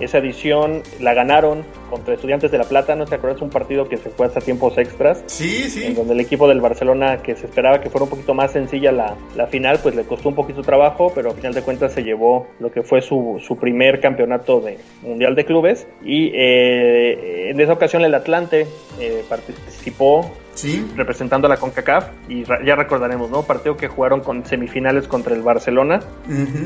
Esa 0.00 0.18
edición 0.18 0.82
la 1.00 1.14
ganaron 1.14 1.64
contra 1.90 2.14
Estudiantes 2.14 2.50
de 2.50 2.58
La 2.58 2.64
Plata, 2.64 2.94
¿no 2.94 3.04
te 3.04 3.16
acuerdas? 3.16 3.42
Un 3.42 3.50
partido 3.50 3.88
que 3.88 3.96
se 3.96 4.10
fue 4.10 4.26
hasta 4.26 4.40
tiempos 4.40 4.78
extras. 4.78 5.22
Sí, 5.26 5.68
sí. 5.68 5.84
En 5.84 5.94
donde 5.94 6.14
el 6.14 6.20
equipo 6.20 6.48
del 6.48 6.60
Barcelona, 6.60 7.20
que 7.22 7.36
se 7.36 7.46
esperaba 7.46 7.80
que 7.80 7.90
fuera 7.90 8.04
un 8.04 8.10
poquito 8.10 8.32
más 8.32 8.52
sencilla 8.52 8.92
la, 8.92 9.16
la 9.36 9.46
final, 9.48 9.80
pues 9.82 9.94
le 9.94 10.04
costó 10.04 10.28
un 10.28 10.34
poquito 10.34 10.62
trabajo, 10.62 11.12
pero 11.14 11.30
al 11.30 11.36
final 11.36 11.52
de 11.52 11.62
cuentas 11.62 11.92
se 11.92 12.02
llevó 12.02 12.46
lo 12.60 12.70
que 12.70 12.82
fue 12.82 13.02
su, 13.02 13.42
su 13.46 13.56
primer 13.56 14.00
campeonato 14.00 14.60
de 14.60 14.78
Mundial 15.02 15.34
de 15.34 15.44
Clubes. 15.44 15.86
Y 16.02 16.30
eh, 16.34 17.50
en 17.50 17.60
esa 17.60 17.72
ocasión 17.72 18.04
el 18.04 18.14
Atlante 18.14 18.66
eh, 19.00 19.24
participó 19.28 20.30
Sí. 20.60 20.86
representando 20.96 21.46
a 21.46 21.50
la 21.50 21.56
CONCACAF 21.56 22.06
y 22.28 22.44
ya 22.44 22.76
recordaremos, 22.76 23.30
¿no? 23.30 23.42
Partido 23.42 23.76
que 23.76 23.88
jugaron 23.88 24.20
con 24.20 24.44
semifinales 24.44 25.08
contra 25.08 25.34
el 25.34 25.42
Barcelona, 25.42 26.00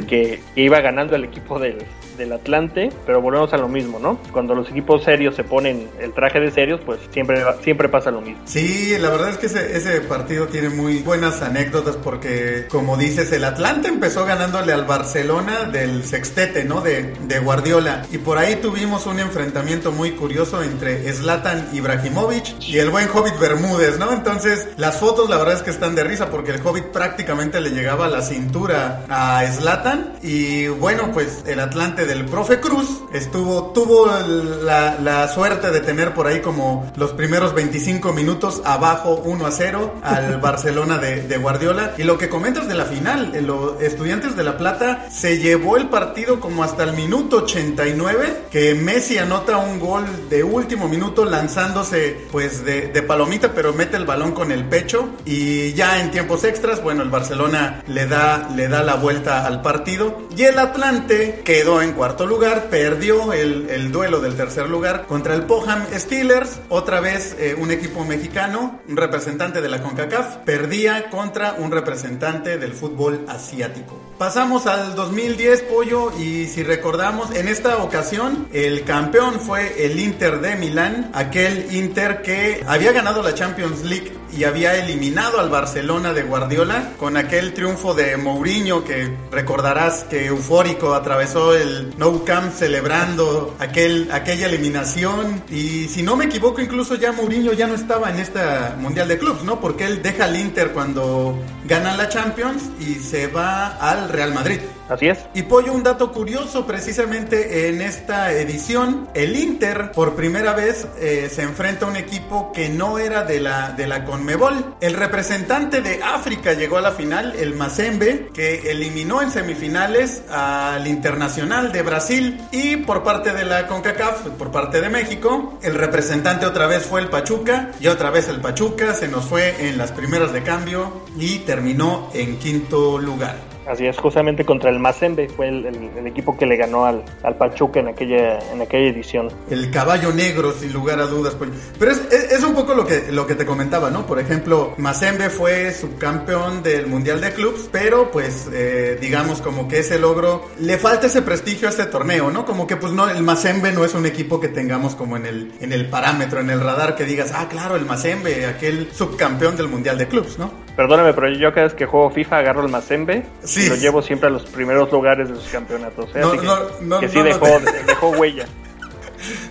que, 0.09 0.41
iba 0.57 0.81
ganando 0.81 1.15
el 1.17 1.25
equipo 1.25 1.59
del, 1.59 1.79
del, 2.17 2.33
Atlante, 2.33 2.91
pero 3.07 3.21
volvemos 3.21 3.53
a 3.53 3.57
lo 3.57 3.69
mismo, 3.69 3.99
¿no? 3.99 4.19
Cuando 4.33 4.55
los 4.55 4.71
equipos 4.71 5.05
serios 5.05 5.35
se 5.35 5.45
ponen 5.45 5.89
el 6.01 6.13
traje 6.13 6.41
de 6.41 6.51
serios, 6.51 6.81
pues 6.85 7.01
siempre, 7.11 7.43
siempre 7.63 7.89
pasa 7.89 8.11
lo 8.11 8.21
mismo. 8.21 8.43
Sí, 8.45 8.97
la 8.99 9.11
verdad 9.11 9.31
es 9.31 9.39
que 9.39 9.47
ese, 9.47 9.77
ese 9.77 10.01
partido 10.01 10.47
tiene 10.47 10.71
muy 10.71 10.99
buenas 10.99 11.43
anécdotas 11.43 11.97
porque, 11.97 12.67
como 12.69 12.97
dices, 12.97 13.31
el 13.33 13.45
Atlante 13.45 13.89
empezó 13.89 14.25
ganándole 14.25 14.73
al 14.73 14.85
Barcelona 14.85 15.65
del 15.65 16.05
sextete, 16.05 16.65
¿no? 16.65 16.81
De, 16.81 17.15
de 17.27 17.39
Guardiola. 17.41 18.07
Y 18.11 18.19
por 18.19 18.39
ahí 18.39 18.57
tuvimos 18.57 19.07
un 19.07 19.21
enfrentamiento 19.21 19.93
muy 19.93 20.13
curioso 20.13 20.63
entre 20.63 21.13
Zlatan 21.13 21.69
Ibrahimovic 21.73 22.61
y 22.61 22.79
el 22.79 22.91
buen 22.91 23.09
Hobbit 23.09 23.39
Bermúdez, 23.39 23.84
¿no? 23.99 24.13
Entonces, 24.13 24.69
las 24.77 24.97
fotos 24.99 25.29
la 25.29 25.37
verdad 25.37 25.55
es 25.55 25.63
que 25.63 25.71
están 25.71 25.95
de 25.95 26.05
risa 26.05 26.31
porque 26.31 26.53
el 26.53 26.67
Hobbit 26.67 26.87
prácticamente 26.87 27.61
le 27.61 27.71
llegaba 27.71 28.07
a 28.07 28.09
la 28.09 28.23
cintura 28.23 29.05
a 29.09 29.45
Zlatan 29.53 30.15
y 30.23 30.69
bueno, 30.69 31.11
pues 31.13 31.45
el 31.47 31.61
Atlante 31.61 32.07
del 32.07 32.25
profe 32.25 32.61
Cruz 32.61 33.03
estuvo, 33.13 33.73
tuvo 33.73 34.07
la, 34.07 34.99
la 35.01 35.29
suerte 35.29 35.71
de 35.71 35.81
tener 35.81 36.15
por 36.15 36.27
ahí 36.27 36.41
como 36.41 36.91
los 36.97 37.13
primeros 37.13 37.55
25 37.55 38.13
minutos 38.13 38.63
abajo 38.65 39.23
1 39.25 39.47
a 39.47 39.51
0 39.51 39.95
al 40.03 40.41
Barcelona 40.41 40.99
de, 40.99 41.23
de 41.23 41.37
Guardiola 41.37 41.95
y 41.99 42.03
lo 42.05 42.19
que 42.19 42.29
comentas 42.29 42.69
de 42.69 42.75
la 42.75 42.85
final, 42.85 43.33
los 43.43 43.81
estudiantes 43.83 44.37
de 44.37 44.45
La 44.45 44.57
Plata 44.57 45.07
se 45.11 45.39
llevó 45.39 45.77
el 45.77 45.89
partido 45.89 46.41
como 46.41 46.65
hasta 46.65 46.85
el 46.85 46.93
minuto 46.95 47.39
89 47.39 48.45
que 48.51 48.75
Messi 48.75 49.19
anota 49.19 49.59
un 49.59 49.79
gol 49.79 50.05
de 50.29 50.43
último 50.43 50.89
minuto 50.89 51.25
lanzándose 51.25 52.27
pues 52.31 52.65
de, 52.65 52.89
de 52.89 53.03
palomita 53.03 53.53
pero 53.55 53.64
mete 53.73 53.97
el 53.97 54.05
balón 54.05 54.33
con 54.33 54.53
el 54.53 54.65
pecho 54.65 55.09
y 55.25 55.73
ya 55.73 56.01
en 56.01 56.11
tiempos 56.11 56.45
extras, 56.45 56.83
bueno, 56.83 57.03
el 57.03 57.11
Barcelona 57.11 57.83
le 57.87 58.07
da, 58.07 58.51
le 58.55 58.69
da 58.69 58.83
la 58.83 58.97
vuelta 58.97 59.47
al 59.47 59.63
partido 59.63 60.29
y 60.37 60.43
el 60.43 60.59
Atlante 60.59 61.43
quedó 61.45 61.83
en 61.83 61.93
cuarto 61.93 62.27
lugar, 62.27 62.69
perdió 62.71 63.33
el, 63.33 63.69
el 63.71 63.93
duelo 63.93 64.21
del 64.21 64.37
tercer 64.37 64.69
lugar 64.69 65.07
contra 65.07 65.35
el 65.35 65.43
Poham 65.43 65.87
Steelers, 65.93 66.61
otra 66.69 67.01
vez 67.01 67.37
eh, 67.39 67.55
un 67.59 67.71
equipo 67.71 68.05
mexicano, 68.05 68.81
un 68.89 68.97
representante 68.97 69.61
de 69.61 69.69
la 69.69 69.83
CONCACAF, 69.83 70.39
perdía 70.39 71.11
contra 71.11 71.55
un 71.59 71.71
representante 71.71 72.59
del 72.59 72.73
fútbol 72.73 73.25
asiático. 73.29 74.01
Pasamos 74.19 74.67
al 74.67 74.95
2010, 74.95 75.63
Pollo, 75.63 76.13
y 76.19 76.47
si 76.47 76.63
recordamos, 76.63 77.35
en 77.35 77.49
esta 77.49 77.79
ocasión 77.79 78.49
el 78.53 78.85
campeón 78.85 79.41
fue 79.41 79.85
el 79.85 79.99
Inter 79.99 80.41
de 80.41 80.55
Milán, 80.57 81.11
aquel 81.15 81.75
Inter 81.75 82.23
que 82.23 82.63
había 82.67 82.93
ganado 82.93 83.23
la 83.23 83.35
Champions 83.35 83.54
League 83.57 84.13
y 84.37 84.45
había 84.45 84.77
eliminado 84.77 85.39
al 85.39 85.49
Barcelona 85.49 86.13
de 86.13 86.23
Guardiola 86.23 86.93
con 86.99 87.17
aquel 87.17 87.55
triunfo 87.55 87.95
de 87.95 88.17
Mourinho 88.17 88.85
que 88.85 89.17
recordarás 89.31 90.05
que 90.05 90.27
eufórico 90.27 90.95
atravesó 90.95 91.55
el 91.55 91.95
Nou 91.99 92.25
Camp 92.25 92.53
celebrando 92.53 93.55
aquel, 93.61 94.09
aquella 94.11 94.47
eliminación 94.47 95.45
y 95.51 95.87
si 95.87 96.03
no 96.03 96.17
me 96.17 96.25
equivoco 96.25 96.61
incluso 96.61 96.97
ya 96.97 97.13
Mourinho 97.13 97.53
ya 97.53 97.67
no 97.67 97.75
estaba 97.75 98.11
en 98.11 98.19
esta 98.19 98.77
Mundial 98.79 99.09
de 99.09 99.19
Clubs, 99.19 99.45
¿no? 99.45 99.61
Porque 99.61 99.85
él 99.85 100.03
deja 100.03 100.25
al 100.25 100.37
Inter 100.37 100.73
cuando 100.73 101.39
gana 101.65 101.97
la 101.97 102.09
Champions 102.09 102.71
y 102.81 102.95
se 102.97 103.27
va 103.27 103.77
al 103.77 104.09
Real 104.09 104.35
Madrid. 104.35 104.61
Así 104.89 105.09
es. 105.09 105.19
Y 105.33 105.43
Pollo, 105.43 105.73
un 105.73 105.83
dato 105.83 106.13
curioso, 106.13 106.67
precisamente 106.67 107.69
en 107.69 107.81
esta 107.81 108.33
edición, 108.33 109.09
el 109.15 109.35
Inter 109.35 109.93
por 109.93 110.15
primera 110.15 110.53
vez 110.53 110.87
eh, 110.99 111.31
se 111.35 111.43
enfrenta 111.43 111.87
a 111.87 111.89
un 111.89 111.97
equipo 111.97 112.53
que 112.53 112.69
no 112.69 112.99
era 112.99 113.25
de 113.25 113.41
la, 113.41 113.71
de 113.71 113.87
la 113.87 114.05
Conmebol. 114.05 114.75
El 114.81 114.95
representante 114.95 115.81
de 115.81 116.03
África 116.03 116.53
llegó 116.53 116.77
a 116.77 116.83
la 116.83 116.93
final, 116.93 117.35
el 117.37 117.55
Mazembe, 117.55 118.29
que 118.35 118.71
eliminó 118.71 119.23
en 119.23 119.31
semifinales 119.31 120.23
al 120.31 120.87
Internacional 120.87 121.73
de 121.73 121.83
Brasil. 121.83 122.43
Y 122.53 122.77
por 122.77 123.03
parte 123.03 123.33
de 123.33 123.45
la 123.45 123.67
CONCACAF, 123.67 124.29
por 124.39 124.51
parte 124.51 124.83
de 124.83 124.91
México, 124.91 125.59
el 125.63 125.75
representante 125.75 126.45
otra 126.45 126.67
vez 126.67 126.85
fue 126.85 127.01
el 127.01 127.09
Pachuca. 127.09 127.71
Y 127.81 127.87
otra 127.87 128.11
vez 128.11 128.29
el 128.29 128.41
Pachuca 128.41 128.93
se 128.93 129.09
nos 129.09 129.25
fue 129.25 129.69
en 129.69 129.79
las 129.79 129.93
primeras 129.93 130.33
de 130.33 130.43
cambio 130.43 131.05
y 131.19 131.39
terminó 131.55 132.11
en 132.15 132.37
quinto 132.39 132.99
lugar. 132.99 133.37
Así 133.67 133.87
es, 133.87 133.97
justamente 133.97 134.45
contra 134.45 134.71
el 134.71 134.79
Mazembe 134.79 135.29
fue 135.29 135.49
el, 135.49 135.65
el, 135.65 135.91
el 135.97 136.07
equipo 136.07 136.37
que 136.37 136.45
le 136.45 136.57
ganó 136.57 136.85
al, 136.85 137.03
al, 137.23 137.37
Pachuca 137.37 137.81
en 137.81 137.89
aquella, 137.89 138.39
en 138.53 138.61
aquella 138.61 138.91
edición. 138.91 139.29
El 139.49 139.71
caballo 139.71 140.13
negro, 140.13 140.53
sin 140.53 140.73
lugar 140.73 141.01
a 141.01 141.07
dudas. 141.07 141.35
Pues. 141.35 141.51
Pero 141.79 141.93
es, 141.93 142.03
es, 142.13 142.33
es, 142.33 142.43
un 142.43 142.55
poco 142.55 142.75
lo 142.75 142.87
que, 142.87 143.11
lo 143.11 143.27
que 143.27 143.35
te 143.35 143.47
comentaba, 143.47 143.89
¿no? 143.89 144.05
Por 144.05 144.19
ejemplo, 144.19 144.75
Mazembe 144.77 145.31
fue 145.31 145.73
subcampeón 145.73 146.63
del 146.63 146.89
Mundial 146.89 147.23
de 147.23 147.33
Clubs, 147.33 147.69
pero 147.73 148.11
pues 148.11 148.51
eh, 148.53 148.99
digamos 149.01 149.41
como 149.41 149.67
que 149.67 149.79
ese 149.79 149.99
logro, 149.99 150.51
le 150.59 150.77
falta 150.77 151.07
ese 151.07 151.23
prestigio 151.23 151.69
a 151.69 151.71
este 151.71 151.87
torneo, 151.87 152.31
¿no? 152.31 152.45
Como 152.45 152.67
que 152.67 152.77
pues 152.77 152.93
no, 152.93 153.09
el 153.09 153.23
Mazembe 153.23 153.73
no 153.73 153.85
es 153.85 153.95
un 153.95 154.05
equipo 154.05 154.41
que 154.41 154.49
tengamos 154.49 154.95
como 154.95 155.17
en 155.17 155.25
el, 155.25 155.53
en 155.61 155.73
el 155.73 155.89
parámetro, 155.89 156.41
en 156.41 156.51
el 156.51 156.61
radar, 156.61 156.97
que 156.97 157.05
digas, 157.05 157.33
ah, 157.35 157.47
claro, 157.49 157.77
el 157.77 157.87
Mazembe, 157.87 158.45
aquel 158.45 158.91
subcampeón 158.93 159.57
del 159.57 159.69
Mundial 159.69 159.97
de 159.97 160.07
Clubs, 160.07 160.39
¿no? 160.39 160.64
Perdóname, 160.77 161.13
pero 161.13 161.31
yo 161.31 161.53
cada 161.53 161.67
vez 161.67 161.75
que 161.75 161.87
juego 161.87 162.11
FIFA 162.11 162.39
agarro 162.39 162.63
el 162.63 162.69
Mazembe 162.69 163.25
sí. 163.45 163.67
y 163.67 163.69
lo 163.69 163.77
llevo 163.77 164.03
siempre 164.03 164.29
a 164.29 164.31
los 164.31 164.45
primeros 164.45 164.91
lugares 164.91 165.29
de 165.29 165.37
sus 165.37 165.49
campeonatos. 165.49 166.11
¿eh? 166.15 166.21
No, 166.21 166.29
Así 166.29 166.39
que, 166.39 166.85
no, 166.85 167.01
que 167.01 167.09
sí 167.09 167.23
dejó, 167.23 167.47
dejó 167.87 168.09
huella. 168.11 168.47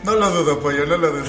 No 0.04 0.16
lo 0.16 0.30
dudo, 0.30 0.60
pollo, 0.60 0.86
no 0.86 0.98
lo 0.98 1.10
dudo. 1.10 1.24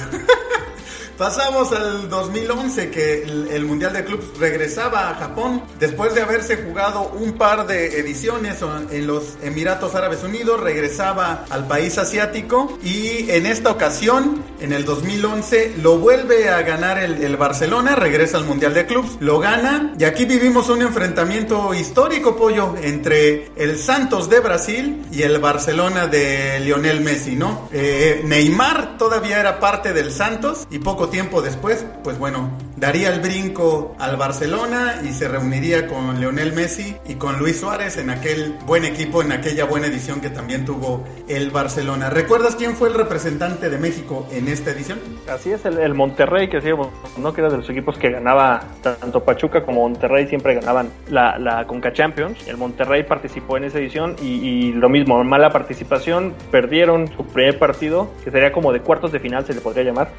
Pasamos 1.17 1.71
al 1.71 2.09
2011 2.09 2.91
que 2.91 3.23
el, 3.23 3.63
Mundial 3.63 3.93
de 3.93 4.03
Clubs 4.03 4.37
regresaba 4.37 5.09
a 5.09 5.15
Japón 5.15 5.63
después 5.79 6.13
de 6.13 6.21
haberse 6.21 6.57
jugado 6.57 7.09
un 7.09 7.33
par 7.33 7.67
de 7.67 7.99
ediciones 7.99 8.57
en 8.91 9.07
los 9.07 9.37
Emiratos 9.41 9.95
Árabes 9.95 10.23
Unidos, 10.23 10.59
regresaba 10.59 11.45
al 11.49 11.67
país 11.67 11.97
asiático 11.97 12.77
y 12.83 13.29
en 13.31 13.45
esta 13.45 13.71
ocasión, 13.71 14.43
en 14.59 14.73
el 14.73 14.83
2011, 14.83 15.75
lo 15.81 15.97
vuelve 15.99 16.49
a 16.49 16.61
ganar 16.63 16.99
el, 16.99 17.23
el 17.23 17.37
Barcelona, 17.37 17.95
regresa 17.95 18.37
al 18.37 18.43
Mundial 18.43 18.73
de 18.73 18.85
Clubs, 18.85 19.15
lo 19.21 19.39
gana 19.39 19.93
y 19.97 20.03
aquí 20.03 20.25
vivimos 20.25 20.67
un 20.67 20.81
enfrentamiento 20.81 21.73
histórico, 21.73 22.35
pollo, 22.35 22.75
entre 22.81 23.51
el 23.55 23.79
Santos 23.79 24.29
de 24.29 24.41
Brasil 24.41 25.05
y 25.13 25.21
el 25.21 25.39
Barcelona 25.39 26.07
de 26.07 26.59
Lionel 26.59 26.99
Messi, 26.99 27.37
¿no? 27.37 27.69
Eh, 27.71 28.21
Neymar 28.25 28.97
todavía 28.97 29.39
era 29.39 29.61
parte 29.61 29.93
del 29.93 30.11
Santos 30.11 30.67
y 30.69 30.79
poco 30.79 31.04
tiempo 31.09 31.41
después, 31.41 31.85
pues 32.03 32.17
bueno, 32.17 32.49
daría 32.77 33.09
el 33.09 33.21
brinco 33.21 33.95
al 33.99 34.17
Barcelona 34.17 35.01
y 35.03 35.13
se 35.13 35.27
reuniría 35.27 35.87
con 35.87 36.19
Lionel 36.19 36.53
Messi 36.53 36.95
y 37.07 37.15
con 37.15 37.39
Luis 37.39 37.59
Suárez 37.59 37.97
en 37.97 38.09
aquel 38.09 38.57
buen 38.65 38.85
equipo, 38.85 39.21
en 39.21 39.31
aquella 39.31 39.65
buena 39.65 39.87
edición 39.87 40.21
que 40.21 40.29
también 40.29 40.65
tuvo 40.65 41.03
el 41.27 41.51
Barcelona. 41.51 42.09
¿Recuerdas 42.09 42.55
quién 42.55 42.75
fue 42.75 42.89
el 42.89 42.95
representante 42.95 43.69
de 43.69 43.77
México 43.77 44.27
en 44.31 44.47
esta 44.47 44.71
edición? 44.71 44.99
Así 45.29 45.51
es, 45.51 45.65
el, 45.65 45.93
Monterrey, 45.93 46.49
que 46.49 46.57
decíamos, 46.57 46.89
¿no? 47.17 47.33
que 47.33 47.41
era 47.41 47.49
de 47.49 47.57
los 47.57 47.69
equipos 47.69 47.97
que 47.97 48.09
ganaba 48.09 48.63
tanto 48.81 49.23
Pachuca 49.23 49.63
como 49.63 49.81
Monterrey, 49.81 50.27
siempre 50.27 50.55
ganaban 50.55 50.89
la, 51.09 51.37
la 51.39 51.65
Conca 51.65 51.93
Champions. 51.93 52.47
El 52.47 52.57
Monterrey 52.57 53.03
participó 53.03 53.57
en 53.57 53.65
esa 53.65 53.79
edición 53.79 54.15
y, 54.21 54.71
lo 54.73 54.89
mismo, 54.89 55.23
mala 55.23 55.49
participación, 55.49 56.33
perdieron 56.51 57.07
su 57.15 57.25
primer 57.25 57.57
partido, 57.57 58.09
que 58.23 58.31
sería 58.31 58.51
como 58.51 58.73
de 58.73 58.81
cuartos 58.81 59.11
de 59.11 59.19
final, 59.19 59.45
se 59.45 59.53
le 59.53 59.61
podría 59.61 59.83
llamar, 59.83 60.09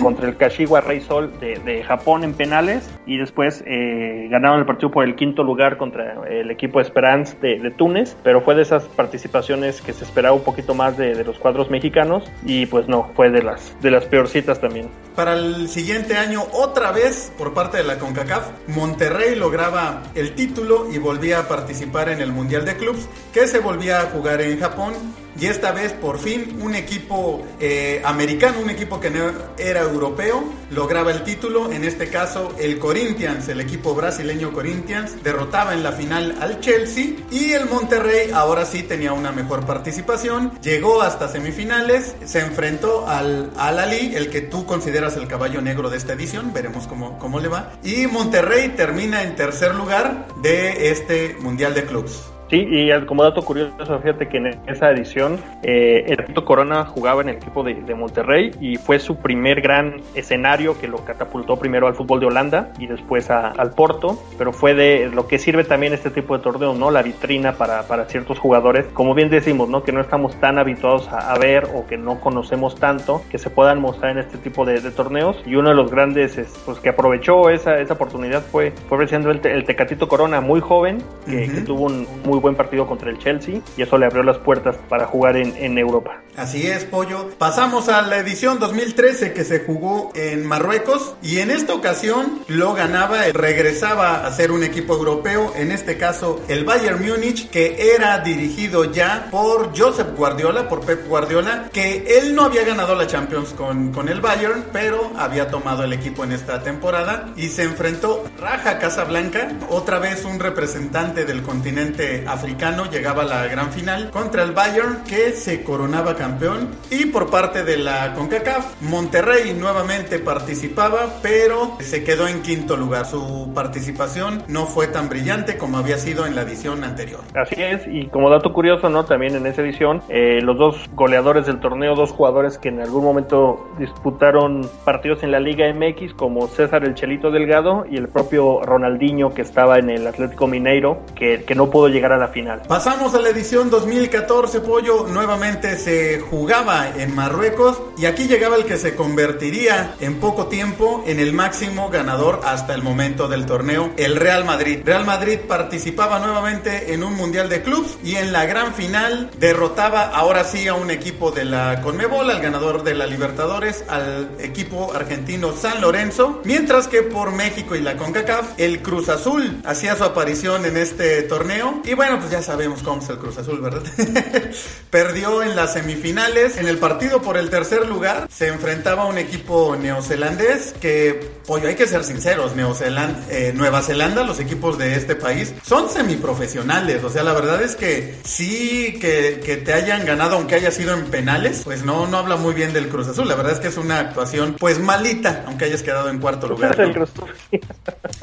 contra 0.00 0.28
el 0.28 0.31
Kashiwa 0.36 0.80
Rey 0.80 1.00
Sol 1.00 1.32
de, 1.40 1.58
de 1.58 1.82
Japón 1.82 2.24
en 2.24 2.34
penales 2.34 2.90
y 3.06 3.18
después 3.18 3.62
eh, 3.66 4.28
ganaron 4.30 4.60
el 4.60 4.66
partido 4.66 4.90
por 4.90 5.04
el 5.04 5.14
quinto 5.14 5.42
lugar 5.42 5.76
contra 5.76 6.26
el 6.28 6.50
equipo 6.50 6.80
Esperance 6.80 7.36
de, 7.40 7.70
Túnez, 7.70 8.16
pero 8.22 8.40
fue 8.42 8.54
de 8.54 8.62
esas 8.62 8.84
participaciones 8.84 9.80
que 9.80 9.92
se 9.92 10.04
esperaba 10.04 10.34
un 10.34 10.42
poquito 10.42 10.74
más 10.74 10.96
de, 10.96 11.22
los 11.24 11.38
cuadros 11.38 11.70
mexicanos 11.70 12.24
y 12.44 12.66
pues 12.66 12.88
no, 12.88 13.10
fue 13.14 13.30
de 13.30 13.42
las, 13.42 13.76
de 13.80 13.90
las 13.90 14.04
peorcitas 14.04 14.60
también. 14.60 14.88
Para 15.14 15.34
el 15.34 15.68
siguiente 15.68 16.16
año, 16.16 16.42
otra 16.52 16.90
vez 16.90 17.32
por 17.38 17.54
parte 17.54 17.76
de 17.78 17.84
la 17.84 17.98
CONCACAF, 17.98 18.68
Monterrey 18.68 19.36
lograba 19.36 20.02
el 20.14 20.34
título 20.34 20.86
y 20.92 20.98
volvía 20.98 21.40
a 21.40 21.48
participar 21.48 22.08
en 22.08 22.20
el 22.20 22.32
Mundial 22.32 22.64
de 22.64 22.76
Clubs, 22.76 23.08
que 23.32 23.46
se 23.46 23.60
volvía 23.60 24.00
a 24.00 24.04
jugar 24.04 24.40
en 24.40 24.58
Japón 24.58 24.94
y 25.38 25.46
esta 25.46 25.72
vez 25.72 25.92
por 25.92 26.18
fin 26.18 26.58
un 26.60 26.74
equipo 26.74 27.44
eh, 27.60 28.02
americano, 28.04 28.60
un 28.60 28.70
equipo 28.70 29.00
que 29.00 29.10
no 29.10 29.32
era 29.58 29.80
europeo, 29.80 30.44
lograba 30.70 31.10
el 31.10 31.22
título. 31.24 31.72
En 31.72 31.84
este 31.84 32.08
caso 32.08 32.54
el 32.58 32.78
Corinthians, 32.78 33.48
el 33.48 33.60
equipo 33.60 33.94
brasileño 33.94 34.52
Corinthians, 34.52 35.22
derrotaba 35.22 35.74
en 35.74 35.82
la 35.82 35.92
final 35.92 36.36
al 36.40 36.60
Chelsea 36.60 37.16
y 37.30 37.52
el 37.52 37.66
Monterrey 37.66 38.30
ahora 38.32 38.64
sí 38.64 38.82
tenía 38.82 39.12
una 39.12 39.32
mejor 39.32 39.66
participación. 39.66 40.52
Llegó 40.60 41.02
hasta 41.02 41.28
semifinales, 41.28 42.14
se 42.24 42.40
enfrentó 42.40 43.08
al, 43.08 43.50
al 43.56 43.78
Ali, 43.78 44.14
el 44.14 44.30
que 44.30 44.42
tú 44.42 44.66
consideras 44.66 45.16
el 45.16 45.28
caballo 45.28 45.60
negro 45.60 45.90
de 45.90 45.96
esta 45.96 46.12
edición, 46.12 46.52
veremos 46.52 46.86
cómo, 46.86 47.18
cómo 47.18 47.40
le 47.40 47.48
va. 47.48 47.72
Y 47.82 48.06
Monterrey 48.06 48.70
termina 48.70 49.22
en 49.22 49.34
tercer 49.34 49.74
lugar 49.74 50.26
de 50.42 50.90
este 50.90 51.36
Mundial 51.40 51.74
de 51.74 51.84
Clubs. 51.84 52.31
Sí, 52.52 52.68
y 52.70 52.92
como 53.06 53.22
dato 53.22 53.40
curioso, 53.40 53.72
fíjate 54.00 54.28
que 54.28 54.36
en 54.36 54.58
esa 54.66 54.90
edición 54.90 55.38
eh, 55.62 56.04
el 56.06 56.22
Tito 56.26 56.44
Corona 56.44 56.84
jugaba 56.84 57.22
en 57.22 57.30
el 57.30 57.36
equipo 57.36 57.64
de, 57.64 57.94
Monterrey 57.94 58.50
y 58.60 58.76
fue 58.76 58.98
su 58.98 59.16
primer 59.16 59.62
gran 59.62 60.02
escenario 60.14 60.78
que 60.78 60.86
lo 60.86 60.98
catapultó 60.98 61.58
primero 61.58 61.86
al 61.86 61.94
fútbol 61.94 62.20
de 62.20 62.26
Holanda 62.26 62.70
y 62.78 62.88
después 62.88 63.30
al 63.30 63.70
Porto, 63.70 64.22
pero 64.36 64.52
fue 64.52 64.74
de 64.74 65.10
lo 65.14 65.28
que 65.28 65.38
sirve 65.38 65.64
también 65.64 65.94
este 65.94 66.10
tipo 66.10 66.36
de 66.36 66.42
torneo, 66.42 66.74
¿no? 66.74 66.90
La 66.90 67.02
vitrina 67.02 67.54
para, 67.54 67.84
para 67.84 68.04
ciertos 68.04 68.38
jugadores, 68.38 68.84
como 68.92 69.14
bien 69.14 69.30
decimos, 69.30 69.70
¿no? 69.70 69.82
Que 69.82 69.92
no 69.92 70.02
estamos 70.02 70.38
tan 70.38 70.58
habituados 70.58 71.08
a, 71.08 71.34
ver 71.38 71.68
o 71.74 71.86
que 71.86 71.96
no 71.96 72.20
conocemos 72.20 72.74
tanto, 72.74 73.22
que 73.30 73.38
se 73.38 73.48
puedan 73.48 73.80
mostrar 73.80 74.12
en 74.12 74.18
este 74.18 74.36
tipo 74.36 74.66
de, 74.66 74.78
torneos 74.90 75.42
y 75.46 75.54
uno 75.54 75.70
de 75.70 75.74
los 75.74 75.90
grandes 75.90 76.38
pues, 76.66 76.78
que 76.80 76.90
aprovechó 76.90 77.48
esa, 77.48 77.78
esa 77.78 77.94
oportunidad 77.94 78.42
fue, 78.42 78.72
fue 78.90 79.02
el, 79.02 79.46
el 79.46 79.64
Tecatito 79.64 80.06
Corona, 80.06 80.42
muy 80.42 80.60
joven, 80.60 80.98
que, 81.24 81.48
que 81.48 81.60
tuvo 81.62 81.86
un 81.86 82.06
muy 82.24 82.41
buen 82.42 82.54
partido 82.54 82.86
contra 82.86 83.10
el 83.10 83.18
Chelsea 83.18 83.60
y 83.76 83.82
eso 83.82 83.96
le 83.96 84.06
abrió 84.06 84.22
las 84.22 84.38
puertas 84.38 84.76
para 84.88 85.06
jugar 85.06 85.36
en, 85.36 85.56
en 85.56 85.78
Europa. 85.78 86.20
Así 86.36 86.66
es, 86.66 86.84
Pollo. 86.84 87.30
Pasamos 87.38 87.88
a 87.88 88.00
la 88.02 88.18
edición 88.18 88.58
2013 88.58 89.32
que 89.32 89.44
se 89.44 89.60
jugó 89.60 90.10
en 90.14 90.46
Marruecos 90.46 91.14
y 91.22 91.40
en 91.40 91.50
esta 91.50 91.74
ocasión 91.74 92.40
lo 92.48 92.72
ganaba, 92.72 93.24
regresaba 93.32 94.26
a 94.26 94.32
ser 94.32 94.50
un 94.50 94.64
equipo 94.64 94.94
europeo, 94.94 95.52
en 95.56 95.70
este 95.72 95.98
caso 95.98 96.40
el 96.48 96.64
Bayern 96.64 97.06
Múnich, 97.06 97.50
que 97.50 97.94
era 97.94 98.18
dirigido 98.18 98.90
ya 98.90 99.28
por 99.30 99.78
Josep 99.78 100.16
Guardiola, 100.16 100.68
por 100.68 100.80
Pep 100.84 101.06
Guardiola, 101.06 101.68
que 101.72 102.18
él 102.18 102.34
no 102.34 102.44
había 102.44 102.64
ganado 102.64 102.94
la 102.94 103.06
Champions 103.06 103.52
con, 103.52 103.92
con 103.92 104.08
el 104.08 104.20
Bayern, 104.20 104.64
pero 104.72 105.12
había 105.16 105.48
tomado 105.48 105.84
el 105.84 105.92
equipo 105.92 106.24
en 106.24 106.32
esta 106.32 106.62
temporada 106.62 107.28
y 107.36 107.48
se 107.48 107.64
enfrentó 107.64 108.24
Raja 108.40 108.78
Casablanca, 108.78 109.52
otra 109.68 109.98
vez 109.98 110.24
un 110.24 110.40
representante 110.40 111.24
del 111.24 111.42
continente 111.42 112.24
africano, 112.32 112.90
llegaba 112.90 113.22
a 113.22 113.26
la 113.26 113.46
gran 113.46 113.72
final 113.72 114.10
contra 114.10 114.42
el 114.42 114.52
Bayern 114.52 115.04
que 115.04 115.32
se 115.32 115.62
coronaba 115.62 116.16
campeón. 116.16 116.68
Y 116.90 117.06
por 117.06 117.30
parte 117.30 117.64
de 117.64 117.76
la 117.78 118.14
CONCACAF, 118.14 118.82
Monterrey 118.82 119.54
nuevamente 119.54 120.18
participaba, 120.18 121.14
pero 121.22 121.76
se 121.80 122.04
quedó 122.04 122.28
en 122.28 122.42
quinto 122.42 122.76
lugar. 122.76 123.06
Su 123.06 123.52
participación 123.54 124.44
no 124.48 124.66
fue 124.66 124.86
tan 124.86 125.08
brillante 125.08 125.58
como 125.58 125.78
había 125.78 125.98
sido 125.98 126.26
en 126.26 126.34
la 126.34 126.42
edición 126.42 126.84
anterior. 126.84 127.20
Así 127.34 127.60
es, 127.62 127.82
y 127.86 128.06
como 128.06 128.30
dato 128.30 128.52
curioso, 128.52 128.88
¿no? 128.88 129.04
También 129.04 129.34
en 129.34 129.46
esa 129.46 129.62
edición, 129.62 130.02
eh, 130.08 130.40
los 130.42 130.56
dos 130.56 130.90
goleadores 130.94 131.46
del 131.46 131.60
torneo, 131.60 131.94
dos 131.94 132.12
jugadores 132.12 132.58
que 132.58 132.68
en 132.68 132.80
algún 132.80 133.04
momento 133.04 133.70
disputaron 133.78 134.68
partidos 134.84 135.22
en 135.22 135.30
la 135.30 135.40
Liga 135.40 135.72
MX, 135.72 136.14
como 136.14 136.46
César 136.48 136.84
el 136.84 136.94
Chelito 136.94 137.30
Delgado 137.30 137.84
y 137.90 137.96
el 137.96 138.08
propio 138.08 138.60
Ronaldinho 138.62 139.34
que 139.34 139.42
estaba 139.42 139.78
en 139.78 139.90
el 139.90 140.06
Atlético 140.06 140.46
Mineiro, 140.46 141.00
que, 141.14 141.44
que 141.44 141.54
no 141.54 141.70
pudo 141.70 141.88
llegar 141.88 142.11
la 142.16 142.28
final. 142.28 142.62
Pasamos 142.68 143.14
a 143.14 143.20
la 143.20 143.28
edición 143.28 143.70
2014, 143.70 144.60
Pollo. 144.60 145.06
Nuevamente 145.08 145.76
se 145.78 146.20
jugaba 146.20 146.88
en 146.96 147.14
Marruecos 147.14 147.80
y 147.98 148.06
aquí 148.06 148.26
llegaba 148.26 148.56
el 148.56 148.64
que 148.64 148.76
se 148.76 148.94
convertiría 148.94 149.94
en 150.00 150.20
poco 150.20 150.46
tiempo 150.46 151.04
en 151.06 151.20
el 151.20 151.32
máximo 151.32 151.90
ganador 151.90 152.40
hasta 152.44 152.74
el 152.74 152.82
momento 152.82 153.28
del 153.28 153.46
torneo, 153.46 153.90
el 153.96 154.16
Real 154.16 154.44
Madrid. 154.44 154.80
Real 154.84 155.04
Madrid 155.04 155.38
participaba 155.46 156.18
nuevamente 156.18 156.92
en 156.92 157.04
un 157.04 157.14
Mundial 157.14 157.48
de 157.48 157.62
Clubs 157.62 157.98
y 158.02 158.16
en 158.16 158.32
la 158.32 158.46
gran 158.46 158.74
final 158.74 159.30
derrotaba 159.38 160.08
ahora 160.08 160.44
sí 160.44 160.68
a 160.68 160.74
un 160.74 160.90
equipo 160.90 161.30
de 161.30 161.44
la 161.44 161.80
Conmebol, 161.82 162.30
al 162.30 162.40
ganador 162.40 162.82
de 162.82 162.94
la 162.94 163.06
Libertadores, 163.06 163.84
al 163.88 164.30
equipo 164.40 164.92
argentino 164.94 165.52
San 165.52 165.80
Lorenzo, 165.80 166.40
mientras 166.44 166.88
que 166.88 167.02
por 167.02 167.32
México 167.32 167.76
y 167.76 167.80
la 167.80 167.96
CONCACAF, 167.96 168.58
el 168.58 168.82
Cruz 168.82 169.08
Azul 169.08 169.60
hacía 169.64 169.96
su 169.96 170.04
aparición 170.04 170.64
en 170.66 170.76
este 170.76 171.22
torneo 171.22 171.80
y 171.84 171.94
bueno, 172.02 172.18
pues 172.18 172.32
ya 172.32 172.42
sabemos 172.42 172.82
cómo 172.82 173.00
es 173.00 173.08
el 173.10 173.18
Cruz 173.18 173.38
Azul, 173.38 173.60
¿verdad? 173.60 173.84
Perdió 174.90 175.40
en 175.40 175.54
las 175.54 175.74
semifinales. 175.74 176.56
En 176.56 176.66
el 176.66 176.78
partido 176.78 177.22
por 177.22 177.36
el 177.36 177.48
tercer 177.48 177.86
lugar 177.86 178.26
se 178.28 178.48
enfrentaba 178.48 179.04
a 179.04 179.06
un 179.06 179.18
equipo 179.18 179.76
neozelandés 179.76 180.74
que, 180.80 181.30
pollo, 181.46 181.68
hay 181.68 181.74
que 181.74 181.86
ser 181.86 182.04
sinceros, 182.04 182.54
Neozeland, 182.56 183.30
eh, 183.30 183.52
Nueva 183.54 183.82
Zelanda, 183.82 184.24
los 184.24 184.40
equipos 184.40 184.78
de 184.78 184.96
este 184.96 185.14
país, 185.14 185.54
son 185.64 185.88
semiprofesionales. 185.90 187.02
O 187.04 187.10
sea, 187.10 187.22
la 187.22 187.32
verdad 187.32 187.62
es 187.62 187.76
que 187.76 188.16
sí 188.24 188.98
que, 189.00 189.40
que 189.44 189.56
te 189.56 189.72
hayan 189.72 190.04
ganado, 190.04 190.36
aunque 190.36 190.54
haya 190.54 190.70
sido 190.70 190.94
en 190.94 191.06
penales, 191.06 191.62
pues 191.64 191.84
no, 191.84 192.06
no 192.06 192.18
habla 192.18 192.36
muy 192.36 192.54
bien 192.54 192.72
del 192.72 192.88
Cruz 192.88 193.08
Azul. 193.08 193.28
La 193.28 193.34
verdad 193.34 193.52
es 193.52 193.60
que 193.60 193.68
es 193.68 193.76
una 193.76 193.98
actuación, 193.98 194.56
pues 194.58 194.78
malita, 194.78 195.44
aunque 195.46 195.66
hayas 195.66 195.82
quedado 195.82 196.08
en 196.08 196.18
cuarto 196.18 196.48
lugar. 196.48 196.80
Azul. 196.80 197.08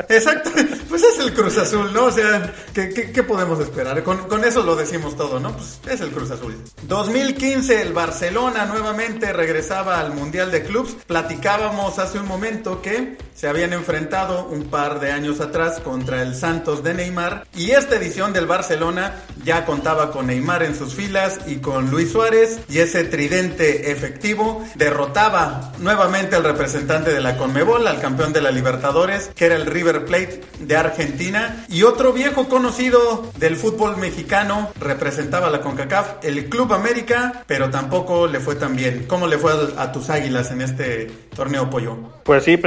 Exacto, 0.10 0.52
pues 0.90 1.04
es 1.04 1.20
el 1.20 1.34
Cruz 1.34 1.58
Azul, 1.58 1.94
¿no? 1.94 2.06
O 2.06 2.12
sea, 2.12 2.54
¿qué, 2.74 2.90
qué, 2.90 3.12
qué 3.12 3.24
podemos 3.24 3.60
esperar? 3.60 4.04
Con, 4.04 4.44
eso 4.44 4.64
lo 4.64 4.76
decimos 4.76 5.16
todo, 5.16 5.40
¿no? 5.40 5.52
Pues 5.56 5.80
es 5.90 6.02
el 6.02 6.12
Cruz 6.12 6.32
Azul. 6.32 6.56
2015, 6.84 7.82
el 7.82 7.94
Barcelona 7.94 8.66
nuevamente 8.66 9.34
regresaba 9.34 10.00
al 10.00 10.14
Mundial 10.14 10.52
de 10.52 10.64
Clubs. 10.64 10.96
Platicábamos 11.06 12.00
hace 12.00 12.20
un 12.20 12.28
momento 12.28 12.82
que 12.82 13.09
se 13.36 13.48
habían 13.48 13.74
enfrentado 13.74 14.46
un 14.46 14.66
par 14.66 15.00
de 15.00 15.12
años 15.12 15.40
atrás 15.40 15.80
contra 15.80 16.22
el 16.22 16.36
Santos 16.36 16.84
de 16.84 16.94
Neymar 16.94 17.46
y 17.56 17.72
esta 17.72 17.96
edición 17.96 18.34
del 18.34 18.46
Barcelona 18.46 19.16
ya 19.44 19.66
contaba 19.66 20.12
con 20.12 20.28
Neymar 20.28 20.64
en 20.64 20.76
sus 20.76 20.94
filas 20.94 21.40
y 21.48 21.58
con 21.58 21.90
Luis 21.90 22.12
Suárez 22.12 22.60
y 22.70 22.80
ese 22.80 23.04
tridente 23.06 23.92
efectivo 23.92 24.66
derrotaba 24.76 25.72
nuevamente 25.80 26.36
al 26.36 26.44
representante 26.44 27.14
de 27.14 27.22
la 27.22 27.38
Conmebol, 27.38 27.88
al 27.88 28.02
campeón 28.02 28.34
de 28.34 28.42
la 28.42 28.52
Libertadores, 28.52 29.32
que 29.36 29.46
era 29.46 29.56
el 29.56 29.66
River 29.66 30.06
Plate 30.06 30.42
de 30.60 30.76
Argentina 30.76 31.66
y 31.70 31.84
otro 31.84 32.14
viejo 32.14 32.50
conocido 32.50 33.32
del 33.38 33.56
fútbol 33.56 33.98
mexicano 33.98 34.72
representaba 34.80 35.50
la 35.50 35.62
CONCACAF, 35.62 36.24
el 36.24 36.50
Club 36.50 36.74
América, 36.74 37.44
pero 37.48 37.70
tampoco 37.70 38.28
le 38.28 38.40
fue 38.40 38.56
tan 38.56 38.76
bien. 38.76 39.06
¿Cómo 39.08 39.28
le 39.28 39.38
fue 39.38 39.54
a, 39.78 39.92
tus 39.92 40.10
águilas 40.10 40.52
en 40.52 40.62
este 40.62 41.08
torneo 41.36 41.70
pollo? 41.70 41.98
Pues 42.24 42.44
sí, 42.44 42.58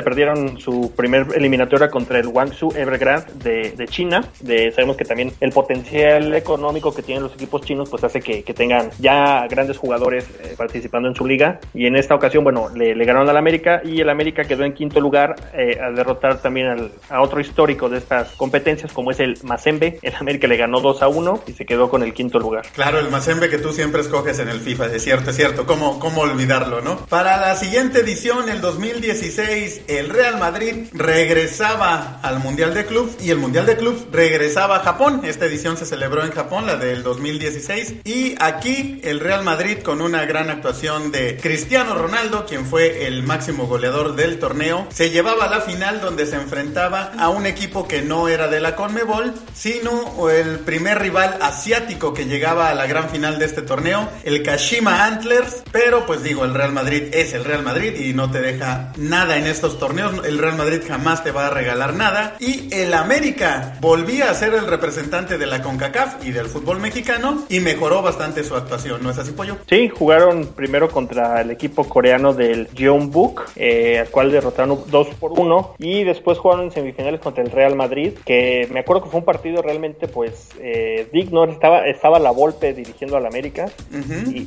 perdieron 0.00 0.60
su 0.60 0.92
primer 0.96 1.26
eliminatoria 1.34 1.90
contra 1.90 2.18
el 2.18 2.28
Guangzhou 2.28 2.72
Evergrande 2.74 3.72
de, 3.76 3.88
China. 3.88 4.24
De, 4.40 4.70
sabemos 4.70 4.96
que 4.96 5.04
también 5.04 5.32
el 5.40 5.50
potencial 5.50 6.34
económico 6.34 6.94
que 6.94 7.02
tienen 7.02 7.24
los 7.24 7.34
equipos 7.34 7.62
chinos 7.62 7.90
pues 7.90 8.04
hace 8.04 8.20
que, 8.20 8.42
tengan 8.52 8.90
ya 8.98 9.46
grandes 9.48 9.78
jugadores 9.78 10.28
eh, 10.42 10.54
participando 10.56 11.08
en 11.08 11.14
su 11.14 11.26
liga. 11.26 11.58
Y 11.74 11.86
en 11.86 11.96
esta 11.96 12.14
ocasión, 12.14 12.44
bueno, 12.44 12.68
le, 12.74 12.94
ganaron 13.04 13.28
al 13.28 13.36
América 13.36 13.82
y 13.84 14.00
el 14.00 14.08
América 14.08 14.44
quedó 14.44 14.64
en 14.64 14.74
quinto 14.74 15.00
lugar 15.00 15.34
eh, 15.52 15.78
al 15.82 15.96
derrotar 15.96 16.40
también 16.40 16.92
a 17.08 17.22
otro 17.22 17.40
histórico 17.40 17.88
de 17.88 17.98
estas 17.98 18.32
competencias 18.36 18.92
como 18.92 19.10
es 19.10 19.20
el 19.20 19.36
Mazembe. 19.42 19.98
El 20.02 20.14
América 20.14 20.46
le 20.46 20.56
ganó 20.56 20.80
2 20.80 21.02
a 21.02 21.08
1 21.08 21.44
y 21.48 21.52
se 21.52 21.66
quedó 21.66 21.88
con 21.88 22.02
el 22.02 22.12
quinto 22.14 22.38
lugar. 22.38 22.66
Claro, 22.72 22.98
el 22.98 23.10
Mazembe 23.10 23.48
que 23.48 23.58
tú 23.58 23.72
siempre 23.72 24.02
escoges 24.02 24.38
en 24.38 24.48
el 24.48 24.60
FIFA, 24.60 24.86
es 24.86 25.02
cierto, 25.02 25.30
es 25.30 25.36
cierto. 25.36 25.66
¿Cómo, 25.66 25.98
cómo 25.98 26.22
olvidarlo, 26.22 26.80
no? 26.80 26.98
Para 27.06 27.38
la 27.38 27.56
siguiente 27.56 28.00
edición, 28.00 28.48
el 28.48 28.60
2016, 28.60 29.81
el 29.88 30.08
Real 30.08 30.38
Madrid 30.38 30.86
regresaba 30.92 32.20
al 32.22 32.38
Mundial 32.38 32.74
de 32.74 32.86
Clubs 32.86 33.22
y 33.22 33.30
el 33.30 33.38
Mundial 33.38 33.66
de 33.66 33.76
Clubs 33.76 34.06
regresaba 34.10 34.76
a 34.76 34.80
Japón. 34.80 35.22
Esta 35.24 35.46
edición 35.46 35.76
se 35.76 35.86
celebró 35.86 36.24
en 36.24 36.32
Japón, 36.32 36.66
la 36.66 36.76
del 36.76 37.02
2016. 37.02 37.94
Y 38.04 38.34
aquí 38.40 39.00
el 39.04 39.20
Real 39.20 39.42
Madrid 39.42 39.78
con 39.78 40.00
una 40.00 40.24
gran 40.24 40.50
actuación 40.50 41.12
de 41.12 41.36
Cristiano 41.36 41.94
Ronaldo, 41.94 42.46
quien 42.46 42.66
fue 42.66 43.06
el 43.06 43.22
máximo 43.22 43.66
goleador 43.66 44.16
del 44.16 44.38
torneo, 44.38 44.86
se 44.92 45.10
llevaba 45.10 45.44
a 45.44 45.50
la 45.50 45.60
final 45.60 46.00
donde 46.00 46.26
se 46.26 46.36
enfrentaba 46.36 47.12
a 47.18 47.28
un 47.28 47.46
equipo 47.46 47.86
que 47.86 48.02
no 48.02 48.28
era 48.28 48.48
de 48.48 48.60
la 48.60 48.76
Conmebol, 48.76 49.34
sino 49.54 50.30
el 50.30 50.60
primer 50.60 50.98
rival 50.98 51.38
asiático 51.40 52.14
que 52.14 52.26
llegaba 52.26 52.68
a 52.68 52.74
la 52.74 52.86
gran 52.86 53.10
final 53.10 53.38
de 53.38 53.46
este 53.46 53.62
torneo, 53.62 54.08
el 54.24 54.42
Kashima 54.42 55.04
Antlers. 55.04 55.62
Pero 55.70 56.06
pues 56.06 56.22
digo, 56.22 56.44
el 56.44 56.54
Real 56.54 56.72
Madrid 56.72 57.04
es 57.12 57.32
el 57.32 57.44
Real 57.44 57.62
Madrid 57.62 57.94
y 57.94 58.12
no 58.12 58.30
te 58.30 58.40
deja 58.40 58.92
nada 58.96 59.36
en 59.36 59.46
estos 59.46 59.71
torneos. 59.78 60.24
El 60.24 60.38
Real 60.38 60.56
Madrid 60.56 60.80
jamás 60.86 61.24
te 61.24 61.30
va 61.30 61.46
a 61.46 61.50
regalar 61.50 61.94
nada. 61.94 62.36
Y 62.40 62.72
el 62.74 62.94
América 62.94 63.76
volvía 63.80 64.30
a 64.30 64.34
ser 64.34 64.54
el 64.54 64.66
representante 64.66 65.38
de 65.38 65.46
la 65.46 65.62
CONCACAF 65.62 66.24
y 66.26 66.32
del 66.32 66.46
fútbol 66.46 66.80
mexicano 66.80 67.44
y 67.48 67.60
mejoró 67.60 68.02
bastante 68.02 68.44
su 68.44 68.54
actuación, 68.54 69.02
¿no 69.02 69.10
es 69.10 69.18
así, 69.18 69.32
Pollo? 69.32 69.56
Sí, 69.68 69.88
jugaron 69.88 70.48
primero 70.54 70.90
contra 70.90 71.40
el 71.40 71.50
equipo 71.50 71.84
coreano 71.88 72.32
del 72.32 72.68
Jeonbuk, 72.74 73.52
eh, 73.56 73.98
al 74.00 74.08
cual 74.08 74.30
derrotaron 74.30 74.78
2 74.88 75.08
por 75.18 75.38
1 75.38 75.74
y 75.78 76.04
después 76.04 76.38
jugaron 76.38 76.66
en 76.66 76.70
semifinales 76.70 77.20
contra 77.20 77.42
el 77.42 77.50
Real 77.50 77.76
Madrid, 77.76 78.12
que 78.24 78.68
me 78.72 78.80
acuerdo 78.80 79.04
que 79.04 79.10
fue 79.10 79.20
un 79.20 79.26
partido 79.26 79.62
realmente 79.62 80.08
pues 80.08 80.48
eh, 80.60 81.08
digno, 81.12 81.44
estaba, 81.44 81.86
estaba 81.86 82.18
la 82.18 82.30
Volpe 82.30 82.72
dirigiendo 82.72 83.16
al 83.16 83.26
América 83.26 83.70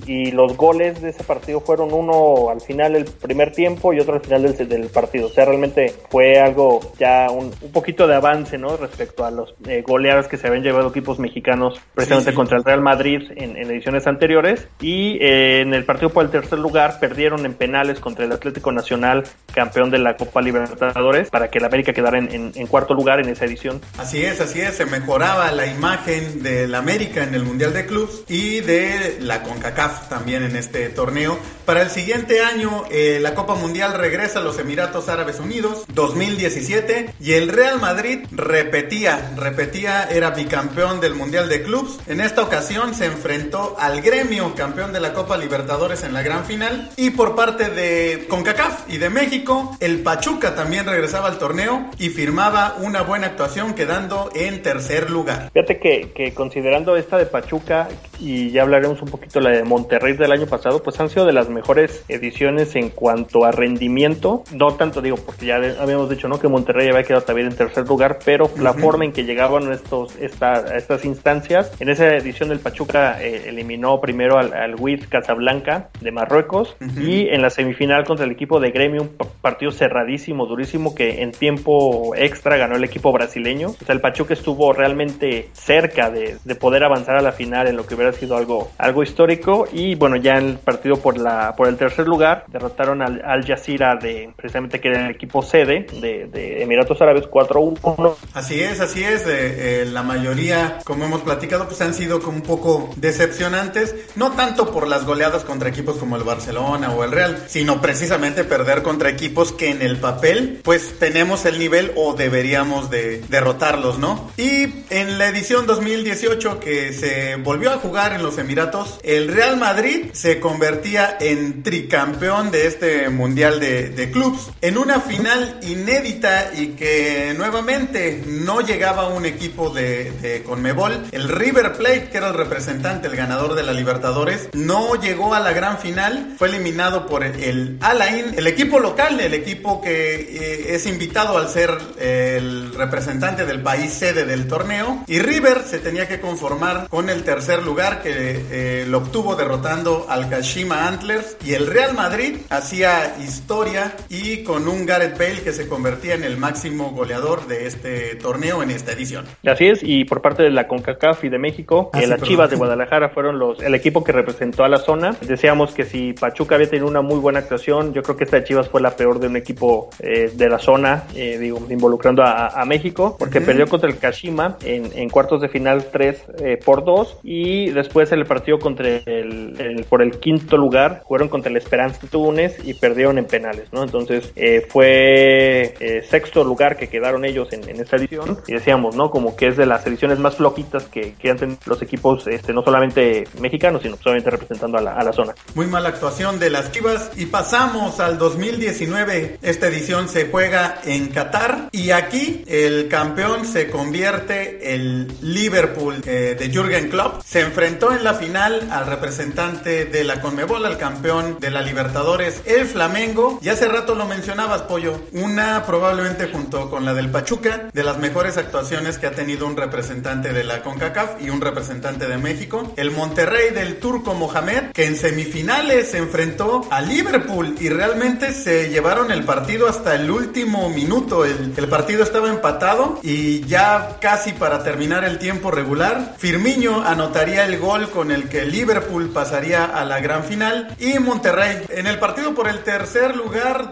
y, 0.06 0.26
los 0.36 0.58
goles 0.58 1.02
de 1.02 1.12
ese 1.12 1.24
partido 1.24 1.62
fueron 1.62 1.94
uno 1.94 2.50
al 2.50 2.60
final 2.60 2.94
del 2.94 3.06
primer 3.06 3.52
tiempo 3.52 3.94
y 3.94 4.00
otro 4.00 4.16
al 4.16 4.22
final 4.22 4.42
del, 4.44 4.68
del 4.68 4.88
partido, 4.88 5.15
o 5.20 5.30
sea, 5.30 5.46
realmente 5.46 5.94
fue 6.10 6.40
algo 6.40 6.94
ya 7.00 7.28
un, 7.30 7.52
un 7.62 7.72
poquito 7.72 8.08
de 8.08 8.16
avance, 8.16 8.58
¿no? 8.58 8.78
Respecto 8.78 9.26
a 9.26 9.32
los 9.32 9.54
eh, 9.68 9.84
goleadas 9.86 10.28
que 10.28 10.38
se 10.38 10.48
habían 10.48 10.64
llevado 10.64 10.90
equipos 10.90 11.20
mexicanos 11.20 11.80
precisamente 11.94 12.34
contra 12.34 12.58
el 12.58 12.64
Real 12.64 12.82
Madrid 12.82 13.22
en, 13.36 13.56
ediciones 13.56 14.08
anteriores 14.08 14.68
y 14.80 15.18
eh, 15.22 15.62
en 15.62 15.74
el 15.74 15.86
partido 15.86 16.10
por 16.10 16.26
el 16.26 16.32
tercer 16.32 16.60
lugar 16.60 17.00
perdieron 17.00 17.46
en 17.46 17.54
penales 17.54 18.00
contra 18.00 18.26
el 18.26 18.32
Atlético 18.32 18.72
Nacional, 18.72 19.24
campeón 19.54 19.90
de 19.90 20.00
la 20.00 20.18
Copa 20.18 20.42
Libertadores, 20.42 21.30
para 21.30 21.50
que 21.50 21.60
el 21.60 21.66
América 21.66 21.94
quedara 21.94 22.18
en, 22.20 22.52
en 22.54 22.68
cuarto 22.68 22.94
lugar 22.94 23.20
en 23.20 23.30
esa 23.30 23.46
edición. 23.46 23.82
Así 23.98 24.24
es, 24.24 24.42
así 24.42 24.62
es, 24.62 24.76
se 24.76 24.86
mejoraba 24.86 25.52
la 25.52 25.66
imagen 25.66 26.44
del 26.44 26.76
América 26.76 27.24
en 27.24 27.34
el 27.36 27.44
Mundial 27.44 27.74
de 27.74 27.86
Clubs 27.86 28.24
y 28.28 28.60
de 28.62 29.18
la 29.22 29.44
CONCACAF 29.44 30.10
también 30.10 30.44
en 30.44 30.56
este 30.56 30.90
torneo. 30.90 31.38
Para 31.66 31.82
el 31.82 31.90
siguiente 31.90 32.42
año, 32.42 32.84
eh, 32.92 33.20
la 33.22 33.34
Copa 33.34 33.56
Mundial 33.56 33.94
regresa 33.94 34.40
a 34.40 34.42
los 34.44 34.60
Emiratos 34.60 35.05
Árabes 35.10 35.40
Unidos, 35.40 35.86
2017, 35.94 37.14
y 37.20 37.34
el 37.34 37.50
Real 37.50 37.80
Madrid 37.80 38.20
repetía, 38.32 39.34
repetía, 39.38 40.08
era 40.10 40.32
bicampeón 40.32 41.00
del 41.00 41.16
Mundial 41.16 41.50
de 41.50 41.64
Clubs. 41.64 42.00
En 42.08 42.22
esta 42.22 42.44
ocasión 42.44 42.94
se 42.94 43.06
enfrentó 43.06 43.76
al 43.80 44.02
Gremio, 44.02 44.54
campeón 44.56 44.94
de 44.94 45.00
la 45.00 45.14
Copa 45.14 45.38
Libertadores 45.38 46.04
en 46.04 46.14
la 46.14 46.22
gran 46.22 46.46
final. 46.46 46.92
Y 46.98 47.12
por 47.12 47.36
parte 47.36 47.70
de 47.70 48.26
CONCACAF 48.30 48.90
y 48.90 48.98
de 48.98 49.10
México, 49.10 49.76
el 49.80 50.00
Pachuca 50.00 50.56
también 50.56 50.86
regresaba 50.86 51.28
al 51.28 51.38
torneo 51.38 51.90
y 51.98 52.10
firmaba 52.10 52.76
una 52.80 53.02
buena 53.02 53.28
actuación 53.28 53.74
quedando 53.74 54.30
en 54.36 54.62
tercer 54.62 55.10
lugar. 55.10 55.52
Fíjate 55.54 55.80
que, 55.80 56.12
que 56.14 56.34
considerando 56.34 56.96
esta 56.96 57.18
de 57.18 57.26
Pachuca, 57.26 57.88
y 58.20 58.52
ya 58.52 58.64
hablaremos 58.64 59.02
un 59.02 59.10
poquito 59.10 59.40
la 59.40 59.52
de 59.52 59.64
Monterrey 59.64 60.14
del 60.14 60.32
año 60.32 60.48
pasado, 60.48 60.82
pues 60.82 61.00
han 61.00 61.10
sido 61.10 61.26
de 61.26 61.34
las 61.34 61.50
mejores 61.50 62.04
ediciones 62.08 62.76
en 62.76 62.90
cuanto 62.90 63.46
a 63.46 63.52
rendimiento. 63.52 64.44
No 64.52 64.74
tanto 64.76 64.95
digo, 65.02 65.18
porque 65.18 65.46
ya 65.46 65.56
habíamos 65.56 66.10
dicho, 66.10 66.28
¿no? 66.28 66.40
Que 66.40 66.48
Monterrey 66.48 66.90
había 66.90 67.04
quedado 67.04 67.24
también 67.24 67.48
en 67.48 67.56
tercer 67.56 67.88
lugar, 67.88 68.20
pero 68.24 68.50
la 68.58 68.74
forma 68.74 69.06
en 69.06 69.12
que 69.12 69.24
llegaban 69.24 69.72
estos, 69.72 70.16
esta, 70.18 70.76
estas 70.76 71.06
instancias, 71.06 71.72
en 71.80 71.90
esa 71.90 72.16
edición 72.16 72.50
del 72.50 72.60
Pachuca 72.60 73.22
eh, 73.22 73.44
eliminó 73.48 74.00
primero 74.02 74.38
al, 74.38 74.54
al 74.54 74.76
WIT 74.76 75.08
Casablanca 75.10 75.90
de 76.02 76.12
Marruecos 76.12 76.76
y 76.98 77.28
en 77.30 77.42
la 77.42 77.50
semifinal 77.50 78.06
contra 78.06 78.26
el 78.26 78.32
equipo 78.32 78.60
de 78.60 78.72
Gremio, 78.72 79.04
un 79.04 79.18
partido 79.42 79.72
cerradísimo, 79.72 80.46
durísimo, 80.46 80.96
que 80.96 81.22
en 81.22 81.32
tiempo 81.32 82.14
extra 82.16 82.58
ganó 82.58 82.76
el 82.76 82.84
equipo 82.84 83.12
brasileño. 83.12 83.70
O 83.70 83.86
sea, 83.86 83.94
el 83.96 84.02
Pachuca 84.02 84.34
estuvo 84.34 84.74
realmente 84.74 85.50
cerca 85.54 86.10
de, 86.10 86.38
de 86.44 86.56
poder 86.56 86.84
avanzar 86.84 87.16
a 87.16 87.22
la 87.22 87.32
final 87.32 87.68
en 87.68 87.76
lo 87.76 87.86
que 87.86 87.96
hubiera 87.96 88.12
sido 88.12 88.38
algo, 88.38 88.72
algo 88.78 89.04
histórico 89.04 89.68
y 89.72 89.96
bueno, 89.96 90.16
ya 90.16 90.38
en 90.38 90.46
el 90.50 90.58
partido 90.58 90.98
por, 90.98 91.18
la, 91.18 91.54
por 91.56 91.68
el 91.68 91.78
tercer 91.78 92.08
lugar 92.08 92.46
derrotaron 92.48 93.02
al, 93.02 93.22
al 93.26 93.46
Jazeera 93.46 93.96
de 93.96 94.32
precisamente 94.36 94.75
que 94.80 94.90
era 94.90 95.06
el 95.06 95.12
equipo 95.12 95.42
sede 95.42 95.88
de, 96.02 96.62
Emiratos 96.62 97.02
Árabes 97.02 97.26
4-1. 97.26 98.16
Así 98.34 98.62
es, 98.62 98.80
así 98.80 99.04
es. 99.04 99.24
Eh, 99.28 99.86
la 99.92 100.04
mayoría, 100.04 100.80
como 100.84 101.06
hemos 101.06 101.22
platicado, 101.22 101.68
pues 101.68 101.82
han 101.82 101.94
sido 101.94 102.22
como 102.22 102.38
un 102.38 102.44
poco 102.44 102.90
decepcionantes, 102.96 103.96
no 104.16 104.32
tanto 104.32 104.72
por 104.72 104.88
las 104.88 105.06
goleadas 105.06 105.44
contra 105.44 105.70
equipos 105.70 105.98
como 105.98 106.16
el 106.16 106.24
Barcelona 106.24 106.92
o 106.92 107.04
el 107.04 107.12
Real, 107.12 107.46
sino 107.48 107.82
precisamente 107.82 108.44
perder 108.44 108.82
contra 108.84 109.10
equipos 109.10 109.52
que 109.52 109.70
en 109.70 109.82
el 109.82 109.98
papel 109.98 110.62
pues 110.64 111.00
tenemos 111.00 111.46
el 111.46 111.60
nivel 111.60 111.92
o 111.96 112.14
deberíamos 112.14 112.90
de 112.90 113.22
derrotarlos, 113.30 114.00
¿no? 114.00 114.32
Y 114.38 114.68
en 114.90 115.18
la 115.18 115.28
edición 115.28 115.66
2018 115.66 116.60
que 116.60 116.94
se 116.94 117.36
volvió 117.36 117.72
a 117.72 117.78
jugar 117.78 118.14
en 118.14 118.24
los 118.24 118.38
Emiratos, 118.38 119.00
el 119.04 119.28
Real 119.28 119.58
Madrid 119.58 120.08
se 120.14 120.40
convertía 120.40 121.18
en 121.20 121.64
tricampeón 121.64 122.52
de 122.52 122.68
este 122.68 123.10
Mundial 123.10 123.60
de, 123.60 123.90
de 123.90 124.12
Clubs 124.12 124.52
en 124.66 124.80
una 124.80 125.00
final 125.00 125.60
inédita 125.62 126.50
y 126.56 126.70
que 126.70 127.36
nuevamente 127.38 128.24
no 128.26 128.62
llegaba 128.62 129.10
un 129.10 129.24
equipo 129.24 129.70
de, 129.70 130.42
Conmebol. 130.44 131.06
El 131.12 131.30
River 131.30 131.74
Plate, 131.74 132.10
que 132.10 132.18
era 132.18 132.30
el 132.30 132.34
representante, 132.34 133.08
el 133.08 133.16
ganador 133.16 133.54
de 133.54 133.62
la 133.62 133.74
Libertadores, 133.74 134.50
no 134.54 134.96
llegó 134.96 135.36
a 135.36 135.40
la 135.40 135.54
gran 135.54 135.78
final. 135.78 136.34
Fue 136.40 136.48
eliminado 136.48 137.06
por 137.06 137.24
el 137.24 137.78
Alain, 137.80 138.34
el 138.36 138.48
equipo 138.48 138.80
local, 138.80 139.20
el 139.20 139.36
equipo 139.36 139.82
que 139.82 140.16
eh, 140.16 140.76
es 140.76 140.88
invitado 140.88 141.38
al 141.38 141.48
ser 141.48 141.78
el 142.00 142.74
representante 142.74 143.46
del 143.46 143.62
país 143.62 143.94
sede 143.94 144.26
del 144.26 144.48
torneo. 144.48 145.04
Y 145.06 145.20
River 145.20 145.62
se 145.70 145.78
tenía 145.78 146.08
que 146.08 146.20
conformar 146.20 146.88
con 146.90 147.12
el 147.12 147.24
tercer 147.24 147.62
lugar 147.62 148.02
que 148.02 148.46
eh, 148.50 148.86
lo 148.88 148.98
obtuvo 148.98 149.36
derrotando 149.36 150.08
al 150.10 150.28
Kashima 150.28 150.88
Antlers. 150.88 151.38
Y 151.46 151.54
el 151.54 151.68
Real 151.68 151.94
Madrid 151.94 152.38
hacía 152.50 153.16
historia 153.24 153.96
y 154.10 154.44
con 154.44 154.55
un 154.64 154.86
Gareth 154.86 155.18
Bale 155.18 155.42
que 155.42 155.52
se 155.52 155.68
convertía 155.68 156.16
en 156.16 156.24
el 156.24 156.38
máximo 156.38 156.92
goleador 156.92 157.48
de 157.48 157.68
este 157.68 158.16
torneo 158.16 158.64
en 158.64 158.72
esta 158.72 158.92
edición. 158.92 159.26
Así 159.46 159.68
es, 159.68 159.82
y 159.84 160.06
por 160.06 160.22
parte 160.22 160.44
de 160.44 160.50
la 160.50 160.68
CONCACAF 160.68 161.24
y 161.24 161.30
de 161.30 161.38
México, 161.38 161.90
ah, 161.94 162.02
las 162.06 162.22
Chivas 162.22 162.50
de 162.50 162.56
Guadalajara 162.56 163.10
fueron 163.10 163.40
los 163.40 163.62
el 163.62 163.76
equipo 163.76 164.04
que 164.04 164.12
representó 164.12 164.64
a 164.64 164.70
la 164.70 164.78
zona. 164.78 165.16
Decíamos 165.22 165.74
que 165.74 165.84
si 165.84 166.14
Pachuca 166.14 166.56
había 166.56 166.70
tenido 166.70 166.88
una 166.88 167.02
muy 167.02 167.20
buena 167.20 167.40
actuación, 167.40 167.94
yo 167.94 168.02
creo 168.02 168.18
que 168.18 168.24
esta 168.24 168.38
de 168.38 168.44
Chivas 168.44 168.70
fue 168.70 168.82
la 168.82 168.96
peor 168.96 169.20
de 169.20 169.28
un 169.28 169.36
equipo 169.36 169.90
eh, 170.00 170.32
de 170.34 170.50
la 170.50 170.60
zona, 170.60 171.04
eh, 171.16 171.38
digo, 171.38 171.62
involucrando 171.70 172.24
a, 172.24 172.64
México, 172.66 173.16
porque 173.20 173.42
perdió 173.42 173.68
contra 173.68 173.88
el 173.88 174.00
Kashima 174.00 174.58
en, 174.64 175.10
cuartos 175.10 175.40
de 175.42 175.50
final 175.50 175.86
3 175.92 176.24
eh, 176.40 176.58
por 176.64 176.84
2 176.84 177.20
y 177.24 177.70
después 177.70 178.12
el 178.12 178.26
partido 178.26 178.58
contra 178.58 178.88
el, 178.88 179.86
por 179.88 180.02
el 180.02 180.20
quinto 180.20 180.58
lugar, 180.58 181.04
fueron 181.08 181.30
contra 181.30 181.52
el 181.52 181.58
Esperanza 181.58 182.08
Túnez 182.10 182.58
y 182.64 182.74
perdieron 182.74 183.20
en 183.20 183.26
penales, 183.26 183.72
¿no? 183.72 183.84
Entonces 183.84 184.34
fue 184.70 185.74
eh, 185.80 186.06
sexto 186.10 186.44
lugar 186.44 186.78
que 186.78 186.88
quedaron 186.90 187.26
ellos 187.26 187.52
en, 187.52 187.64
esta 187.80 187.98
edición. 187.98 188.40
Y 188.48 188.54
decíamos, 188.54 188.96
¿no? 188.96 189.10
Como 189.10 189.36
que 189.36 189.48
es 189.48 189.58
de 189.58 189.66
las 189.66 189.86
ediciones 189.86 190.20
más 190.20 190.36
flojitas 190.36 190.84
que, 190.86 191.14
que 191.14 191.32
han 191.32 191.38
tenido 191.38 191.60
los 191.66 191.82
equipos, 191.82 192.28
este, 192.28 192.54
no 192.54 192.64
solamente 192.64 193.28
mexicanos, 193.40 193.82
sino 193.82 193.98
solamente 193.98 194.30
representando 194.30 194.78
a 194.78 194.82
la, 194.82 194.94
a 194.94 195.04
la 195.04 195.14
zona. 195.14 195.34
Muy 195.54 195.68
mala 195.68 195.90
actuación 195.90 196.40
de 196.40 196.50
las 196.50 196.72
Chivas. 196.72 197.12
Y 197.16 197.28
pasamos 197.28 198.00
al 198.00 198.18
2019. 198.18 199.40
Esta 199.42 199.68
edición 199.68 200.10
se 200.10 200.28
juega 200.28 200.80
en 200.86 201.08
Qatar. 201.08 201.70
Y 201.72 201.92
aquí 201.92 202.44
el 202.48 202.88
campeón 202.88 203.46
se 203.46 203.70
convierte 203.70 204.74
el 204.74 205.08
Liverpool 205.22 206.02
eh, 206.06 206.36
de 206.38 206.50
Jürgen 206.50 206.90
Klopp. 206.90 207.22
Se 207.24 207.42
enfrentó 207.42 207.92
en 207.92 208.04
la 208.04 208.14
final 208.14 208.68
al 208.72 208.88
representante 208.88 209.86
de 209.86 210.04
la 210.04 210.22
Conmebol, 210.22 210.66
al 210.66 210.78
campeón 210.78 211.38
de 211.40 211.52
la 211.52 211.62
Libertadores, 211.62 212.42
el 212.46 212.66
Flamengo. 212.66 213.40
Y 213.42 213.50
hace 213.50 213.68
rato 213.68 213.96
lo 213.96 214.06
mencionabas, 214.36 214.64
Pollo. 214.64 215.00
Una 215.14 215.66
probablemente 215.66 216.28
junto 216.28 216.70
con 216.70 216.84
la 216.84 216.94
del 216.94 217.10
Pachuca, 217.10 217.70
de 217.72 217.84
las 217.84 218.00
mejores 218.00 218.38
actuaciones 218.38 218.98
que 218.98 219.08
ha 219.08 219.12
tenido 219.12 219.48
un 219.48 219.56
representante 219.56 220.34
de 220.34 220.44
la 220.44 220.62
CONCACAF 220.62 221.22
y 221.22 221.30
un 221.30 221.40
representante 221.40 222.06
de 222.06 222.18
México. 222.18 222.74
El 222.76 222.92
Monterrey 222.92 223.52
del 223.52 223.78
Turco 223.78 224.14
Mohamed, 224.14 224.72
que 224.74 224.88
en 224.88 224.98
semifinales 224.98 225.92
se 225.92 226.00
enfrentó 226.00 226.68
a 226.70 226.82
Liverpool 226.82 227.56
y 227.62 227.70
realmente 227.70 228.34
se 228.34 228.70
llevaron 228.70 229.10
el 229.10 229.24
partido 229.24 229.70
hasta 229.70 229.96
el 229.96 230.12
último 230.12 230.70
minuto. 230.70 231.24
El, 231.24 231.54
el 231.56 231.68
partido 231.70 232.04
estaba 232.04 232.28
empatado 232.28 233.00
y 233.04 233.40
ya 233.46 234.00
casi 234.02 234.34
para 234.34 234.64
terminar 234.64 235.06
el 235.06 235.18
tiempo 235.18 235.50
regular, 235.50 236.16
Firmino 236.18 236.84
anotaría 236.84 237.46
el 237.46 237.58
gol 237.58 237.90
con 237.90 238.12
el 238.12 238.28
que 238.28 238.44
Liverpool 238.44 239.12
pasaría 239.14 239.64
a 239.64 239.86
la 239.86 240.02
gran 240.02 240.26
final 240.26 240.76
y 240.78 241.00
Monterrey 241.00 241.64
en 241.70 241.88
el 241.88 242.00
partido 242.00 242.36
por 242.36 242.50
el 242.50 242.60
tercer 242.60 243.16
lugar 243.16 243.72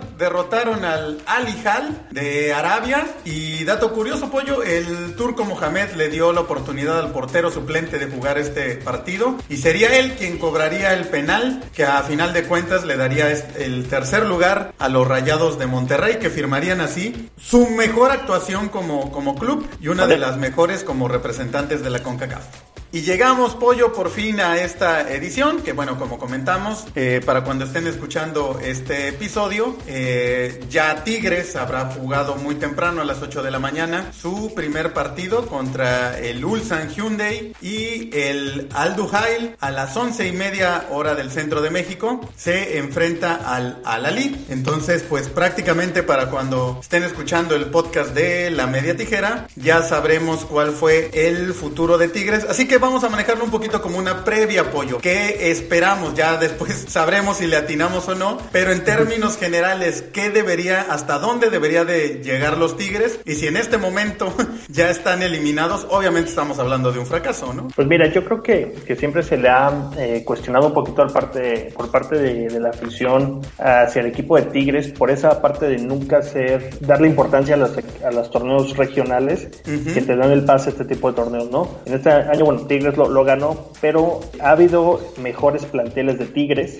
derrotaron 0.53 0.85
al 0.85 1.17
Al 1.25 1.49
Hilal 1.49 2.07
de 2.11 2.53
Arabia 2.53 3.07
y 3.25 3.63
dato 3.63 3.91
curioso 3.91 4.29
pollo, 4.29 4.61
el 4.63 5.15
turco 5.15 5.45
Mohamed 5.45 5.93
le 5.93 6.09
dio 6.09 6.31
la 6.31 6.41
oportunidad 6.41 6.99
al 6.99 7.11
portero 7.11 7.51
suplente 7.51 7.97
de 7.97 8.07
jugar 8.07 8.37
este 8.37 8.75
partido 8.75 9.37
y 9.49 9.57
sería 9.57 9.97
él 9.97 10.13
quien 10.13 10.37
cobraría 10.37 10.93
el 10.93 11.07
penal 11.07 11.63
que 11.73 11.85
a 11.85 12.03
final 12.03 12.33
de 12.33 12.43
cuentas 12.43 12.83
le 12.85 12.97
daría 12.97 13.31
el 13.31 13.87
tercer 13.87 14.25
lugar 14.25 14.73
a 14.77 14.89
los 14.89 15.07
Rayados 15.07 15.57
de 15.57 15.65
Monterrey 15.65 16.17
que 16.17 16.29
firmarían 16.29 16.81
así 16.81 17.29
su 17.37 17.67
mejor 17.69 18.11
actuación 18.11 18.69
como, 18.69 19.11
como 19.11 19.35
club 19.35 19.67
y 19.81 19.87
una 19.87 20.05
de 20.05 20.17
las 20.17 20.37
mejores 20.37 20.83
como 20.83 21.07
representantes 21.07 21.83
de 21.83 21.89
la 21.89 22.03
CONCACAF. 22.03 22.62
Y 22.93 23.01
llegamos, 23.01 23.55
Pollo, 23.55 23.91
por 23.91 24.11
fin 24.11 24.39
a 24.39 24.61
esta 24.61 25.11
edición, 25.11 25.63
que 25.63 25.73
bueno, 25.73 25.97
como 25.97 26.19
comentamos, 26.19 26.85
eh, 26.93 27.21
para 27.25 27.43
cuando 27.43 27.65
estén 27.65 27.87
escuchando 27.87 28.59
este 28.63 29.07
episodio, 29.07 29.75
eh, 29.87 30.63
ya 30.69 31.03
Tigres 31.03 31.55
habrá 31.55 31.85
jugado 31.85 32.35
muy 32.35 32.53
temprano 32.53 33.01
a 33.01 33.03
las 33.03 33.19
8 33.19 33.41
de 33.41 33.49
la 33.49 33.57
mañana 33.57 34.13
su 34.13 34.53
primer 34.53 34.93
partido 34.93 35.47
contra 35.47 36.19
el 36.19 36.45
Ulsan 36.45 36.91
Hyundai 36.91 37.55
y 37.63 38.15
el 38.15 38.69
Al 38.75 38.95
Duhail 38.95 39.55
a 39.59 39.71
las 39.71 39.97
11 39.97 40.27
y 40.27 40.31
media 40.31 40.85
hora 40.91 41.15
del 41.15 41.31
centro 41.31 41.63
de 41.63 41.71
México 41.71 42.21
se 42.37 42.77
enfrenta 42.77 43.33
al 43.33 43.81
Al 43.85 44.05
Ali. 44.05 44.45
Entonces, 44.49 45.01
pues 45.01 45.29
prácticamente 45.29 46.03
para 46.03 46.29
cuando 46.29 46.77
estén 46.79 47.01
escuchando 47.01 47.55
el 47.55 47.71
podcast 47.71 48.11
de 48.13 48.51
La 48.51 48.67
Media 48.67 48.95
Tijera, 48.95 49.47
ya 49.55 49.81
sabremos 49.81 50.45
cuál 50.45 50.73
fue 50.73 51.09
el 51.11 51.55
futuro 51.55 51.97
de 51.97 52.07
Tigres. 52.07 52.45
Así 52.47 52.67
que 52.67 52.82
vamos 52.83 53.03
a 53.05 53.09
manejarlo 53.09 53.45
un 53.45 53.49
poquito 53.49 53.81
como 53.81 53.97
una 53.97 54.25
previa 54.25 54.61
apoyo. 54.61 54.97
¿Qué 54.97 55.51
esperamos? 55.51 56.15
Ya 56.15 56.35
después 56.35 56.85
sabremos 56.89 57.37
si 57.37 57.47
le 57.47 57.55
atinamos 57.55 58.07
o 58.09 58.15
no. 58.15 58.37
Pero 58.51 58.71
en 58.71 58.83
términos 58.83 59.37
generales, 59.37 60.03
¿qué 60.13 60.29
debería, 60.29 60.81
hasta 60.89 61.17
dónde 61.17 61.49
debería 61.49 61.85
de 61.85 62.21
llegar 62.21 62.57
los 62.57 62.75
Tigres? 62.75 63.19
Y 63.25 63.35
si 63.35 63.47
en 63.47 63.55
este 63.55 63.77
momento 63.77 64.33
ya 64.67 64.89
están 64.89 65.23
eliminados, 65.23 65.87
obviamente 65.89 66.29
estamos 66.29 66.59
hablando 66.59 66.91
de 66.91 66.99
un 66.99 67.05
fracaso, 67.05 67.53
¿no? 67.53 67.69
Pues 67.73 67.87
mira, 67.87 68.07
yo 68.11 68.25
creo 68.25 68.43
que, 68.43 68.75
que 68.85 68.97
siempre 68.97 69.23
se 69.23 69.37
le 69.37 69.47
ha 69.47 69.91
eh, 69.97 70.23
cuestionado 70.25 70.67
un 70.67 70.73
poquito 70.73 71.01
al 71.01 71.11
parte, 71.11 71.71
por 71.75 71.89
parte 71.89 72.17
de, 72.17 72.59
la 72.59 72.69
afición 72.69 73.41
hacia 73.57 74.01
el 74.01 74.07
equipo 74.07 74.35
de 74.35 74.43
Tigres 74.43 74.89
por 74.89 75.09
esa 75.09 75.41
parte 75.41 75.67
de 75.67 75.77
nunca 75.77 76.21
ser, 76.21 76.69
darle 76.81 77.07
importancia 77.07 77.55
a 77.55 77.57
los, 77.57 77.71
a 78.05 78.11
los 78.11 78.29
torneos 78.29 78.75
regionales 78.75 79.47
que 79.63 80.01
te 80.01 80.15
dan 80.15 80.31
el 80.31 80.43
pase 80.43 80.69
a 80.69 80.71
este 80.73 80.85
tipo 80.85 81.09
de 81.09 81.15
torneos, 81.15 81.49
¿no? 81.49 81.79
En 81.85 81.93
este 81.93 82.11
año, 82.11 82.45
bueno, 82.45 82.65
Tigres 82.73 82.97
lo, 82.97 83.23
ganó, 83.23 83.55
pero 83.81 84.19
ha 84.41 84.51
habido 84.51 84.99
mejores 85.21 85.65
planteles 85.65 86.17
de 86.17 86.25
Tigres 86.25 86.79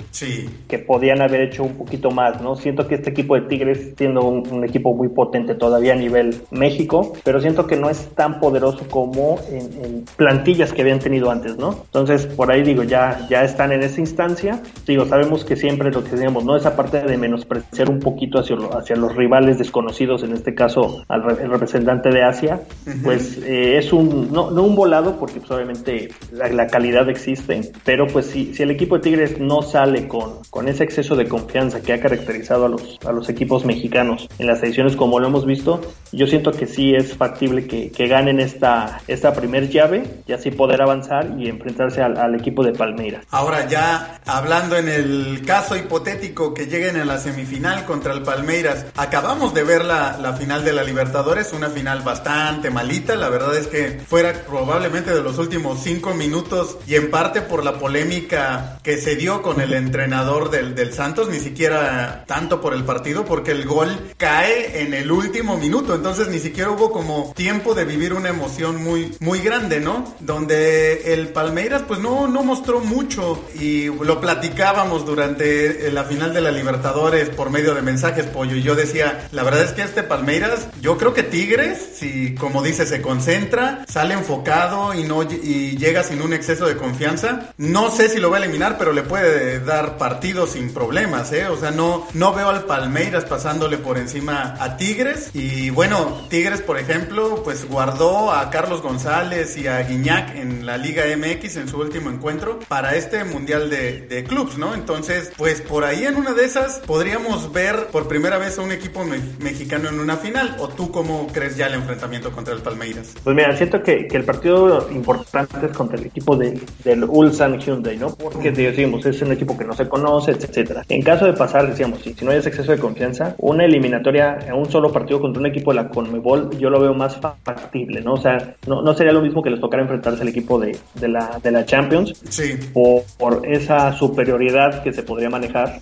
que 0.67 0.79
podían 0.79 1.21
haber 1.21 1.41
hecho 1.41 1.63
un 1.63 1.75
poquito 1.75 2.09
más, 2.09 2.41
¿no? 2.41 2.55
Siento 2.55 2.87
que 2.87 2.95
este 2.95 3.11
equipo 3.11 3.35
de 3.35 3.41
Tigres, 3.41 3.93
siendo 3.97 4.21
un, 4.21 4.63
equipo 4.63 4.93
muy 4.93 5.09
potente 5.09 5.55
todavía 5.55 5.93
a 5.93 5.95
nivel 5.95 6.41
México, 6.49 7.13
pero 7.23 7.41
siento 7.41 7.67
que 7.67 7.75
no 7.75 7.89
es 7.89 8.09
tan 8.15 8.39
poderoso 8.39 8.87
como 8.89 9.39
en, 9.51 10.05
plantillas 10.15 10.73
que 10.73 10.81
habían 10.81 10.99
tenido 10.99 11.29
antes, 11.29 11.57
¿no? 11.57 11.83
Entonces, 11.85 12.25
por 12.25 12.51
ahí 12.51 12.63
digo, 12.63 12.83
ya, 12.83 13.27
ya 13.29 13.43
están 13.43 13.71
en 13.71 13.83
esa 13.83 13.99
instancia. 13.99 14.61
Digo, 14.87 15.05
sabemos 15.05 15.45
que 15.45 15.55
siempre 15.55 15.91
lo 15.91 16.03
que 16.03 16.11
decíamos, 16.11 16.45
¿no? 16.45 16.55
Esa 16.55 16.75
parte 16.75 17.01
de 17.01 17.17
menospreciar 17.17 17.89
un 17.89 17.99
poquito 17.99 18.39
hacia, 18.39 18.55
hacia 18.77 18.95
los 18.95 19.15
rivales 19.15 19.57
desconocidos, 19.57 20.23
en 20.23 20.33
este 20.33 20.55
caso 20.55 21.03
al 21.07 21.23
el 21.39 21.49
representante 21.49 22.09
de 22.09 22.23
Asia, 22.23 22.61
pues 23.03 23.37
eh, 23.37 23.77
es 23.77 23.93
un, 23.93 24.31
no, 24.31 24.51
no 24.51 24.63
un 24.63 24.75
volado, 24.75 25.17
porque 25.19 25.39
pues, 25.39 25.51
obviamente 25.51 25.82
la, 26.31 26.67
calidad 26.67 27.09
existe, 27.09 27.71
pero 27.83 28.07
pues 28.07 28.27
si, 28.27 28.53
si 28.53 28.63
el 28.63 28.71
equipo 28.71 28.95
de 28.95 29.01
Tigres 29.01 29.39
no 29.39 29.61
sale 29.61 30.07
con, 30.07 30.41
con 30.49 30.67
ese 30.67 30.83
exceso 30.83 31.15
de 31.15 31.27
confianza 31.27 31.81
que 31.81 31.93
ha 31.93 31.99
caracterizado 31.99 32.65
a 32.65 32.69
los, 32.69 32.99
a 33.05 33.11
los 33.11 33.29
equipos 33.29 33.65
mexicanos 33.65 34.27
en 34.39 34.47
las 34.47 34.61
ediciones 34.63 34.95
como 34.95 35.19
lo 35.19 35.27
hemos 35.27 35.45
visto, 35.45 35.81
yo 36.11 36.27
siento 36.27 36.51
que 36.51 36.67
sí 36.67 36.93
es 36.95 37.15
factible 37.15 37.67
que, 37.67 37.91
ganen 38.03 38.41
esta, 38.41 39.01
esta 39.07 39.33
primer 39.33 39.69
llave 39.69 40.03
y 40.27 40.33
así 40.33 40.51
poder 40.51 40.81
avanzar 40.81 41.35
y 41.39 41.47
enfrentarse 41.47 42.01
al, 42.01 42.17
al, 42.17 42.35
equipo 42.35 42.63
de 42.63 42.73
Palmeiras. 42.73 43.25
Ahora 43.31 43.67
ya 43.67 44.19
hablando 44.25 44.75
en 44.75 44.89
el 44.89 45.41
caso 45.45 45.77
hipotético 45.77 46.53
que 46.53 46.67
lleguen 46.67 46.97
a 46.97 47.05
la 47.05 47.17
semifinal 47.17 47.85
contra 47.85 48.13
el 48.13 48.23
Palmeiras, 48.23 48.85
acabamos 48.97 49.53
de 49.53 49.63
ver 49.63 49.85
la, 49.85 50.17
la 50.21 50.33
final 50.33 50.65
de 50.65 50.73
la 50.73 50.83
Libertadores, 50.83 51.53
una 51.53 51.69
final 51.69 52.01
bastante 52.01 52.69
malita, 52.69 53.15
la 53.15 53.29
verdad 53.29 53.55
es 53.57 53.67
que 53.67 53.99
fuera 54.05 54.33
probablemente 54.45 55.13
de 55.13 55.23
los 55.23 55.37
últimos 55.39 55.62
cinco 55.77 56.13
minutos 56.13 56.77
y 56.87 56.95
en 56.95 57.09
parte 57.09 57.41
por 57.41 57.63
la 57.63 57.79
polémica 57.79 58.79
que 58.83 58.97
se 58.97 59.15
dio 59.15 59.41
con 59.41 59.61
el 59.61 59.73
entrenador 59.73 60.49
del, 60.49 60.75
del 60.75 60.93
Santos, 60.93 61.29
ni 61.29 61.39
siquiera 61.39 62.25
tanto 62.27 62.61
por 62.61 62.73
el 62.73 62.83
partido, 62.83 63.25
porque 63.25 63.51
el 63.51 63.65
gol 63.65 64.11
cae 64.17 64.81
en 64.81 64.93
el 64.93 65.11
último 65.11 65.57
minuto, 65.57 65.95
entonces 65.95 66.27
ni 66.27 66.39
siquiera 66.39 66.71
hubo 66.71 66.91
como 66.91 67.33
tiempo 67.35 67.73
de 67.73 67.85
vivir 67.85 68.13
una 68.13 68.29
emoción 68.29 68.83
muy, 68.83 69.15
muy 69.19 69.39
grande, 69.39 69.79
¿no? 69.79 70.15
Donde 70.19 71.13
el 71.13 71.29
Palmeiras 71.29 71.83
pues 71.87 71.99
no, 71.99 72.27
no 72.27 72.43
mostró 72.43 72.79
mucho 72.79 73.43
y 73.59 73.85
lo 73.85 74.19
platicábamos 74.19 75.05
durante 75.05 75.91
la 75.91 76.03
final 76.03 76.33
de 76.33 76.41
la 76.41 76.51
Libertadores 76.51 77.29
por 77.29 77.49
medio 77.49 77.73
de 77.73 77.81
mensajes, 77.81 78.25
pollo, 78.25 78.55
y 78.55 78.63
yo 78.63 78.75
decía, 78.75 79.27
la 79.31 79.43
verdad 79.43 79.63
es 79.63 79.71
que 79.71 79.81
este 79.81 80.03
Palmeiras, 80.03 80.67
yo 80.81 80.97
creo 80.97 81.13
que 81.13 81.23
Tigres, 81.23 81.79
si 81.95 82.35
como 82.35 82.61
dice, 82.61 82.85
se 82.85 83.01
concentra, 83.01 83.85
sale 83.87 84.13
enfocado 84.13 84.93
y 84.93 85.03
no 85.03 85.23
y 85.23 85.52
llega 85.77 86.03
sin 86.03 86.21
un 86.21 86.33
exceso 86.33 86.65
de 86.65 86.77
confianza, 86.77 87.53
no 87.57 87.91
sé 87.91 88.09
si 88.09 88.19
lo 88.19 88.29
va 88.29 88.37
a 88.37 88.43
eliminar, 88.43 88.77
pero 88.77 88.93
le 88.93 89.03
puede 89.03 89.59
dar 89.59 89.97
partido 89.97 90.47
sin 90.47 90.73
problemas, 90.73 91.31
¿eh? 91.31 91.47
O 91.47 91.57
sea, 91.57 91.71
no, 91.71 92.07
no 92.13 92.33
veo 92.33 92.49
al 92.49 92.63
Palmeiras 92.63 93.25
pasándole 93.25 93.77
por 93.77 93.97
encima 93.97 94.55
a 94.59 94.77
Tigres. 94.77 95.31
Y 95.33 95.69
bueno, 95.69 96.21
Tigres, 96.29 96.61
por 96.61 96.77
ejemplo, 96.77 97.41
pues 97.43 97.67
guardó 97.67 98.31
a 98.31 98.49
Carlos 98.49 98.81
González 98.81 99.57
y 99.57 99.67
a 99.67 99.81
Guiñac 99.83 100.35
en 100.35 100.65
la 100.65 100.77
Liga 100.77 101.03
MX 101.15 101.57
en 101.57 101.67
su 101.67 101.79
último 101.79 102.09
encuentro 102.09 102.59
para 102.67 102.95
este 102.95 103.23
Mundial 103.23 103.69
de, 103.69 104.01
de 104.01 104.23
Clubs, 104.23 104.57
¿no? 104.57 104.73
Entonces, 104.73 105.31
pues 105.37 105.61
por 105.61 105.83
ahí 105.83 106.05
en 106.05 106.15
una 106.15 106.33
de 106.33 106.45
esas 106.45 106.79
podríamos 106.79 107.51
ver 107.51 107.87
por 107.87 108.07
primera 108.07 108.37
vez 108.37 108.57
a 108.57 108.61
un 108.61 108.71
equipo 108.71 109.03
mexicano 109.39 109.89
en 109.89 109.99
una 109.99 110.17
final. 110.17 110.55
¿O 110.59 110.67
tú 110.67 110.91
cómo 110.91 111.27
crees 111.31 111.57
ya 111.57 111.67
el 111.67 111.73
enfrentamiento 111.75 112.31
contra 112.31 112.53
el 112.53 112.61
Palmeiras? 112.61 113.13
Pues 113.23 113.35
mira, 113.35 113.55
siento 113.55 113.81
que, 113.83 114.07
que 114.07 114.17
el 114.17 114.23
partido 114.23 114.89
importante 114.91 115.42
antes 115.51 115.75
contra 115.75 115.97
el 115.97 116.05
equipo 116.05 116.35
de, 116.35 116.59
del 116.83 117.03
Ulsan 117.03 117.59
Hyundai, 117.59 117.97
¿no? 117.97 118.15
Porque 118.15 118.51
decimos, 118.51 119.05
es 119.05 119.21
un 119.21 119.31
equipo 119.31 119.57
que 119.57 119.65
no 119.65 119.73
se 119.73 119.87
conoce, 119.87 120.31
etcétera. 120.31 120.83
En 120.89 121.01
caso 121.01 121.25
de 121.25 121.33
pasar, 121.33 121.67
decíamos, 121.67 122.01
si, 122.01 122.13
si 122.13 122.25
no 122.25 122.31
hay 122.31 122.37
ese 122.37 122.49
exceso 122.49 122.71
de 122.71 122.79
confianza, 122.79 123.35
una 123.39 123.65
eliminatoria 123.65 124.37
en 124.45 124.53
un 124.53 124.69
solo 124.69 124.91
partido 124.91 125.19
contra 125.19 125.39
un 125.39 125.47
equipo 125.47 125.71
de 125.71 125.75
la 125.75 125.89
Conmebol, 125.89 126.57
yo 126.57 126.69
lo 126.69 126.79
veo 126.79 126.93
más 126.93 127.17
factible, 127.17 128.01
¿no? 128.01 128.13
O 128.13 128.21
sea, 128.21 128.55
no, 128.67 128.81
no 128.81 128.93
sería 128.93 129.13
lo 129.13 129.21
mismo 129.21 129.41
que 129.41 129.49
les 129.49 129.59
tocara 129.59 129.83
enfrentarse 129.83 130.21
al 130.21 130.29
equipo 130.29 130.59
de, 130.59 130.77
de, 130.95 131.07
la, 131.07 131.39
de 131.41 131.51
la 131.51 131.65
Champions 131.65 132.13
sí. 132.29 132.55
por, 132.73 133.03
por 133.17 133.45
esa 133.47 133.93
superioridad 133.93 134.83
que 134.83 134.93
se 134.93 135.03
podría 135.03 135.29
manejar 135.29 135.79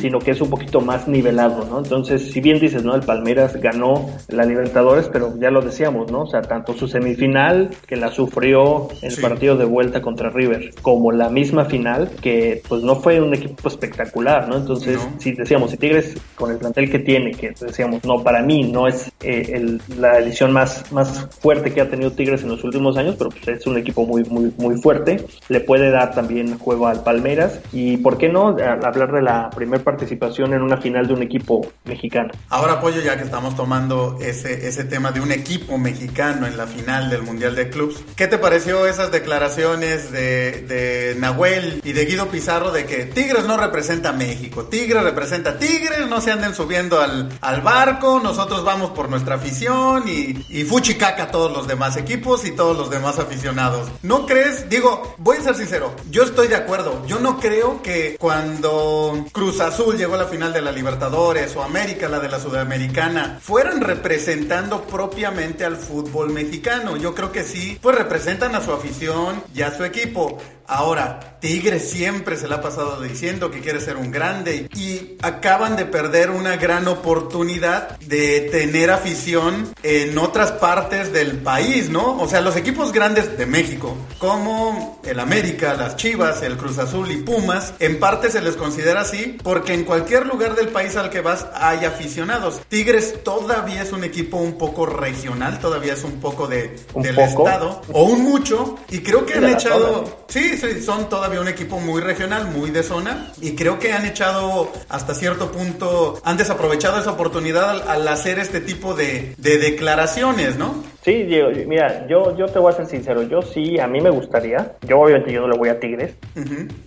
sino 0.00 0.18
que 0.18 0.32
es 0.32 0.40
un 0.40 0.50
poquito 0.50 0.80
más 0.80 1.08
nivelado, 1.08 1.64
¿no? 1.64 1.78
Entonces, 1.78 2.30
si 2.30 2.40
bien 2.40 2.58
dices, 2.58 2.84
¿no? 2.84 2.94
El 2.94 3.02
Palmeiras 3.02 3.56
ganó 3.56 4.10
la 4.28 4.44
Libertadores, 4.44 5.08
pero 5.12 5.34
ya 5.38 5.50
lo 5.50 5.62
decíamos, 5.62 6.10
¿no? 6.10 6.22
O 6.22 6.26
sea, 6.26 6.42
tanto 6.42 6.74
su 6.74 6.88
semifinal, 6.88 7.70
que 7.86 7.96
la 7.96 8.10
sufrió 8.10 8.88
el 9.02 9.16
partido 9.16 9.56
de 9.56 9.64
vuelta 9.64 10.02
contra 10.02 10.30
River, 10.30 10.70
como 10.82 11.12
la 11.12 11.28
misma 11.28 11.64
final, 11.64 12.10
que 12.20 12.62
pues 12.68 12.82
no 12.82 12.96
fue 12.96 13.20
un 13.20 13.34
equipo 13.34 13.68
espectacular, 13.68 14.48
¿no? 14.48 14.56
Entonces, 14.56 15.00
si 15.18 15.32
decíamos, 15.32 15.70
si 15.70 15.76
Tigres 15.76 16.14
con 16.34 16.50
el 16.50 16.58
plantel 16.58 16.90
que 16.90 16.98
tiene, 16.98 17.32
que 17.32 17.52
decíamos, 17.58 18.04
no, 18.04 18.22
para 18.22 18.42
mí 18.42 18.62
no 18.64 18.86
es 18.86 19.10
eh, 19.22 19.78
la 19.98 20.18
edición 20.18 20.52
más, 20.52 20.90
más 20.92 21.28
fuerte 21.40 21.72
que 21.72 21.80
ha 21.80 21.88
tenido 21.88 22.12
Tigres 22.12 22.42
en 22.42 22.48
los 22.50 22.64
últimos 22.64 22.96
años, 22.96 23.16
pero 23.18 23.30
pues 23.30 23.46
es 23.48 23.66
un 23.66 23.78
equipo 23.78 24.04
muy, 24.06 24.24
muy, 24.24 24.52
muy 24.58 24.80
fuerte, 24.80 25.24
le 25.48 25.60
puede 25.60 25.90
dar 25.90 26.14
también 26.14 26.58
juego 26.58 26.86
al 26.86 27.02
Palmeiras 27.02 27.60
y, 27.72 27.96
¿por 27.98 28.18
qué 28.18 28.28
no? 28.28 28.48
Hablar 28.48 29.12
de 29.12 29.22
la 29.22 29.50
primera 29.54 29.82
participación 29.82 30.54
en 30.54 30.62
una 30.62 30.76
final 30.78 31.06
de 31.06 31.14
un 31.14 31.22
equipo 31.22 31.66
mexicano. 31.84 32.30
Ahora, 32.48 32.74
apoyo 32.74 33.00
ya 33.00 33.16
que 33.16 33.24
estamos 33.24 33.56
tomando 33.56 34.18
ese, 34.20 34.66
ese 34.66 34.84
tema 34.84 35.12
de 35.12 35.20
un 35.20 35.32
equipo 35.32 35.78
mexicano 35.78 36.46
en 36.46 36.56
la 36.56 36.66
final 36.66 37.10
del 37.10 37.22
Mundial 37.22 37.54
de 37.54 37.68
Clubs, 37.70 38.02
¿qué 38.16 38.26
te 38.26 38.38
pareció 38.38 38.86
esas 38.86 39.12
declaraciones 39.12 40.10
de, 40.10 40.62
de 40.62 41.16
Nahuel 41.18 41.80
y 41.84 41.92
de 41.92 42.04
Guido 42.04 42.28
Pizarro 42.28 42.70
de 42.72 42.86
que 42.86 43.04
Tigres 43.06 43.44
no 43.44 43.56
representa 43.56 44.10
a 44.10 44.12
México, 44.12 44.64
Tigres 44.64 45.02
representa 45.02 45.58
Tigres, 45.58 46.08
no 46.08 46.20
se 46.20 46.32
anden 46.32 46.54
subiendo 46.54 47.00
al, 47.00 47.28
al 47.40 47.60
barco, 47.60 48.20
nosotros 48.22 48.64
vamos 48.64 48.90
por 48.90 49.08
nuestra 49.08 49.36
afición 49.36 50.04
y, 50.08 50.44
y 50.48 50.64
fuchi 50.64 50.94
caca 50.94 51.24
a 51.24 51.30
todos 51.30 51.52
los 51.52 51.66
demás 51.66 51.96
equipos 51.96 52.44
y 52.44 52.52
todos 52.52 52.76
los 52.76 52.90
demás 52.90 53.18
aficionados. 53.18 53.88
¿No 54.02 54.26
crees? 54.26 54.68
Digo, 54.68 55.14
voy 55.18 55.36
a 55.36 55.42
ser 55.42 55.54
sincero, 55.54 55.94
yo 56.10 56.24
estoy 56.24 56.48
de 56.48 56.56
acuerdo, 56.56 57.04
yo 57.06 57.20
no 57.20 57.38
creo 57.38 57.82
que 57.82 58.16
cuando 58.18 59.26
Cruz 59.32 59.43
Azul 59.44 59.98
llegó 59.98 60.14
a 60.14 60.18
la 60.18 60.24
final 60.24 60.54
de 60.54 60.62
la 60.62 60.72
Libertadores 60.72 61.54
o 61.54 61.62
América 61.62 62.08
la 62.08 62.18
de 62.18 62.30
la 62.30 62.40
Sudamericana 62.40 63.38
fueran 63.42 63.82
representando 63.82 64.84
propiamente 64.84 65.66
al 65.66 65.76
fútbol 65.76 66.30
mexicano. 66.30 66.96
Yo 66.96 67.14
creo 67.14 67.30
que 67.30 67.44
sí, 67.44 67.78
pues 67.82 67.96
representan 67.96 68.54
a 68.54 68.62
su 68.62 68.72
afición 68.72 69.42
y 69.54 69.60
a 69.60 69.76
su 69.76 69.84
equipo. 69.84 70.38
Ahora, 70.66 71.38
Tigres 71.40 71.90
siempre 71.90 72.36
se 72.36 72.48
le 72.48 72.54
ha 72.54 72.62
pasado 72.62 73.00
diciendo 73.02 73.50
que 73.50 73.60
quiere 73.60 73.80
ser 73.80 73.96
un 73.96 74.10
grande 74.10 74.66
y 74.74 75.16
acaban 75.20 75.76
de 75.76 75.84
perder 75.84 76.30
una 76.30 76.56
gran 76.56 76.88
oportunidad 76.88 77.98
de 77.98 78.48
tener 78.50 78.90
afición 78.90 79.68
en 79.82 80.16
otras 80.16 80.52
partes 80.52 81.12
del 81.12 81.38
país, 81.38 81.90
¿no? 81.90 82.18
O 82.18 82.28
sea, 82.28 82.40
los 82.40 82.56
equipos 82.56 82.92
grandes 82.92 83.36
de 83.36 83.44
México, 83.44 83.94
como 84.18 85.00
el 85.04 85.20
América, 85.20 85.74
las 85.74 85.96
Chivas, 85.96 86.42
el 86.42 86.56
Cruz 86.56 86.78
Azul 86.78 87.10
y 87.10 87.18
Pumas, 87.18 87.74
en 87.78 87.98
parte 88.00 88.30
se 88.30 88.40
les 88.40 88.56
considera 88.56 89.02
así 89.02 89.36
porque 89.42 89.74
en 89.74 89.84
cualquier 89.84 90.26
lugar 90.26 90.54
del 90.54 90.68
país 90.68 90.96
al 90.96 91.10
que 91.10 91.20
vas 91.20 91.46
hay 91.54 91.84
aficionados. 91.84 92.62
Tigres 92.68 93.22
todavía 93.22 93.82
es 93.82 93.92
un 93.92 94.04
equipo 94.04 94.38
un 94.38 94.56
poco 94.56 94.86
regional, 94.86 95.58
todavía 95.60 95.92
es 95.92 96.04
un 96.04 96.20
poco 96.20 96.46
de, 96.46 96.74
del 96.94 97.18
estado, 97.18 97.82
o 97.92 98.04
un 98.04 98.22
mucho, 98.22 98.76
y 98.88 99.00
creo 99.00 99.26
que 99.26 99.34
han 99.34 99.48
echado... 99.48 100.24
Sí, 100.28 100.53
son 100.56 101.08
todavía 101.08 101.40
un 101.40 101.48
equipo 101.48 101.80
muy 101.80 102.00
regional, 102.00 102.46
muy 102.50 102.70
de 102.70 102.82
zona, 102.82 103.32
y 103.40 103.54
creo 103.54 103.78
que 103.78 103.92
han 103.92 104.04
echado 104.04 104.72
hasta 104.88 105.14
cierto 105.14 105.50
punto, 105.50 106.20
han 106.24 106.36
desaprovechado 106.36 107.00
esa 107.00 107.12
oportunidad 107.12 107.88
al, 107.88 108.06
hacer 108.08 108.38
este 108.38 108.60
tipo 108.60 108.94
de, 108.94 109.34
de 109.38 109.58
declaraciones, 109.58 110.56
¿no? 110.56 110.82
Sí, 111.04 111.24
Diego, 111.24 111.50
mira, 111.66 112.06
yo, 112.08 112.34
yo 112.34 112.46
te 112.46 112.58
voy 112.58 112.72
a 112.72 112.76
ser 112.76 112.86
sincero, 112.86 113.22
yo 113.24 113.42
sí, 113.42 113.78
a 113.78 113.86
mí 113.86 114.00
me 114.00 114.08
gustaría, 114.08 114.72
yo 114.88 114.98
obviamente 114.98 115.30
yo 115.32 115.42
no 115.42 115.48
le 115.48 115.58
voy 115.58 115.68
a 115.68 115.78
Tigres, 115.78 116.14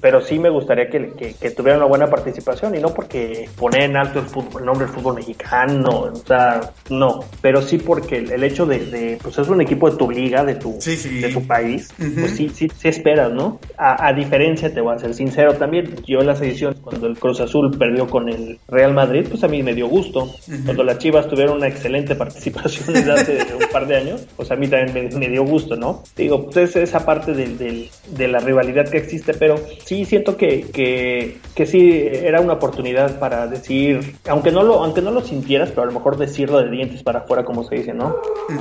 pero 0.02 0.22
sí 0.22 0.40
me 0.40 0.50
gustaría 0.50 0.90
que, 0.90 1.14
que, 1.40 1.52
tuviera 1.52 1.78
una 1.78 1.86
buena 1.86 2.08
participación 2.08 2.74
y 2.74 2.80
no 2.80 2.96
porque 2.96 3.48
poner 3.56 3.84
en 3.84 3.96
alto 3.96 4.18
el, 4.18 4.26
fútbol, 4.26 4.62
el 4.62 4.66
nombre 4.66 4.88
del 4.88 4.96
fútbol 4.96 5.16
mexicano, 5.18 6.10
o 6.12 6.16
sea, 6.16 6.62
no, 6.90 7.26
pero 7.42 7.62
sí 7.62 7.78
porque 7.78 8.18
el, 8.18 8.44
hecho 8.44 8.66
de, 8.66 9.20
pues 9.22 9.38
es 9.38 9.48
un 9.48 9.62
equipo 9.62 9.92
de 9.92 9.98
tu 9.98 10.10
liga, 10.10 10.44
de 10.44 10.56
tu, 10.56 10.80
De 10.80 11.30
tu 11.32 11.46
país, 11.46 11.94
pues 11.96 12.32
sí, 12.32 12.50
sí, 12.50 12.72
sí 12.76 12.88
esperas, 12.88 13.32
¿no? 13.32 13.57
A, 13.78 14.12
diferencia, 14.14 14.74
te 14.74 14.82
voy 14.82 14.96
a 14.96 15.00
ser 15.00 15.14
sincero 15.14 15.54
también, 15.54 15.96
yo 16.06 16.20
en 16.20 16.28
las 16.28 16.42
ediciones, 16.42 16.80
cuando 16.80 17.08
el 17.08 17.18
Cruz 17.18 17.40
Azul 17.40 17.78
perdió 17.78 18.08
con 18.08 18.28
el 18.30 18.60
Real 18.68 18.94
Madrid, 18.94 19.28
pues 19.30 19.44
a 19.44 19.48
mí 19.48 19.62
me 19.62 19.74
dio 19.74 19.88
gusto, 19.88 20.28
cuando 20.66 20.84
las 20.84 20.98
Chivas 20.98 21.28
tuvieron 21.28 21.58
una 21.58 21.68
excelente 21.68 22.16
participación 22.16 22.94
desde 22.94 23.12
hace 23.12 23.38
un 23.54 23.72
par 23.72 23.88
de 23.88 23.98
años, 23.98 24.28
pues 24.36 24.52
a 24.52 24.56
mí 24.56 24.68
también 24.68 25.10
me, 25.18 25.28
dio 25.28 25.44
gusto, 25.44 25.76
¿no? 25.76 26.04
Digo, 26.16 26.50
pues 26.50 26.76
esa 26.76 27.06
parte 27.06 27.34
del, 27.34 27.90
de 28.08 28.28
la 28.28 28.40
rivalidad 28.40 28.90
que 28.90 28.98
existe, 28.98 29.34
pero 29.34 29.58
sí 29.86 30.06
siento 30.06 30.38
que, 30.38 30.62
que, 30.72 31.38
que, 31.54 31.66
sí 31.66 32.08
era 32.12 32.42
una 32.42 32.54
oportunidad 32.54 33.20
para 33.20 33.48
decir, 33.48 34.16
aunque 34.28 34.52
no, 34.52 34.64
lo, 34.64 34.84
aunque 34.84 35.02
no 35.02 35.12
lo 35.12 35.22
sintieras, 35.22 35.70
pero 35.70 35.84
a 35.84 35.86
lo 35.86 35.92
mejor 35.92 36.18
decirlo 36.18 36.60
de 36.60 36.70
dientes 36.70 37.04
para 37.04 37.20
afuera, 37.20 37.44
como 37.44 37.64
se 37.64 37.76
dice, 37.76 37.94
¿no? 37.94 38.16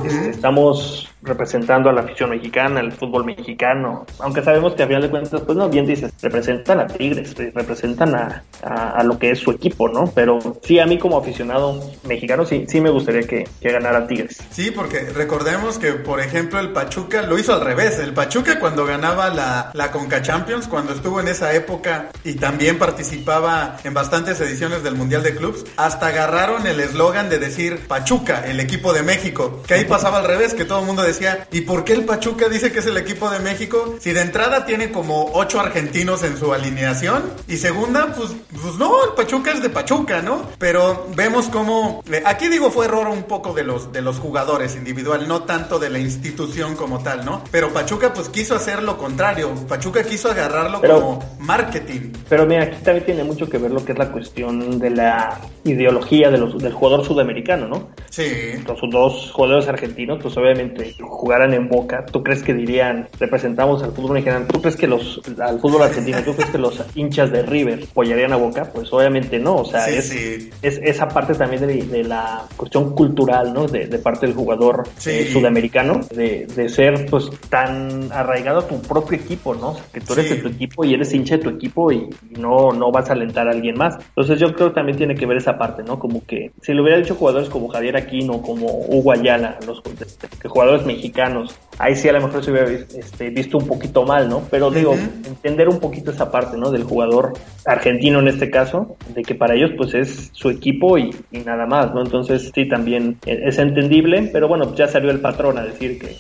Este, 0.05 0.31
estamos 0.31 1.09
representando 1.23 1.91
a 1.91 1.93
la 1.93 2.03
afición 2.03 2.31
mexicana, 2.31 2.81
al 2.81 2.93
fútbol 2.93 3.25
mexicano, 3.25 4.07
aunque 4.21 4.43
sabemos 4.43 4.75
que 4.75 4.83
a 4.87 4.89
final 4.89 5.03
de 5.03 5.11
cuentas, 5.11 5.41
pues 5.45 5.59
no, 5.59 5.69
bien 5.69 5.87
dices, 5.87 6.13
representan 6.23 6.81
a 6.81 6.87
Tigres, 6.87 7.35
representan 7.55 8.15
a, 8.15 8.45
a, 8.63 9.03
lo 9.03 9.19
que 9.19 9.31
es 9.31 9.39
su 9.41 9.51
equipo, 9.51 9.89
¿no? 9.89 10.11
Pero 10.15 10.39
sí, 10.63 10.79
a 10.79 10.87
mí 10.87 10.99
como 10.99 11.19
aficionado 11.19 11.81
mexicano, 12.05 12.47
sí, 12.47 12.65
sí 12.69 12.81
me 12.81 12.91
gustaría 12.91 13.23
que, 13.23 13.49
que 13.61 13.73
ganara 13.73 14.07
Tigres. 14.07 14.39
Sí, 14.51 14.71
porque 14.71 15.01
recordemos 15.11 15.79
que, 15.79 15.93
por 15.93 16.21
ejemplo, 16.21 16.61
el 16.61 16.71
Pachuca 16.71 17.23
lo 17.23 17.39
hizo 17.39 17.53
al 17.53 17.61
revés, 17.61 17.99
el 17.99 18.13
Pachuca 18.13 18.59
cuando 18.59 18.87
ganaba 18.87 19.29
la, 19.29 19.71
la 19.75 19.91
Conca 19.91 20.23
Champions, 20.23 20.69
cuando 20.69 20.93
estuvo 20.93 21.21
en 21.21 21.29
esa 21.29 21.53
época 21.55 22.11
y 22.25 22.35
también 22.35 22.79
participaba 22.79 23.77
en 23.85 23.95
bastantes 23.95 24.41
ediciones 24.41 24.83
del 24.83 24.95
Mundial 24.95 25.23
de 25.23 25.35
Clubs, 25.35 25.65
hasta 25.77 26.09
agarraron 26.09 26.67
el 26.67 26.81
eslogan 26.81 27.29
de 27.29 27.39
decir 27.39 27.87
Pachuca, 27.89 28.45
el 28.47 28.61
equipo 28.61 28.93
de 28.93 29.03
México, 29.03 29.63
que 29.67 29.75
ahí 29.75 29.85
pasaba 29.85 30.19
al 30.19 30.25
revés, 30.25 30.55
que 30.55 30.65
todo 30.65 30.81
el 30.81 30.87
mundo 30.87 31.03
decía 31.03 31.47
¿y 31.51 31.63
por 31.63 31.85
qué 31.85 31.95
el 31.95 32.05
Pachuca 32.05 32.49
dice 32.49 32.73
que 32.73 32.79
es 32.79 32.87
el 32.87 32.97
equipo 32.97 33.31
de 33.31 33.41
México? 33.41 33.97
Si 34.01 34.13
de 34.13 34.21
entrada 34.21 34.65
tiene 34.65 34.76
como 34.93 35.31
ocho 35.33 35.61
argentinos 35.61 36.23
en 36.23 36.37
su 36.37 36.53
alineación 36.53 37.25
y 37.49 37.57
segunda, 37.57 38.15
pues, 38.15 38.31
pues 38.63 38.75
no, 38.77 38.93
el 39.05 39.15
Pachuca 39.17 39.53
es 39.53 39.63
de 39.63 39.71
Pachuca, 39.71 40.23
¿no? 40.23 40.43
Pero 40.59 41.07
vemos 41.17 41.47
cómo, 41.47 42.03
eh, 42.13 42.23
aquí 42.25 42.49
digo 42.49 42.71
fue 42.71 42.85
error 42.87 43.09
un 43.09 43.25
poco 43.25 43.53
de 43.55 43.65
los, 43.65 43.93
de 43.93 44.03
los 44.03 44.19
jugadores 44.19 44.77
individual, 44.77 45.27
no 45.27 45.43
tanto 45.45 45.79
de 45.79 45.91
la 45.91 45.99
institución 45.99 46.77
como 46.77 47.03
tal, 47.03 47.25
¿no? 47.25 47.43
Pero 47.51 47.73
Pachuca 47.73 48.13
pues 48.13 48.29
quiso 48.29 48.55
hacer 48.55 48.83
lo 48.83 48.99
contrario, 48.99 49.55
Pachuca 49.69 50.05
quiso 50.05 50.31
agarrarlo 50.31 50.81
como 50.81 51.25
marketing. 51.39 52.13
Pero 52.29 52.47
mira, 52.47 52.65
aquí 52.65 52.77
también 52.83 53.07
tiene 53.07 53.25
mucho 53.25 53.49
que 53.49 53.59
ver 53.59 53.71
lo 53.71 53.85
que 53.85 53.93
es 53.93 53.99
la 53.99 54.11
cuestión 54.13 54.79
de 54.79 54.91
la 54.91 55.41
ideología 55.65 56.31
de 56.31 56.39
los, 56.39 56.59
del 56.59 56.73
jugador 56.73 57.05
sudamericano, 57.05 57.67
¿no? 57.69 57.89
Sí. 58.11 58.55
Los 58.67 58.81
dos 58.91 59.31
jugadores 59.33 59.69
argentinos, 59.69 60.19
pues 60.23 60.37
obviamente 60.37 60.95
jugaran 61.01 61.55
en 61.55 61.69
Boca, 61.69 62.05
¿tú 62.07 62.23
crees 62.23 62.43
que 62.43 62.55
dirían, 62.55 63.09
representamos 63.19 63.83
al 63.83 63.93
fútbol 63.93 64.13
mexicano? 64.13 64.47
¿Tú 64.47 64.61
crees 64.67 64.77
que 64.77 64.87
los, 64.87 65.21
al 65.41 65.61
fútbol 65.61 65.83
argentino, 65.83 66.19
tú 66.25 66.35
crees 66.35 66.51
que 66.51 66.59
los 66.59 66.83
hinchas 66.95 67.31
de 67.31 67.43
River 67.43 67.85
apoyarían 67.91 68.33
a 68.33 68.37
Boca? 68.37 68.65
Pues 68.73 68.93
obviamente 68.93 69.39
no, 69.39 69.57
o 69.57 69.65
sea, 69.65 69.89
es, 69.89 70.11
es, 70.13 70.81
esa 70.83 71.09
parte 71.09 71.35
también 71.35 71.67
de, 71.67 72.05
la 72.05 72.45
cuestión 72.57 72.95
cultural, 72.95 73.53
¿no? 73.53 73.67
De, 73.67 73.87
parte 73.99 74.27
del 74.27 74.35
jugador 74.35 74.89
eh, 75.07 75.29
sudamericano, 75.33 76.01
de, 76.15 76.47
de, 76.47 76.69
ser 76.69 77.07
pues 77.09 77.31
tan 77.49 78.13
arraigado 78.13 78.61
a 78.61 78.69
tu 78.69 78.81
propio 78.83 79.19
equipo, 79.19 79.55
¿no? 79.55 79.77
que 79.93 80.01
tú 80.01 80.13
eres 80.13 80.31
de 80.31 80.37
tu 80.37 80.49
equipo 80.49 80.85
y 80.85 80.95
eres 80.95 81.13
hincha 81.15 81.37
de 81.37 81.43
tu 81.43 81.51
equipo 81.51 81.91
y, 81.91 82.09
no, 82.39 82.73
no 82.73 82.91
vas 82.93 83.09
a 83.09 83.15
alentar 83.15 83.49
a 83.49 83.53
alguien 83.53 83.77
más. 83.77 83.97
Entonces 84.09 84.39
yo 84.39 84.55
creo 84.55 84.69
que 84.69 84.75
también 84.75 84.99
tiene 84.99 85.15
que 85.15 85.27
ver 85.27 85.39
esa 85.39 85.57
parte, 85.57 85.83
¿no? 85.83 85.99
Como 85.99 86.25
que 86.25 86.51
si 86.61 86.73
lo 86.73 86.83
hubiera 86.83 86.99
dicho 86.99 87.15
jugadores 87.15 87.49
como 87.49 87.69
Javier 87.69 87.97
Aquino, 87.97 88.43
como 88.43 88.67
Hugo 88.67 89.13
Ayala, 89.13 89.59
los 89.67 89.81
que 89.81 90.49
jugadores 90.49 90.85
mexicanos. 90.85 91.57
Ahí 91.79 91.95
sí 91.95 92.09
a 92.09 92.13
lo 92.13 92.23
mejor 92.23 92.45
se 92.45 92.51
hubiera 92.51 92.71
este, 92.71 93.31
visto 93.31 93.59
un 93.59 93.67
poquito 93.67 94.05
mal, 94.05 94.29
¿no? 94.29 94.43
Pero 94.51 94.56
digo, 94.71 94.95
entender 95.27 95.69
un 95.69 95.81
poquito 95.81 96.11
esa 96.11 96.31
parte, 96.31 96.57
¿no? 96.57 96.71
Del 96.71 96.85
jugador 96.85 97.33
argentino 97.65 98.21
en 98.21 98.29
este 98.29 98.51
caso, 98.51 98.97
de 99.15 99.23
que 99.23 99.35
para 99.35 99.55
ellos 99.55 99.71
pues 99.77 99.95
es 99.95 100.31
su 100.33 100.51
equipo 100.51 100.99
y, 100.99 101.11
nada 101.45 101.67
más, 101.67 101.95
¿no? 101.95 102.03
Entonces 102.03 102.51
sí, 102.55 102.69
también 102.69 103.19
es 103.27 103.59
entendible, 103.59 104.31
pero 104.33 104.49
bueno, 104.49 104.75
ya 104.75 104.89
salió 104.89 105.11
el 105.11 105.21
patrón 105.21 105.59
a 105.59 105.65
decir 105.65 105.99
que 105.99 106.17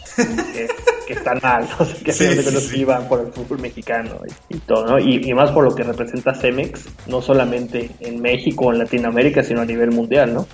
que 0.52 0.68
están 1.14 1.38
mal, 1.42 1.68
que 2.04 2.12
sí, 2.12 2.26
sí, 2.42 2.80
iban 2.80 3.08
por 3.08 3.20
el 3.20 3.32
fútbol 3.32 3.60
mexicano 3.60 4.20
y, 4.48 4.58
todo, 4.58 4.86
¿no? 4.86 4.98
Y, 4.98 5.32
más 5.34 5.50
por 5.50 5.64
lo 5.64 5.74
que 5.74 5.82
representa 5.82 6.34
Cemex, 6.34 6.86
no 7.06 7.20
solamente 7.20 7.90
en 8.00 8.20
México 8.20 8.66
o 8.66 8.72
en 8.72 8.78
Latinoamérica, 8.78 9.42
sino 9.42 9.60
a 9.60 9.64
nivel 9.64 9.90
mundial, 9.90 10.32
¿no? 10.32 10.46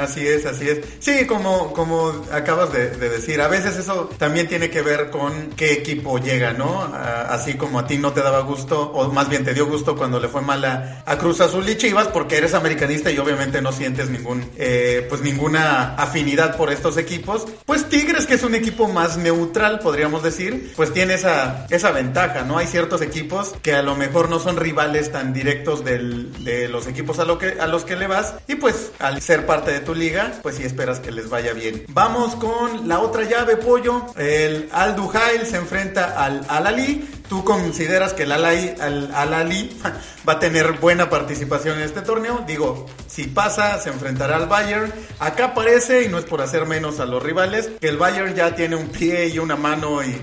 Así 0.00 0.26
es, 0.26 0.46
así 0.46 0.68
es. 0.68 0.80
Sí, 0.98 1.26
como, 1.26 1.72
como 1.72 2.12
acabas 2.32 2.72
de, 2.72 2.90
decir, 2.96 3.40
a 3.40 3.48
veces 3.48 3.76
eso 3.76 4.08
también 4.18 4.48
tiene 4.48 4.70
que 4.70 4.82
ver 4.82 5.10
con 5.10 5.50
qué 5.56 5.72
equipo 5.72 6.18
llega, 6.18 6.52
¿no? 6.52 6.82
así 7.28 7.54
como 7.54 7.78
a 7.78 7.86
ti 7.86 7.98
no 7.98 8.12
te 8.12 8.22
daba 8.22 8.40
gusto, 8.40 8.90
o 8.92 9.12
más 9.12 9.28
bien 9.28 9.44
te 9.44 9.54
dio 9.54 9.66
gusto 9.66 9.96
cuando 9.96 10.20
le 10.20 10.28
fue 10.28 10.42
mal 10.42 10.64
a, 10.64 11.16
Cruz 11.18 11.40
Azul 11.40 11.68
y 11.68 11.76
Chivas, 11.76 12.08
porque 12.08 12.36
eres 12.36 12.54
americanista 12.54 13.10
y 13.10 13.18
obviamente 13.18 13.62
no 13.62 13.72
sientes 13.72 14.10
ningún, 14.10 14.44
eh, 14.56 15.06
pues 15.08 15.22
ninguna 15.22 15.94
afinidad 15.94 16.56
por 16.56 16.70
estos 16.70 16.96
equipos. 16.98 17.46
Pues 17.64 17.88
Tigres, 17.88 18.26
que 18.26 18.34
es 18.34 18.42
un 18.42 18.54
equipo 18.54 18.88
más 18.88 19.16
neutral, 19.16 19.75
podríamos 19.80 20.22
decir, 20.22 20.72
pues 20.76 20.92
tiene 20.92 21.14
esa, 21.14 21.66
esa 21.70 21.90
ventaja, 21.90 22.42
¿no? 22.42 22.58
Hay 22.58 22.66
ciertos 22.66 23.02
equipos 23.02 23.54
que 23.62 23.74
a 23.74 23.82
lo 23.82 23.96
mejor 23.96 24.28
no 24.28 24.38
son 24.38 24.56
rivales 24.56 25.12
tan 25.12 25.32
directos 25.32 25.84
del, 25.84 26.44
de 26.44 26.68
los 26.68 26.86
equipos 26.86 27.18
a, 27.18 27.24
lo 27.24 27.38
que, 27.38 27.58
a 27.60 27.66
los 27.66 27.84
que 27.84 27.96
le 27.96 28.06
vas 28.06 28.34
y 28.46 28.56
pues 28.56 28.92
al 28.98 29.20
ser 29.22 29.46
parte 29.46 29.72
de 29.72 29.80
tu 29.80 29.94
liga, 29.94 30.32
pues 30.42 30.56
sí 30.56 30.64
esperas 30.64 31.00
que 31.00 31.10
les 31.10 31.28
vaya 31.28 31.52
bien. 31.52 31.84
Vamos 31.88 32.34
con 32.36 32.88
la 32.88 33.00
otra 33.00 33.24
llave, 33.24 33.56
pollo. 33.56 34.06
El 34.16 34.68
Al 34.72 34.96
Duhail 34.96 35.46
se 35.46 35.56
enfrenta 35.56 36.22
al 36.22 36.44
Al 36.48 36.66
Ali. 36.66 37.08
¿Tú 37.28 37.44
consideras 37.44 38.12
que 38.12 38.22
el 38.22 38.32
Al 38.32 38.44
Ali 38.44 39.80
va 40.28 40.34
a 40.34 40.38
tener 40.38 40.74
buena 40.74 41.10
participación 41.10 41.78
en 41.78 41.84
este 41.84 42.02
torneo? 42.02 42.44
Digo, 42.46 42.86
si 43.08 43.24
pasa, 43.24 43.80
se 43.80 43.88
enfrentará 43.88 44.36
al 44.36 44.46
Bayern. 44.46 44.92
Acá 45.18 45.54
parece, 45.54 46.02
y 46.02 46.08
no 46.08 46.18
es 46.18 46.24
por 46.24 46.40
hacer 46.40 46.66
menos 46.66 47.00
a 47.00 47.06
los 47.06 47.22
rivales, 47.22 47.70
que 47.80 47.88
el 47.88 47.96
Bayern 47.96 48.34
ya 48.34 48.54
tiene 48.54 48.76
un 48.76 48.88
pie 48.88 49.28
y 49.28 49.38
una 49.38 49.56
mano 49.56 49.65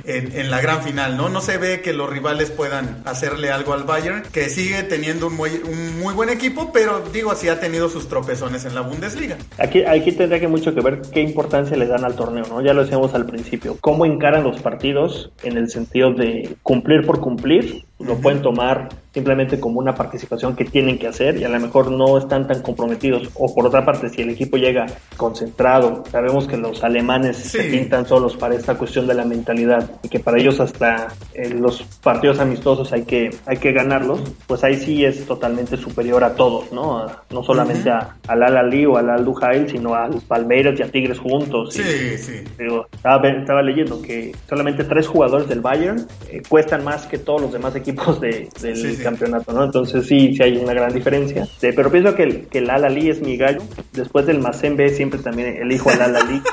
en, 0.06 0.32
en 0.38 0.52
la 0.52 0.62
gran 0.62 0.84
final, 0.84 1.18
¿no? 1.18 1.30
No 1.30 1.41
se 1.41 1.58
ve 1.58 1.82
que 1.82 1.94
los 1.94 2.10
rivales 2.10 2.52
puedan 2.52 3.02
hacerle 3.06 3.52
algo 3.52 3.74
al 3.74 3.84
Bayern, 3.84 4.24
que 4.32 4.50
sigue 4.50 4.84
teniendo 4.84 5.28
un 5.28 5.36
muy, 5.36 5.62
un 5.66 6.00
muy 6.00 6.14
buen 6.14 6.30
equipo, 6.30 6.72
pero 6.72 7.04
digo, 7.12 7.32
así 7.32 7.50
ha 7.50 7.60
tenido 7.60 7.89
sus 7.89 8.08
tropezones 8.08 8.66
en 8.66 8.76
la 8.76 8.82
Bundesliga. 8.82 9.38
Aquí, 9.58 9.84
aquí 9.84 10.12
tendría 10.12 10.39
que 10.39 10.48
mucho 10.48 10.74
que 10.74 10.82
ver 10.82 11.02
qué 11.12 11.22
importancia 11.22 11.78
le 11.78 11.88
dan 11.88 12.06
al 12.06 12.16
torneo, 12.16 12.46
¿no? 12.50 12.62
Ya 12.62 12.74
lo 12.74 12.84
decíamos 12.84 13.14
al 13.14 13.26
principio. 13.26 13.78
¿Cómo 13.82 14.06
encaran 14.06 14.44
los 14.44 14.62
partidos 14.62 15.32
en 15.44 15.58
el 15.58 15.70
sentido 15.70 16.14
de 16.14 16.56
cumplir 16.62 17.06
por 17.06 17.20
cumplir? 17.20 17.86
Lo 18.06 18.16
pueden 18.18 18.41
tomar 18.41 18.89
simplemente 19.14 19.60
como 19.60 19.80
una 19.80 19.93
participación 19.93 20.56
que 20.56 20.66
tienen 20.66 20.97
que 20.97 21.08
hacer 21.08 21.38
y 21.38 21.43
a 21.43 21.49
lo 21.49 21.60
mejor 21.60 21.91
no 21.91 22.18
están 22.18 22.47
tan 22.47 22.62
comprometidos. 22.62 23.30
O 23.36 23.54
por 23.54 23.68
otra 23.68 23.86
parte, 23.86 24.10
si 24.10 24.24
el 24.24 24.32
equipo 24.32 24.58
llega 24.58 24.88
concentrado, 25.18 26.04
sabemos 26.12 26.47
que 26.47 26.58
los 26.58 26.84
alemanes 26.84 27.38
se 27.38 27.64
pintan 27.64 28.08
solos 28.08 28.36
para 28.36 28.56
esta 28.56 28.76
cuestión 28.76 29.06
de 29.06 29.14
la 29.14 29.24
mentalidad 29.24 29.89
y 30.01 30.10
que 30.10 30.20
para 30.20 30.39
ellos 30.39 30.60
hasta 30.60 31.10
en 31.34 31.62
los 31.62 31.84
partidos 32.01 32.39
amistosos 32.39 32.91
hay 32.91 33.04
que, 33.04 33.30
hay 33.45 33.58
que 33.58 33.72
ganarlos, 33.72 34.20
pues 34.47 34.64
ahí 34.64 34.78
sí 34.78 35.06
es 35.06 35.26
totalmente 35.28 35.78
superior 35.78 36.24
a 36.24 36.36
todos, 36.36 36.72
¿no? 36.72 37.06
no 37.30 37.43
solamente 37.43 37.91
a, 37.91 38.18
al 38.28 38.41
Al-Ali 38.41 38.86
o 38.86 38.97
al 38.97 39.10
Al-Duhail, 39.12 39.70
sino 39.70 39.93
a 39.93 40.10
Palmeiras 40.28 40.80
y 40.80 40.84
a 40.84 40.91
Tigres 40.91 41.20
juntos. 41.20 41.74
Sí, 41.74 41.84
sí. 42.18 42.43
estaba, 42.91 43.28
estaba, 43.28 43.62
leyendo 43.62 44.01
que 44.01 44.36
solamente 44.49 44.84
tres 44.84 45.08
jugadores 45.08 45.47
del 45.47 45.62
Bayern 45.62 46.06
eh, 46.30 46.41
cuestan 46.47 46.84
más 46.84 47.06
que 47.06 47.20
todos 47.20 47.41
los 47.41 47.51
demás 47.54 47.76
equipos 47.76 47.93
de, 48.20 48.50
del 48.62 49.02
campeonato, 49.02 49.54
¿no? 49.54 49.66
Entonces 49.66 50.06
sí, 50.06 50.36
sí 50.36 50.44
hay 50.44 50.58
una 50.58 50.74
gran 50.74 50.94
diferencia. 50.94 51.48
pero 51.60 51.91
pienso 51.91 52.16
que 52.16 52.24
el, 52.24 52.48
que 52.48 52.60
el 52.60 52.70
Al-Ali 52.70 53.10
es 53.10 53.22
mi 53.22 53.38
gallo. 53.38 53.62
Después 53.91 54.26
del 54.26 54.39
Mazembe 54.39 54.89
siempre 54.89 55.20
también 55.20 55.58
elijo 55.58 55.89
al 55.89 56.02
Al-Ali. 56.02 56.41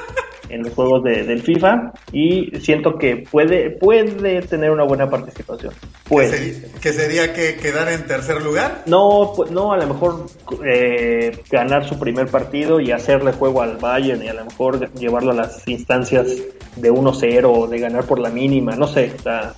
en 0.50 0.64
los 0.64 0.74
juegos 0.74 1.04
de, 1.04 1.24
del 1.24 1.42
FIFA 1.42 1.92
y 2.12 2.50
siento 2.60 2.98
que 2.98 3.24
puede, 3.30 3.70
puede 3.70 4.42
tener 4.42 4.70
una 4.70 4.84
buena 4.84 5.08
participación. 5.08 5.72
Puede. 6.04 6.60
¿Que 6.80 6.92
sería, 6.92 7.32
que 7.32 7.56
quedar 7.56 7.88
en 7.88 8.04
tercer 8.06 8.42
lugar? 8.42 8.82
No, 8.86 9.32
pues, 9.34 9.50
no, 9.50 9.72
a 9.72 9.78
lo 9.78 9.86
mejor 9.86 10.26
eh, 10.66 11.38
ganar 11.50 11.88
su 11.88 11.98
primer 11.98 12.26
partido 12.26 12.80
y 12.80 12.90
hacerle 12.90 13.32
juego 13.32 13.62
al 13.62 13.76
Bayern 13.76 14.22
y 14.22 14.28
a 14.28 14.34
lo 14.34 14.44
mejor 14.44 14.92
llevarlo 14.94 15.30
a 15.30 15.34
las 15.34 15.66
instancias 15.68 16.26
de 16.76 16.92
1-0 16.92 17.44
o 17.44 17.66
de 17.66 17.78
ganar 17.78 18.04
por 18.04 18.18
la 18.18 18.30
mínima, 18.30 18.76
no 18.76 18.86
sé, 18.86 19.14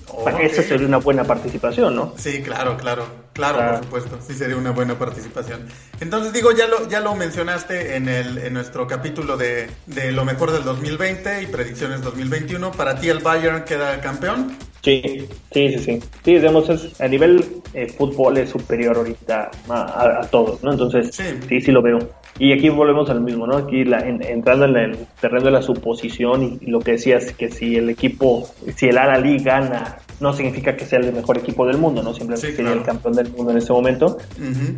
o 0.09 0.29
esa 0.29 0.63
sería 0.63 0.87
una 0.87 0.99
buena 0.99 1.25
participación, 1.25 1.95
¿no? 1.95 2.15
Sí, 2.17 2.43
claro, 2.43 2.77
claro, 2.77 3.07
claro, 3.33 3.81
por 3.81 3.85
supuesto, 3.85 4.19
sí 4.27 4.35
sería 4.35 4.57
una 4.57 4.71
buena 4.71 4.99
participación. 4.99 5.67
Entonces 6.01 6.33
digo, 6.33 6.53
ya 6.53 6.67
lo, 6.67 6.89
ya 6.89 7.01
lo 7.01 7.15
mencionaste 7.15 7.97
en, 7.97 8.09
el, 8.09 8.39
en 8.39 8.55
nuestro 8.55 8.87
capítulo 8.87 9.37
de, 9.37 9.69
de 9.87 10.13
lo 10.13 10.25
mejor 10.25 10.53
del 10.53 10.65
2020 10.65 11.43
y 11.43 11.47
predicciones 11.47 12.03
2021, 12.03 12.73
¿para 12.73 12.99
ti 12.99 13.09
el 13.09 13.19
Bayern 13.19 13.65
queda 13.65 14.01
campeón? 14.01 14.57
Sí, 14.83 15.29
sí, 15.53 15.69
sí, 15.71 15.79
sí. 15.79 16.01
Sí, 16.25 16.35
digamos, 16.35 16.69
a 17.01 17.09
nivel 17.09 17.63
eh, 17.73 17.87
fútbol 17.87 18.37
es 18.39 18.51
superior 18.51 18.97
ahorita 18.97 19.51
a, 19.69 20.21
todos, 20.31 20.63
¿no? 20.65 20.73
Entonces, 20.73 21.15
sí. 21.15 21.61
sí, 21.61 21.71
lo 21.71 21.83
veo. 21.83 21.99
Y 22.39 22.53
aquí 22.53 22.69
volvemos 22.69 23.09
al 23.11 23.21
mismo, 23.21 23.47
¿no? 23.47 23.59
Aquí 23.59 23.85
la, 23.85 24.01
entrando 24.01 24.65
en 24.65 24.77
el 24.77 25.07
terreno 25.21 25.45
de 25.45 25.51
la 25.53 25.63
suposición 25.63 26.59
y, 26.61 26.67
lo 26.67 26.81
que 26.81 26.93
decías, 26.93 27.33
que 27.33 27.51
si 27.51 27.77
el 27.77 27.91
equipo, 27.91 28.49
si 28.75 28.89
el 28.89 28.99
Al-Ali 28.99 29.39
gana, 29.39 29.99
no 30.19 30.33
significa 30.33 30.75
que 30.77 30.87
sea 30.87 30.99
el 30.99 31.13
mejor 31.13 31.39
equipo 31.39 31.67
del 31.67 31.79
mundo, 31.79 32.03
¿no? 32.03 32.15
Simplemente 32.15 32.55
sería 32.55 32.73
el 32.73 32.83
campeón 32.83 33.15
del 33.15 33.31
mundo 33.31 33.53
en 33.53 33.59
ese 33.59 33.73
momento. 33.73 34.19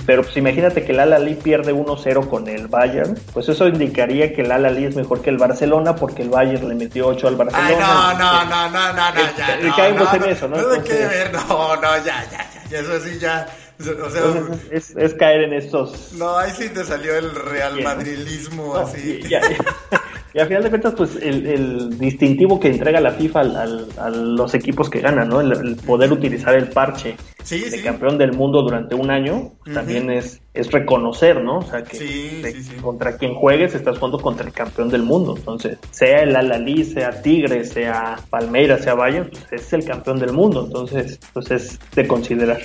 Pero 0.05 0.23
pues 0.23 0.37
imagínate 0.37 0.85
que 0.85 0.93
el 0.93 1.01
Al-Ali 1.01 1.35
pierde 1.35 1.73
1-0 1.73 2.29
con 2.29 2.49
el 2.49 2.67
Bayern, 2.67 3.17
pues 3.33 3.49
eso 3.49 3.69
indicaría 3.69 4.33
que 4.33 4.43
el 4.43 4.51
Al-Ali 4.51 4.85
es 4.85 4.97
mejor 4.97 5.23
que 5.23 5.31
el 5.31 5.39
Barcelona 5.39 5.95
porque 5.95 6.23
el 6.23 6.31
Bayern 6.31 6.69
le 6.69 6.75
metió 6.75 7.07
8 7.09 7.29
al 7.29 7.37
Barcelona. 7.37 7.69
Ay, 7.69 7.77
no, 7.79 8.19
no, 8.19 8.45
no, 8.45 8.71
no, 8.71 8.93
no, 8.93 9.15
no, 9.15 9.37
ya. 9.37 9.57
No, 9.63 9.94
caemos 9.95 10.15
en 10.15 10.25
eso, 10.25 10.49
¿no? 10.49 10.57
No, 10.57 10.67
no, 10.67 11.77
no, 11.77 12.05
ya, 12.05 12.25
ya, 12.31 12.51
ya, 12.71 12.79
eso 12.81 13.01
sí 13.01 13.19
ya 13.19 13.47
o 13.81 14.11
sea, 14.11 14.23
es, 14.71 14.95
es, 14.97 15.15
caer 15.15 15.43
en 15.43 15.53
estos. 15.55 16.13
No, 16.13 16.37
ahí 16.37 16.53
sí 16.53 16.69
te 16.69 16.85
salió 16.85 17.17
el 17.17 17.35
real 17.35 17.83
madrilismo 17.83 18.77
así. 18.77 19.21
Y, 19.29 20.39
al 20.39 20.47
final 20.47 20.63
de 20.63 20.71
cuentas, 20.71 20.95
pues 20.97 21.17
el, 21.21 21.99
distintivo 21.99 22.59
que 22.61 22.69
entrega 22.69 23.01
la 23.01 23.13
FIFA 23.13 23.41
a 23.41 24.11
los 24.11 24.55
equipos 24.55 24.89
que 24.89 25.01
ganan, 25.01 25.29
¿no? 25.29 25.41
El, 25.41 25.77
poder 25.77 26.13
utilizar 26.13 26.55
el 26.55 26.69
parche 26.69 27.17
de 27.49 27.83
campeón 27.83 28.19
del 28.19 28.33
mundo 28.33 28.63
durante 28.63 28.95
un 28.95 29.11
año, 29.11 29.53
pues, 29.63 29.75
también 29.75 30.11
es, 30.11 30.41
es 30.55 30.71
reconocer, 30.71 31.43
¿no? 31.43 31.59
O 31.59 31.63
sea, 31.63 31.83
que 31.83 32.43
contra 32.81 33.17
quien 33.17 33.35
juegues 33.35 33.75
estás 33.75 33.99
jugando 33.99 34.19
contra 34.19 34.47
el 34.47 34.53
campeón 34.53 34.89
del 34.89 35.03
mundo. 35.03 35.35
Entonces, 35.37 35.79
sea 35.91 36.23
el 36.23 36.35
Alalí, 36.35 36.85
sea 36.85 37.23
Tigre, 37.23 37.65
sea 37.65 38.19
Palmeiras, 38.31 38.83
sea 38.83 38.95
Bayern, 38.95 39.31
pues 39.31 39.63
es 39.63 39.73
el 39.73 39.85
campeón 39.85 40.19
del 40.19 40.33
mundo. 40.33 40.65
Entonces, 40.67 41.19
pues 41.33 41.51
es 41.51 41.79
de 41.95 42.07
considerar. 42.07 42.61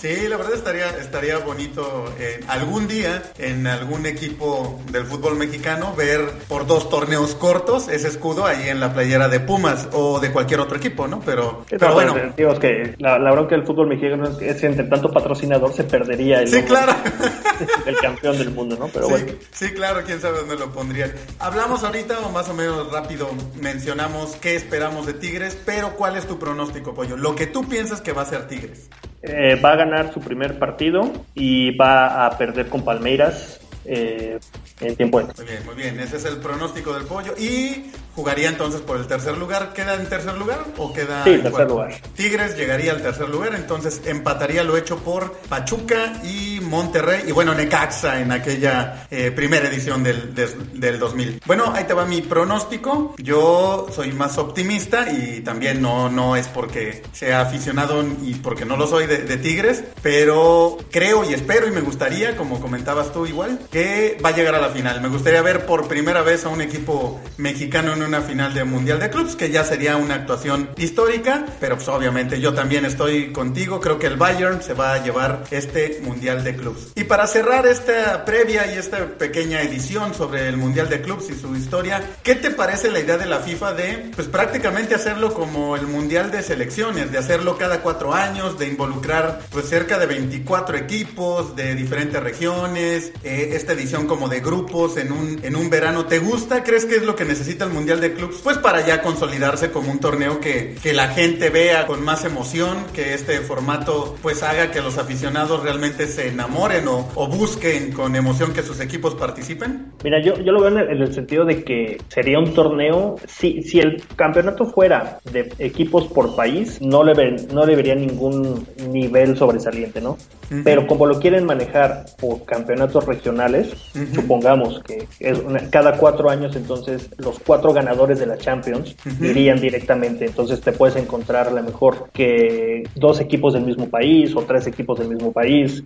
Sí, 0.00 0.28
la 0.28 0.38
verdad 0.38 0.54
estaría, 0.54 0.88
estaría 0.96 1.36
bonito 1.36 2.10
eh, 2.18 2.40
algún 2.48 2.88
día 2.88 3.22
en 3.36 3.66
algún 3.66 4.06
equipo 4.06 4.80
del 4.90 5.04
fútbol 5.04 5.36
mexicano 5.36 5.92
ver 5.94 6.22
por 6.48 6.66
dos 6.66 6.88
torneos 6.88 7.34
cortos 7.34 7.86
ese 7.88 8.08
escudo 8.08 8.46
ahí 8.46 8.70
en 8.70 8.80
la 8.80 8.94
playera 8.94 9.28
de 9.28 9.40
Pumas 9.40 9.90
o 9.92 10.18
de 10.18 10.32
cualquier 10.32 10.60
otro 10.60 10.78
equipo, 10.78 11.06
¿no? 11.06 11.20
Pero, 11.20 11.66
pero 11.68 11.92
bueno. 11.92 12.14
Digo, 12.34 12.58
que 12.58 12.94
la, 12.96 13.18
la 13.18 13.30
bronca 13.32 13.54
del 13.54 13.66
fútbol 13.66 13.88
mexicano 13.88 14.26
es 14.40 14.56
que 14.58 14.66
entre 14.66 14.84
tanto 14.84 15.10
patrocinador 15.10 15.70
se 15.74 15.84
perdería 15.84 16.40
el, 16.40 16.48
sí, 16.48 16.62
claro. 16.62 16.94
el 17.84 17.96
campeón 17.98 18.38
del 18.38 18.52
mundo, 18.52 18.76
¿no? 18.78 18.88
Pero 18.88 19.04
sí, 19.04 19.10
bueno. 19.10 19.32
Sí, 19.52 19.68
claro, 19.72 20.00
quién 20.06 20.18
sabe 20.18 20.38
dónde 20.38 20.56
lo 20.56 20.72
pondrían. 20.72 21.12
Hablamos 21.38 21.84
ahorita 21.84 22.20
o 22.20 22.30
más 22.30 22.48
o 22.48 22.54
menos 22.54 22.90
rápido 22.90 23.28
mencionamos 23.60 24.36
qué 24.36 24.56
esperamos 24.56 25.04
de 25.04 25.12
Tigres, 25.12 25.58
pero 25.66 25.94
¿cuál 25.96 26.16
es 26.16 26.26
tu 26.26 26.38
pronóstico, 26.38 26.94
Pollo? 26.94 27.18
Lo 27.18 27.34
que 27.34 27.46
tú 27.46 27.68
piensas 27.68 28.00
que 28.00 28.14
va 28.14 28.22
a 28.22 28.24
ser 28.24 28.48
Tigres. 28.48 28.88
Eh, 29.22 29.60
va 29.62 29.72
a 29.72 29.76
ganar 29.76 30.14
su 30.14 30.20
primer 30.20 30.58
partido 30.58 31.12
y 31.34 31.76
va 31.76 32.26
a 32.26 32.38
perder 32.38 32.68
con 32.68 32.84
Palmeiras 32.84 33.60
eh, 33.84 34.38
en 34.80 34.96
tiempo 34.96 35.20
Muy 35.20 35.46
bien, 35.46 35.66
muy 35.66 35.74
bien. 35.74 36.00
Ese 36.00 36.16
es 36.16 36.24
el 36.24 36.38
pronóstico 36.38 36.94
del 36.94 37.04
pollo. 37.04 37.34
Y 37.38 37.90
jugaría 38.14 38.48
entonces 38.48 38.80
por 38.80 38.98
el 38.98 39.06
tercer 39.06 39.36
lugar. 39.36 39.72
¿Queda 39.72 39.94
en 39.94 40.08
tercer 40.08 40.34
lugar 40.36 40.60
o 40.76 40.92
queda 40.92 41.24
sí, 41.24 41.30
en 41.30 41.42
tercer 41.42 41.68
lugar? 41.68 41.94
Tigres 42.14 42.56
llegaría 42.56 42.92
al 42.92 43.02
tercer 43.02 43.28
lugar, 43.28 43.54
entonces 43.54 44.02
empataría 44.06 44.64
lo 44.64 44.76
hecho 44.76 44.98
por 44.98 45.32
Pachuca 45.48 46.14
y 46.24 46.59
Monterrey 46.70 47.24
y 47.26 47.32
bueno, 47.32 47.52
Necaxa 47.54 48.20
en 48.20 48.32
aquella 48.32 49.06
eh, 49.10 49.32
primera 49.32 49.68
edición 49.68 50.02
del, 50.02 50.34
del 50.34 50.98
2000. 50.98 51.42
Bueno, 51.44 51.72
ahí 51.74 51.84
te 51.84 51.94
va 51.94 52.06
mi 52.06 52.22
pronóstico. 52.22 53.14
Yo 53.18 53.88
soy 53.92 54.12
más 54.12 54.38
optimista 54.38 55.10
y 55.10 55.40
también 55.40 55.82
no, 55.82 56.08
no 56.08 56.36
es 56.36 56.46
porque 56.48 57.02
sea 57.12 57.42
aficionado 57.42 58.02
y 58.22 58.34
porque 58.36 58.64
no 58.64 58.76
lo 58.76 58.86
soy 58.86 59.06
de, 59.06 59.18
de 59.18 59.36
Tigres, 59.36 59.82
pero 60.00 60.78
creo 60.90 61.28
y 61.28 61.34
espero 61.34 61.66
y 61.66 61.72
me 61.72 61.80
gustaría, 61.80 62.36
como 62.36 62.60
comentabas 62.60 63.12
tú 63.12 63.26
igual, 63.26 63.58
que 63.70 64.16
va 64.24 64.30
a 64.30 64.36
llegar 64.36 64.54
a 64.54 64.60
la 64.60 64.68
final. 64.68 65.00
Me 65.00 65.08
gustaría 65.08 65.42
ver 65.42 65.66
por 65.66 65.88
primera 65.88 66.22
vez 66.22 66.44
a 66.44 66.48
un 66.48 66.60
equipo 66.60 67.20
mexicano 67.36 67.92
en 67.94 68.02
una 68.02 68.20
final 68.20 68.54
de 68.54 68.64
Mundial 68.64 69.00
de 69.00 69.10
Clubs, 69.10 69.34
que 69.34 69.50
ya 69.50 69.64
sería 69.64 69.96
una 69.96 70.14
actuación 70.14 70.70
histórica, 70.76 71.46
pero 71.58 71.76
pues 71.76 71.88
obviamente 71.88 72.40
yo 72.40 72.54
también 72.54 72.84
estoy 72.84 73.32
contigo, 73.32 73.80
creo 73.80 73.98
que 73.98 74.06
el 74.06 74.16
Bayern 74.16 74.62
se 74.62 74.74
va 74.74 74.94
a 74.94 75.02
llevar 75.02 75.44
este 75.50 76.00
Mundial 76.02 76.44
de 76.44 76.59
Clubs. 76.60 76.92
Y 76.94 77.04
para 77.04 77.26
cerrar 77.26 77.66
esta 77.66 78.24
previa 78.24 78.72
y 78.72 78.78
esta 78.78 79.06
pequeña 79.18 79.62
edición 79.62 80.14
sobre 80.14 80.48
el 80.48 80.56
Mundial 80.56 80.88
de 80.88 81.00
Clubs 81.00 81.30
y 81.30 81.34
su 81.34 81.54
historia, 81.56 82.02
¿qué 82.22 82.34
te 82.34 82.50
parece 82.50 82.90
la 82.90 83.00
idea 83.00 83.18
de 83.18 83.26
la 83.26 83.40
FIFA 83.40 83.72
de 83.74 84.10
pues 84.14 84.28
prácticamente 84.28 84.94
hacerlo 84.94 85.34
como 85.34 85.76
el 85.76 85.86
Mundial 85.86 86.30
de 86.30 86.42
Selecciones, 86.42 87.10
de 87.10 87.18
hacerlo 87.18 87.56
cada 87.58 87.80
cuatro 87.80 88.14
años, 88.14 88.58
de 88.58 88.68
involucrar 88.68 89.40
pues 89.50 89.68
cerca 89.68 89.98
de 89.98 90.06
24 90.06 90.76
equipos 90.76 91.56
de 91.56 91.74
diferentes 91.74 92.22
regiones, 92.22 93.12
eh, 93.24 93.50
esta 93.54 93.72
edición 93.72 94.06
como 94.06 94.28
de 94.28 94.40
grupos 94.40 94.96
en 94.96 95.12
un, 95.12 95.40
en 95.42 95.56
un 95.56 95.70
verano. 95.70 96.06
¿Te 96.06 96.18
gusta? 96.18 96.62
¿Crees 96.62 96.84
que 96.84 96.96
es 96.96 97.02
lo 97.02 97.16
que 97.16 97.24
necesita 97.24 97.64
el 97.64 97.70
Mundial 97.70 98.00
de 98.00 98.14
Clubs? 98.14 98.40
Pues 98.42 98.58
para 98.58 98.86
ya 98.86 99.02
consolidarse 99.02 99.70
como 99.70 99.90
un 99.90 99.98
torneo 99.98 100.40
que, 100.40 100.76
que 100.82 100.92
la 100.92 101.08
gente 101.08 101.50
vea 101.50 101.86
con 101.86 102.04
más 102.04 102.24
emoción, 102.24 102.84
que 102.94 103.14
este 103.14 103.40
formato 103.40 104.16
pues 104.22 104.42
haga 104.42 104.70
que 104.70 104.80
los 104.80 104.98
aficionados 104.98 105.62
realmente 105.62 106.06
se 106.06 106.28
enamoren 106.28 106.49
enamoren 106.50 106.88
o, 106.88 107.08
o, 107.14 107.28
busquen 107.28 107.92
con 107.92 108.14
emoción 108.16 108.52
que 108.52 108.62
sus 108.62 108.80
equipos 108.80 109.14
participen? 109.14 109.92
Mira, 110.02 110.20
yo, 110.20 110.34
yo 110.38 110.52
lo 110.52 110.60
veo 110.60 110.78
en 110.78 111.02
el, 111.02 111.14
sentido 111.14 111.44
de 111.44 111.64
que 111.64 112.00
sería 112.08 112.38
un 112.38 112.52
torneo, 112.54 113.16
si, 113.26 113.62
si 113.62 113.80
el 113.80 114.02
campeonato 114.16 114.66
fuera 114.66 115.18
de 115.32 115.52
equipos 115.58 116.06
por 116.08 116.34
país, 116.34 116.80
no 116.80 117.04
le, 117.04 117.14
ven, 117.14 117.48
no 117.52 117.64
le 117.64 117.76
vería 117.76 117.94
ningún 117.94 118.66
nivel 118.90 119.36
sobresaliente, 119.36 120.00
¿no? 120.00 120.16
Pero 120.64 120.88
como 120.88 121.06
lo 121.06 121.20
quieren 121.20 121.46
manejar 121.46 122.06
por 122.18 122.44
campeonatos 122.44 123.06
regionales, 123.06 123.72
supongamos 124.12 124.82
que 124.82 125.06
es 125.20 125.40
cada 125.70 125.96
cuatro 125.96 126.28
años, 126.28 126.56
entonces 126.56 127.08
los 127.18 127.38
cuatro 127.38 127.72
ganadores 127.72 128.18
de 128.18 128.26
la 128.26 128.36
Champions 128.36 128.96
irían 129.20 129.60
directamente. 129.60 130.26
Entonces 130.26 130.60
te 130.60 130.72
puedes 130.72 130.96
encontrar 130.96 131.46
a 131.46 131.52
lo 131.52 131.62
mejor 131.62 132.10
que 132.12 132.82
dos 132.96 133.20
equipos 133.20 133.54
del 133.54 133.64
mismo 133.64 133.88
país 133.88 134.34
o 134.34 134.42
tres 134.42 134.66
equipos 134.66 134.98
del 134.98 135.10
mismo 135.10 135.32
país, 135.32 135.84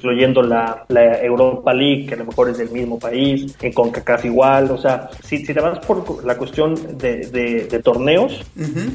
incluyendo 0.00 0.42
la, 0.42 0.86
Europa 1.22 1.74
League, 1.74 2.06
que 2.06 2.14
a 2.14 2.16
lo 2.16 2.24
mejor 2.24 2.48
es 2.48 2.58
del 2.58 2.70
mismo 2.70 2.98
país, 2.98 3.54
en 3.60 3.72
CONCACAF 3.72 4.24
igual. 4.24 4.70
O 4.70 4.78
sea, 4.78 5.10
si, 5.22 5.44
si 5.44 5.52
te 5.52 5.60
vas 5.60 5.78
por 5.80 6.24
la 6.24 6.36
cuestión 6.36 6.74
de, 6.96 7.80
torneos, 7.84 8.42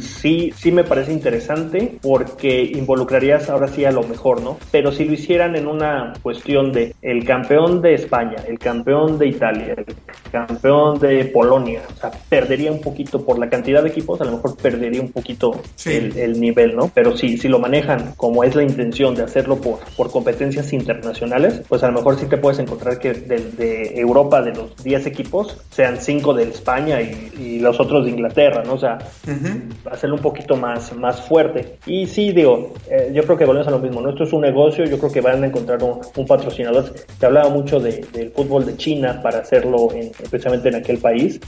sí, 0.01 0.51
sí 0.55 0.71
me 0.71 0.83
parece 0.83 1.13
interesante 1.13 1.97
porque 2.01 2.61
involucrarías 2.61 3.49
ahora 3.49 3.67
sí 3.67 3.85
a 3.85 3.91
lo 3.91 4.03
mejor, 4.03 4.41
¿no? 4.41 4.57
Pero 4.71 4.91
si 4.91 5.05
lo 5.05 5.13
hicieran 5.13 5.55
en 5.55 5.67
una 5.67 6.13
cuestión 6.21 6.71
de 6.71 6.95
el 7.01 7.23
campeón 7.25 7.81
de 7.81 7.93
España, 7.93 8.37
el 8.47 8.57
campeón 8.59 9.17
de 9.17 9.27
Italia, 9.27 9.75
el 9.77 9.85
campeón 10.31 10.99
de 10.99 11.25
Polonia, 11.25 11.81
o 11.95 11.99
sea, 11.99 12.11
perdería 12.29 12.71
un 12.71 12.81
poquito 12.81 13.23
por 13.23 13.39
la 13.39 13.49
cantidad 13.49 13.83
de 13.83 13.89
equipos, 13.89 14.19
a 14.21 14.25
lo 14.25 14.33
mejor 14.33 14.57
perdería 14.57 15.01
un 15.01 15.11
poquito 15.11 15.61
el, 15.85 16.39
nivel, 16.39 16.75
¿no? 16.75 16.91
Pero 16.93 17.15
si, 17.15 17.37
si 17.37 17.47
lo 17.47 17.59
manejan 17.59 18.13
como 18.17 18.43
es 18.43 18.55
la 18.55 18.63
intención 18.63 19.15
de 19.15 19.23
hacerlo 19.23 19.57
por, 19.57 19.79
por 19.95 20.11
competencias 20.11 20.71
internacionales, 20.73 20.94
pues 21.67 21.83
a 21.83 21.87
lo 21.87 21.93
mejor 21.93 22.17
sí 22.17 22.25
te 22.25 22.37
puedes 22.37 22.59
encontrar 22.59 22.99
que 22.99 23.13
de, 23.13 23.99
Europa, 23.99 24.41
de 24.41 24.53
los 24.53 24.75
10 24.83 25.05
equipos, 25.07 25.57
sean 25.69 25.97
5 25.97 26.33
de 26.33 26.43
España 26.43 27.01
y, 27.01 27.59
los 27.59 27.79
otros 27.79 28.05
de 28.05 28.11
Inglaterra, 28.11 28.63
¿no? 28.65 28.73
O 28.73 28.77
sea, 28.77 28.97
hacerlo 29.89 30.17
un 30.17 30.21
poquito 30.21 30.55
más, 30.55 30.95
más 30.95 31.21
fuerte. 31.21 31.77
Y 31.85 32.05
sí, 32.05 32.31
digo, 32.31 32.73
eh, 32.89 33.11
yo 33.13 33.23
creo 33.23 33.37
que 33.37 33.45
volvemos 33.45 33.67
a 33.67 33.71
lo 33.71 33.79
mismo, 33.79 34.01
¿no? 34.01 34.09
Esto 34.09 34.23
es 34.23 34.33
un 34.33 34.41
negocio, 34.41 34.85
yo 34.85 34.99
creo 34.99 35.11
que 35.11 35.21
van 35.21 35.43
a 35.43 35.47
encontrar 35.47 35.79
un, 35.81 36.25
patrocinador. 36.27 36.93
Se 37.19 37.25
hablaba 37.25 37.49
mucho 37.49 37.79
del 37.79 38.31
fútbol 38.35 38.65
de 38.65 38.75
China 38.77 39.21
para 39.23 39.39
hacerlo 39.39 39.89
especialmente 40.21 40.69
en 40.69 40.75
aquel 40.75 40.97
país, 40.97 41.39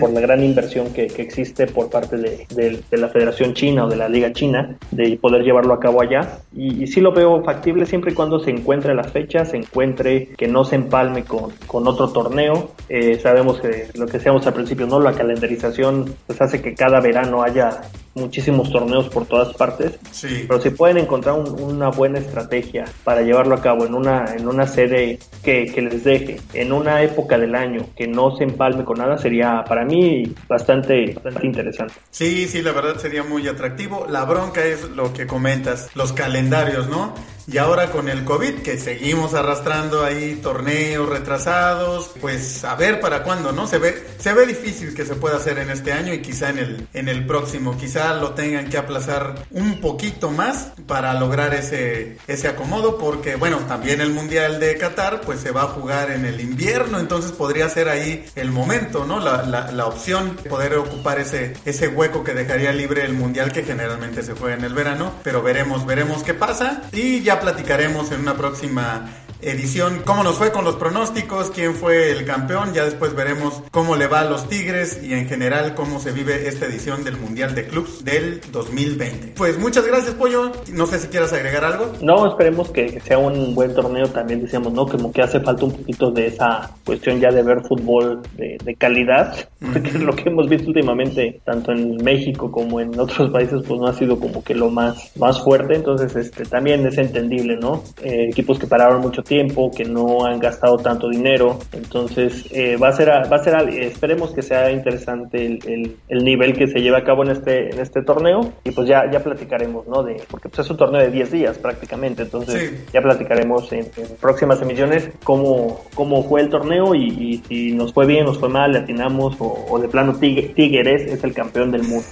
por 0.00 0.10
la 0.10 0.20
gran 0.20 0.42
inversión 0.42 0.92
que, 0.92 1.06
existe 1.18 1.66
por 1.66 1.90
parte 1.90 2.16
de, 2.16 2.80
la 2.90 3.08
Federación 3.08 3.54
China 3.54 3.86
o 3.86 3.88
de 3.88 3.96
la 3.96 4.08
Liga 4.08 4.32
China, 4.32 4.76
de 4.90 5.18
poder 5.20 5.42
llevarlo 5.42 5.74
a 5.74 5.80
cabo 5.80 6.02
allá. 6.02 6.38
Y, 6.54 6.86
sí 6.86 7.00
lo 7.00 7.12
veo 7.12 7.42
factible 7.42 7.86
siempre 7.86 8.12
y 8.12 8.14
cuando 8.14 8.40
se 8.40 8.50
encuentre 8.50 8.87
la 8.94 9.04
fecha, 9.04 9.44
se 9.44 9.56
encuentre 9.56 10.28
que 10.36 10.48
no 10.48 10.64
se 10.64 10.76
empalme 10.76 11.24
con, 11.24 11.50
con 11.66 11.86
otro 11.86 12.08
torneo. 12.08 12.72
Eh, 12.88 13.18
sabemos 13.18 13.60
que 13.60 13.88
lo 13.94 14.06
que 14.06 14.12
decíamos 14.12 14.46
al 14.46 14.54
principio, 14.54 14.86
¿no? 14.86 15.00
La 15.00 15.12
calendarización 15.12 16.14
pues 16.26 16.40
hace 16.40 16.60
que 16.60 16.74
cada 16.74 17.00
verano 17.00 17.42
haya 17.42 17.82
muchísimos 18.18 18.70
torneos 18.70 19.08
por 19.08 19.26
todas 19.26 19.54
partes. 19.54 19.98
Sí. 20.10 20.44
Pero 20.46 20.60
si 20.60 20.70
pueden 20.70 20.98
encontrar 20.98 21.36
una 21.36 21.88
buena 21.88 22.18
estrategia 22.18 22.84
para 23.04 23.22
llevarlo 23.22 23.54
a 23.54 23.60
cabo 23.60 23.86
en 23.86 23.94
una, 23.94 24.34
en 24.36 24.48
una 24.48 24.66
sede 24.66 25.18
que, 25.42 25.66
que, 25.66 25.82
les 25.82 26.04
deje, 26.04 26.40
en 26.54 26.72
una 26.72 27.02
época 27.02 27.38
del 27.38 27.54
año 27.54 27.86
que 27.96 28.06
no 28.06 28.36
se 28.36 28.44
empalme 28.44 28.84
con 28.84 28.98
nada, 28.98 29.18
sería 29.18 29.64
para 29.66 29.84
mí 29.84 30.34
bastante, 30.48 31.14
bastante 31.14 31.46
interesante. 31.46 31.94
Sí, 32.10 32.46
sí, 32.48 32.62
la 32.62 32.72
verdad 32.72 32.96
sería 32.98 33.22
muy 33.22 33.46
atractivo. 33.48 34.06
La 34.08 34.24
bronca 34.24 34.64
es 34.64 34.90
lo 34.90 35.12
que 35.12 35.26
comentas, 35.26 35.90
los 35.94 36.12
calendarios, 36.12 36.88
¿no? 36.88 37.14
Y 37.50 37.56
ahora 37.56 37.90
con 37.90 38.10
el 38.10 38.24
COVID, 38.24 38.56
que 38.56 38.76
seguimos 38.76 39.32
arrastrando 39.32 40.04
ahí 40.04 40.38
torneos 40.42 41.08
retrasados, 41.08 42.10
pues 42.20 42.62
a 42.62 42.74
ver 42.74 43.00
para 43.00 43.22
cuándo, 43.22 43.52
¿no? 43.52 43.66
Se 43.66 43.78
ve, 43.78 43.94
se 44.18 44.34
ve 44.34 44.44
difícil 44.44 44.94
que 44.94 45.06
se 45.06 45.14
pueda 45.14 45.36
hacer 45.36 45.56
en 45.58 45.70
este 45.70 45.92
año 45.92 46.12
y 46.12 46.20
quizá 46.20 46.50
en 46.50 46.58
el, 46.58 46.88
en 46.92 47.08
el 47.08 47.24
próximo. 47.24 47.74
Quizá 47.78 48.07
lo 48.14 48.34
tengan 48.34 48.68
que 48.68 48.78
aplazar 48.78 49.34
un 49.50 49.80
poquito 49.80 50.30
más 50.30 50.72
para 50.86 51.14
lograr 51.14 51.54
ese, 51.54 52.18
ese 52.26 52.48
acomodo, 52.48 52.98
porque 52.98 53.36
bueno, 53.36 53.58
también 53.68 54.00
el 54.00 54.10
Mundial 54.10 54.60
de 54.60 54.76
Qatar, 54.76 55.20
pues 55.22 55.40
se 55.40 55.50
va 55.50 55.62
a 55.62 55.66
jugar 55.66 56.10
en 56.10 56.24
el 56.24 56.40
invierno, 56.40 56.98
entonces 56.98 57.32
podría 57.32 57.68
ser 57.68 57.88
ahí 57.88 58.24
el 58.34 58.50
momento, 58.50 59.04
¿no? 59.04 59.20
La, 59.20 59.42
la, 59.42 59.72
la 59.72 59.86
opción 59.86 60.36
de 60.42 60.50
poder 60.50 60.74
ocupar 60.74 61.18
ese, 61.18 61.54
ese 61.64 61.88
hueco 61.88 62.24
que 62.24 62.34
dejaría 62.34 62.72
libre 62.72 63.04
el 63.04 63.14
Mundial 63.14 63.52
que 63.52 63.64
generalmente 63.64 64.22
se 64.22 64.34
juega 64.34 64.56
en 64.56 64.64
el 64.64 64.74
verano, 64.74 65.12
pero 65.22 65.42
veremos, 65.42 65.86
veremos 65.86 66.22
qué 66.22 66.34
pasa 66.34 66.82
y 66.92 67.22
ya 67.22 67.40
platicaremos 67.40 68.10
en 68.12 68.20
una 68.20 68.36
próxima 68.36 69.08
edición, 69.40 70.02
cómo 70.04 70.22
nos 70.22 70.36
fue 70.36 70.50
con 70.50 70.64
los 70.64 70.76
pronósticos, 70.76 71.50
quién 71.50 71.74
fue 71.74 72.10
el 72.10 72.24
campeón, 72.24 72.72
ya 72.74 72.84
después 72.84 73.14
veremos 73.14 73.62
cómo 73.70 73.96
le 73.96 74.06
va 74.06 74.20
a 74.20 74.24
los 74.24 74.48
Tigres 74.48 75.00
y 75.02 75.14
en 75.14 75.28
general 75.28 75.74
cómo 75.74 76.00
se 76.00 76.12
vive 76.12 76.48
esta 76.48 76.66
edición 76.66 77.04
del 77.04 77.16
Mundial 77.16 77.54
de 77.54 77.66
Clubs 77.66 78.04
del 78.04 78.40
2020. 78.50 79.34
Pues 79.36 79.58
muchas 79.58 79.86
gracias 79.86 80.14
Pollo, 80.14 80.52
no 80.72 80.86
sé 80.86 80.98
si 80.98 81.08
quieras 81.08 81.32
agregar 81.32 81.64
algo. 81.64 81.92
No, 82.00 82.26
esperemos 82.26 82.70
que 82.70 83.00
sea 83.00 83.18
un 83.18 83.54
buen 83.54 83.74
torneo, 83.74 84.08
también 84.08 84.42
decíamos, 84.42 84.72
¿no? 84.72 84.86
Como 84.86 85.12
que 85.12 85.22
hace 85.22 85.40
falta 85.40 85.64
un 85.64 85.72
poquito 85.72 86.10
de 86.10 86.26
esa 86.26 86.70
cuestión 86.84 87.20
ya 87.20 87.30
de 87.30 87.42
ver 87.42 87.62
fútbol 87.62 88.22
de, 88.36 88.58
calidad, 88.76 89.34
que 89.72 89.88
es 89.88 90.00
lo 90.00 90.14
que 90.14 90.28
hemos 90.28 90.48
visto 90.48 90.68
últimamente, 90.68 91.40
tanto 91.44 91.72
en 91.72 91.96
México 91.96 92.50
como 92.50 92.80
en 92.80 92.98
otros 92.98 93.30
países, 93.30 93.62
pues 93.66 93.80
no 93.80 93.86
ha 93.86 93.94
sido 93.94 94.18
como 94.18 94.42
que 94.42 94.54
lo 94.54 94.70
más, 94.70 95.16
más 95.16 95.42
fuerte, 95.42 95.74
entonces 95.74 96.14
este 96.16 96.44
también 96.44 96.86
es 96.86 96.98
entendible, 96.98 97.56
¿no? 97.56 97.82
Eh, 98.02 98.28
equipos 98.30 98.58
que 98.58 98.66
pararon 98.66 99.00
mucho 99.00 99.22
tiempo, 99.28 99.70
que 99.70 99.84
no 99.84 100.24
han 100.24 100.40
gastado 100.40 100.78
tanto 100.78 101.08
dinero. 101.08 101.58
Entonces, 101.72 102.46
eh, 102.50 102.76
va 102.76 102.88
a 102.88 102.92
ser, 102.92 103.08
va 103.10 103.36
a 103.36 103.44
ser, 103.44 103.68
esperemos 103.68 104.32
que 104.32 104.42
sea 104.42 104.72
interesante 104.72 105.46
el, 105.46 105.96
el, 106.08 106.24
nivel 106.24 106.54
que 106.54 106.66
se 106.66 106.80
lleve 106.80 106.96
a 106.96 107.04
cabo 107.04 107.22
en 107.24 107.30
este, 107.30 107.70
en 107.70 107.78
este 107.78 108.02
torneo. 108.02 108.52
Y 108.64 108.72
pues 108.72 108.88
ya, 108.88 109.08
ya 109.10 109.20
platicaremos, 109.20 109.86
¿no? 109.86 110.02
De, 110.02 110.22
porque 110.30 110.48
pues 110.48 110.60
es 110.60 110.70
un 110.70 110.76
torneo 110.76 111.00
de 111.00 111.10
10 111.10 111.30
días 111.30 111.58
prácticamente. 111.58 112.22
Entonces, 112.22 112.72
ya 112.92 113.00
platicaremos 113.00 113.70
en, 113.72 113.86
próximas 114.20 114.60
emisiones 114.62 115.10
cómo, 115.22 115.84
cómo 115.94 116.24
fue 116.24 116.40
el 116.40 116.48
torneo 116.48 116.94
y, 116.94 117.42
si 117.48 117.72
nos 117.72 117.92
fue 117.92 118.06
bien, 118.06 118.24
nos 118.24 118.38
fue 118.38 118.48
mal, 118.48 118.72
le 118.72 118.78
atinamos 118.78 119.36
o, 119.38 119.78
de 119.78 119.88
plano 119.88 120.14
Tigres 120.18 121.02
es 121.12 121.22
el 121.22 121.34
campeón 121.34 121.70
del 121.70 121.82
mundo. 121.82 122.06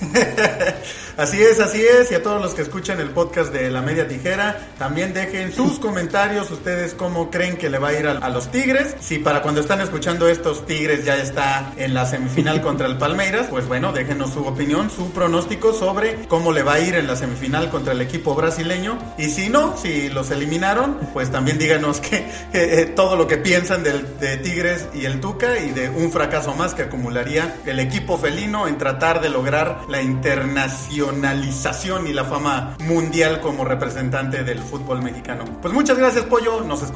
así 1.17 1.43
es, 1.43 1.59
así 1.61 1.83
es. 1.83 2.13
Y 2.13 2.15
a 2.15 2.23
todos 2.23 2.41
los 2.41 2.55
que 2.55 2.63
escuchan 2.63 3.01
el 3.01 3.11
podcast 3.11 3.53
de 3.53 3.71
La 3.71 3.81
Media 3.81 4.07
Tijera, 4.07 4.69
también 4.79 5.15
dejen 5.15 5.53
sus 5.53 5.79
comentarios 5.79 6.51
ustedes 6.51 6.95
cómo 7.07 7.31
creen 7.31 7.57
que 7.57 7.71
le 7.71 7.79
va 7.79 7.91
a 7.91 7.93
ir 7.93 8.09
a, 8.09 8.29
los 8.31 8.51
Tigres. 8.51 8.97
Si 8.99 9.21
para 9.21 9.41
cuando 9.41 9.61
están 9.61 9.81
escuchando 9.81 10.29
estos 10.29 10.67
Tigres 10.67 11.05
ya 11.05 11.17
está 11.17 11.73
en 11.77 11.95
la 11.95 12.05
semifinal 12.05 12.61
contra 12.61 12.89
el 12.89 12.99
Palmeiras, 12.99 13.47
pues 13.49 13.69
bueno, 13.69 13.93
déjenos 13.93 14.33
su 14.33 14.45
opinión, 14.45 14.91
su 14.91 15.13
pronóstico 15.13 15.73
sobre 15.73 16.27
cómo 16.27 16.51
le 16.51 16.65
va 16.65 16.73
a 16.75 16.81
ir 16.81 16.97
en 16.97 17.07
la 17.07 17.15
semifinal 17.15 17.71
contra 17.71 17.93
el 17.93 18.01
equipo 18.01 18.35
brasileño. 18.35 18.99
Y 19.19 19.27
si 19.27 19.49
no, 19.49 19.77
si 19.77 20.09
los 20.09 20.33
eliminaron, 20.33 20.99
pues 21.13 21.31
también 21.31 21.59
díganos 21.59 22.01
que 22.01 22.29
eh, 22.53 22.93
todo 22.97 23.15
lo 23.15 23.29
que 23.29 23.37
piensan 23.37 23.85
del, 23.85 24.19
de 24.19 24.39
Tigres 24.39 24.89
y 24.93 25.05
el 25.05 25.21
Tuca 25.21 25.61
y 25.61 25.71
de 25.71 25.89
un 25.89 26.11
fracaso 26.11 26.57
más 26.57 26.75
que 26.75 26.83
acumularía 26.83 27.59
el 27.67 27.79
equipo 27.79 28.19
felino 28.19 28.67
en 28.67 28.79
tratar 28.79 29.21
de 29.21 29.29
lograr 29.29 29.83
la 29.89 30.03
internacionalización 30.03 32.09
y 32.09 32.13
la 32.13 32.25
fama 32.25 32.75
mundial 32.81 33.41
como 33.41 33.65
representante 33.65 34.43
del 34.43 34.59
fútbol 34.59 35.03
mexicano. 35.03 35.45
Pues 35.63 35.73
muchas 35.73 35.99
gracias, 35.99 36.25
Pollo. 36.25 36.63
Nos 36.63 36.83
escuchamos 36.83 36.96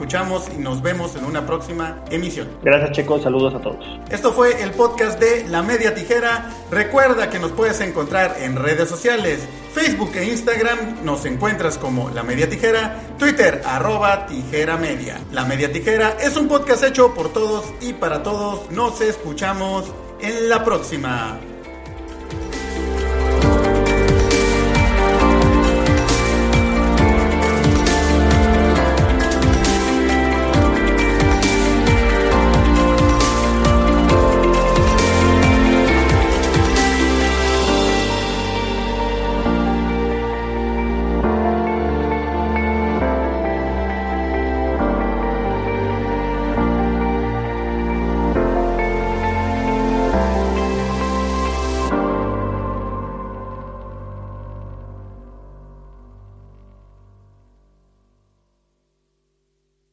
y 0.56 0.58
nos 0.58 0.82
vemos 0.82 1.14
en 1.16 1.24
una 1.24 1.46
próxima 1.46 2.02
emisión. 2.10 2.48
Gracias 2.62 2.92
chicos, 2.92 3.22
saludos 3.22 3.54
a 3.54 3.60
todos. 3.60 3.84
Esto 4.10 4.32
fue 4.32 4.62
el 4.62 4.70
podcast 4.70 5.20
de 5.20 5.46
La 5.48 5.62
Media 5.62 5.94
Tijera. 5.94 6.50
Recuerda 6.70 7.28
que 7.28 7.38
nos 7.38 7.52
puedes 7.52 7.80
encontrar 7.80 8.36
en 8.40 8.56
redes 8.56 8.88
sociales, 8.88 9.40
Facebook 9.74 10.12
e 10.14 10.24
Instagram 10.24 11.04
nos 11.04 11.26
encuentras 11.26 11.76
como 11.76 12.08
La 12.10 12.22
Media 12.22 12.48
Tijera, 12.48 12.98
Twitter 13.18 13.62
arroba 13.64 14.26
Tijera 14.26 14.76
Media. 14.76 15.20
La 15.32 15.44
Media 15.44 15.70
Tijera 15.70 16.16
es 16.20 16.36
un 16.36 16.48
podcast 16.48 16.82
hecho 16.82 17.14
por 17.14 17.32
todos 17.32 17.66
y 17.80 17.92
para 17.92 18.22
todos. 18.22 18.70
Nos 18.70 19.00
escuchamos 19.02 19.92
en 20.20 20.48
la 20.48 20.64
próxima. 20.64 21.38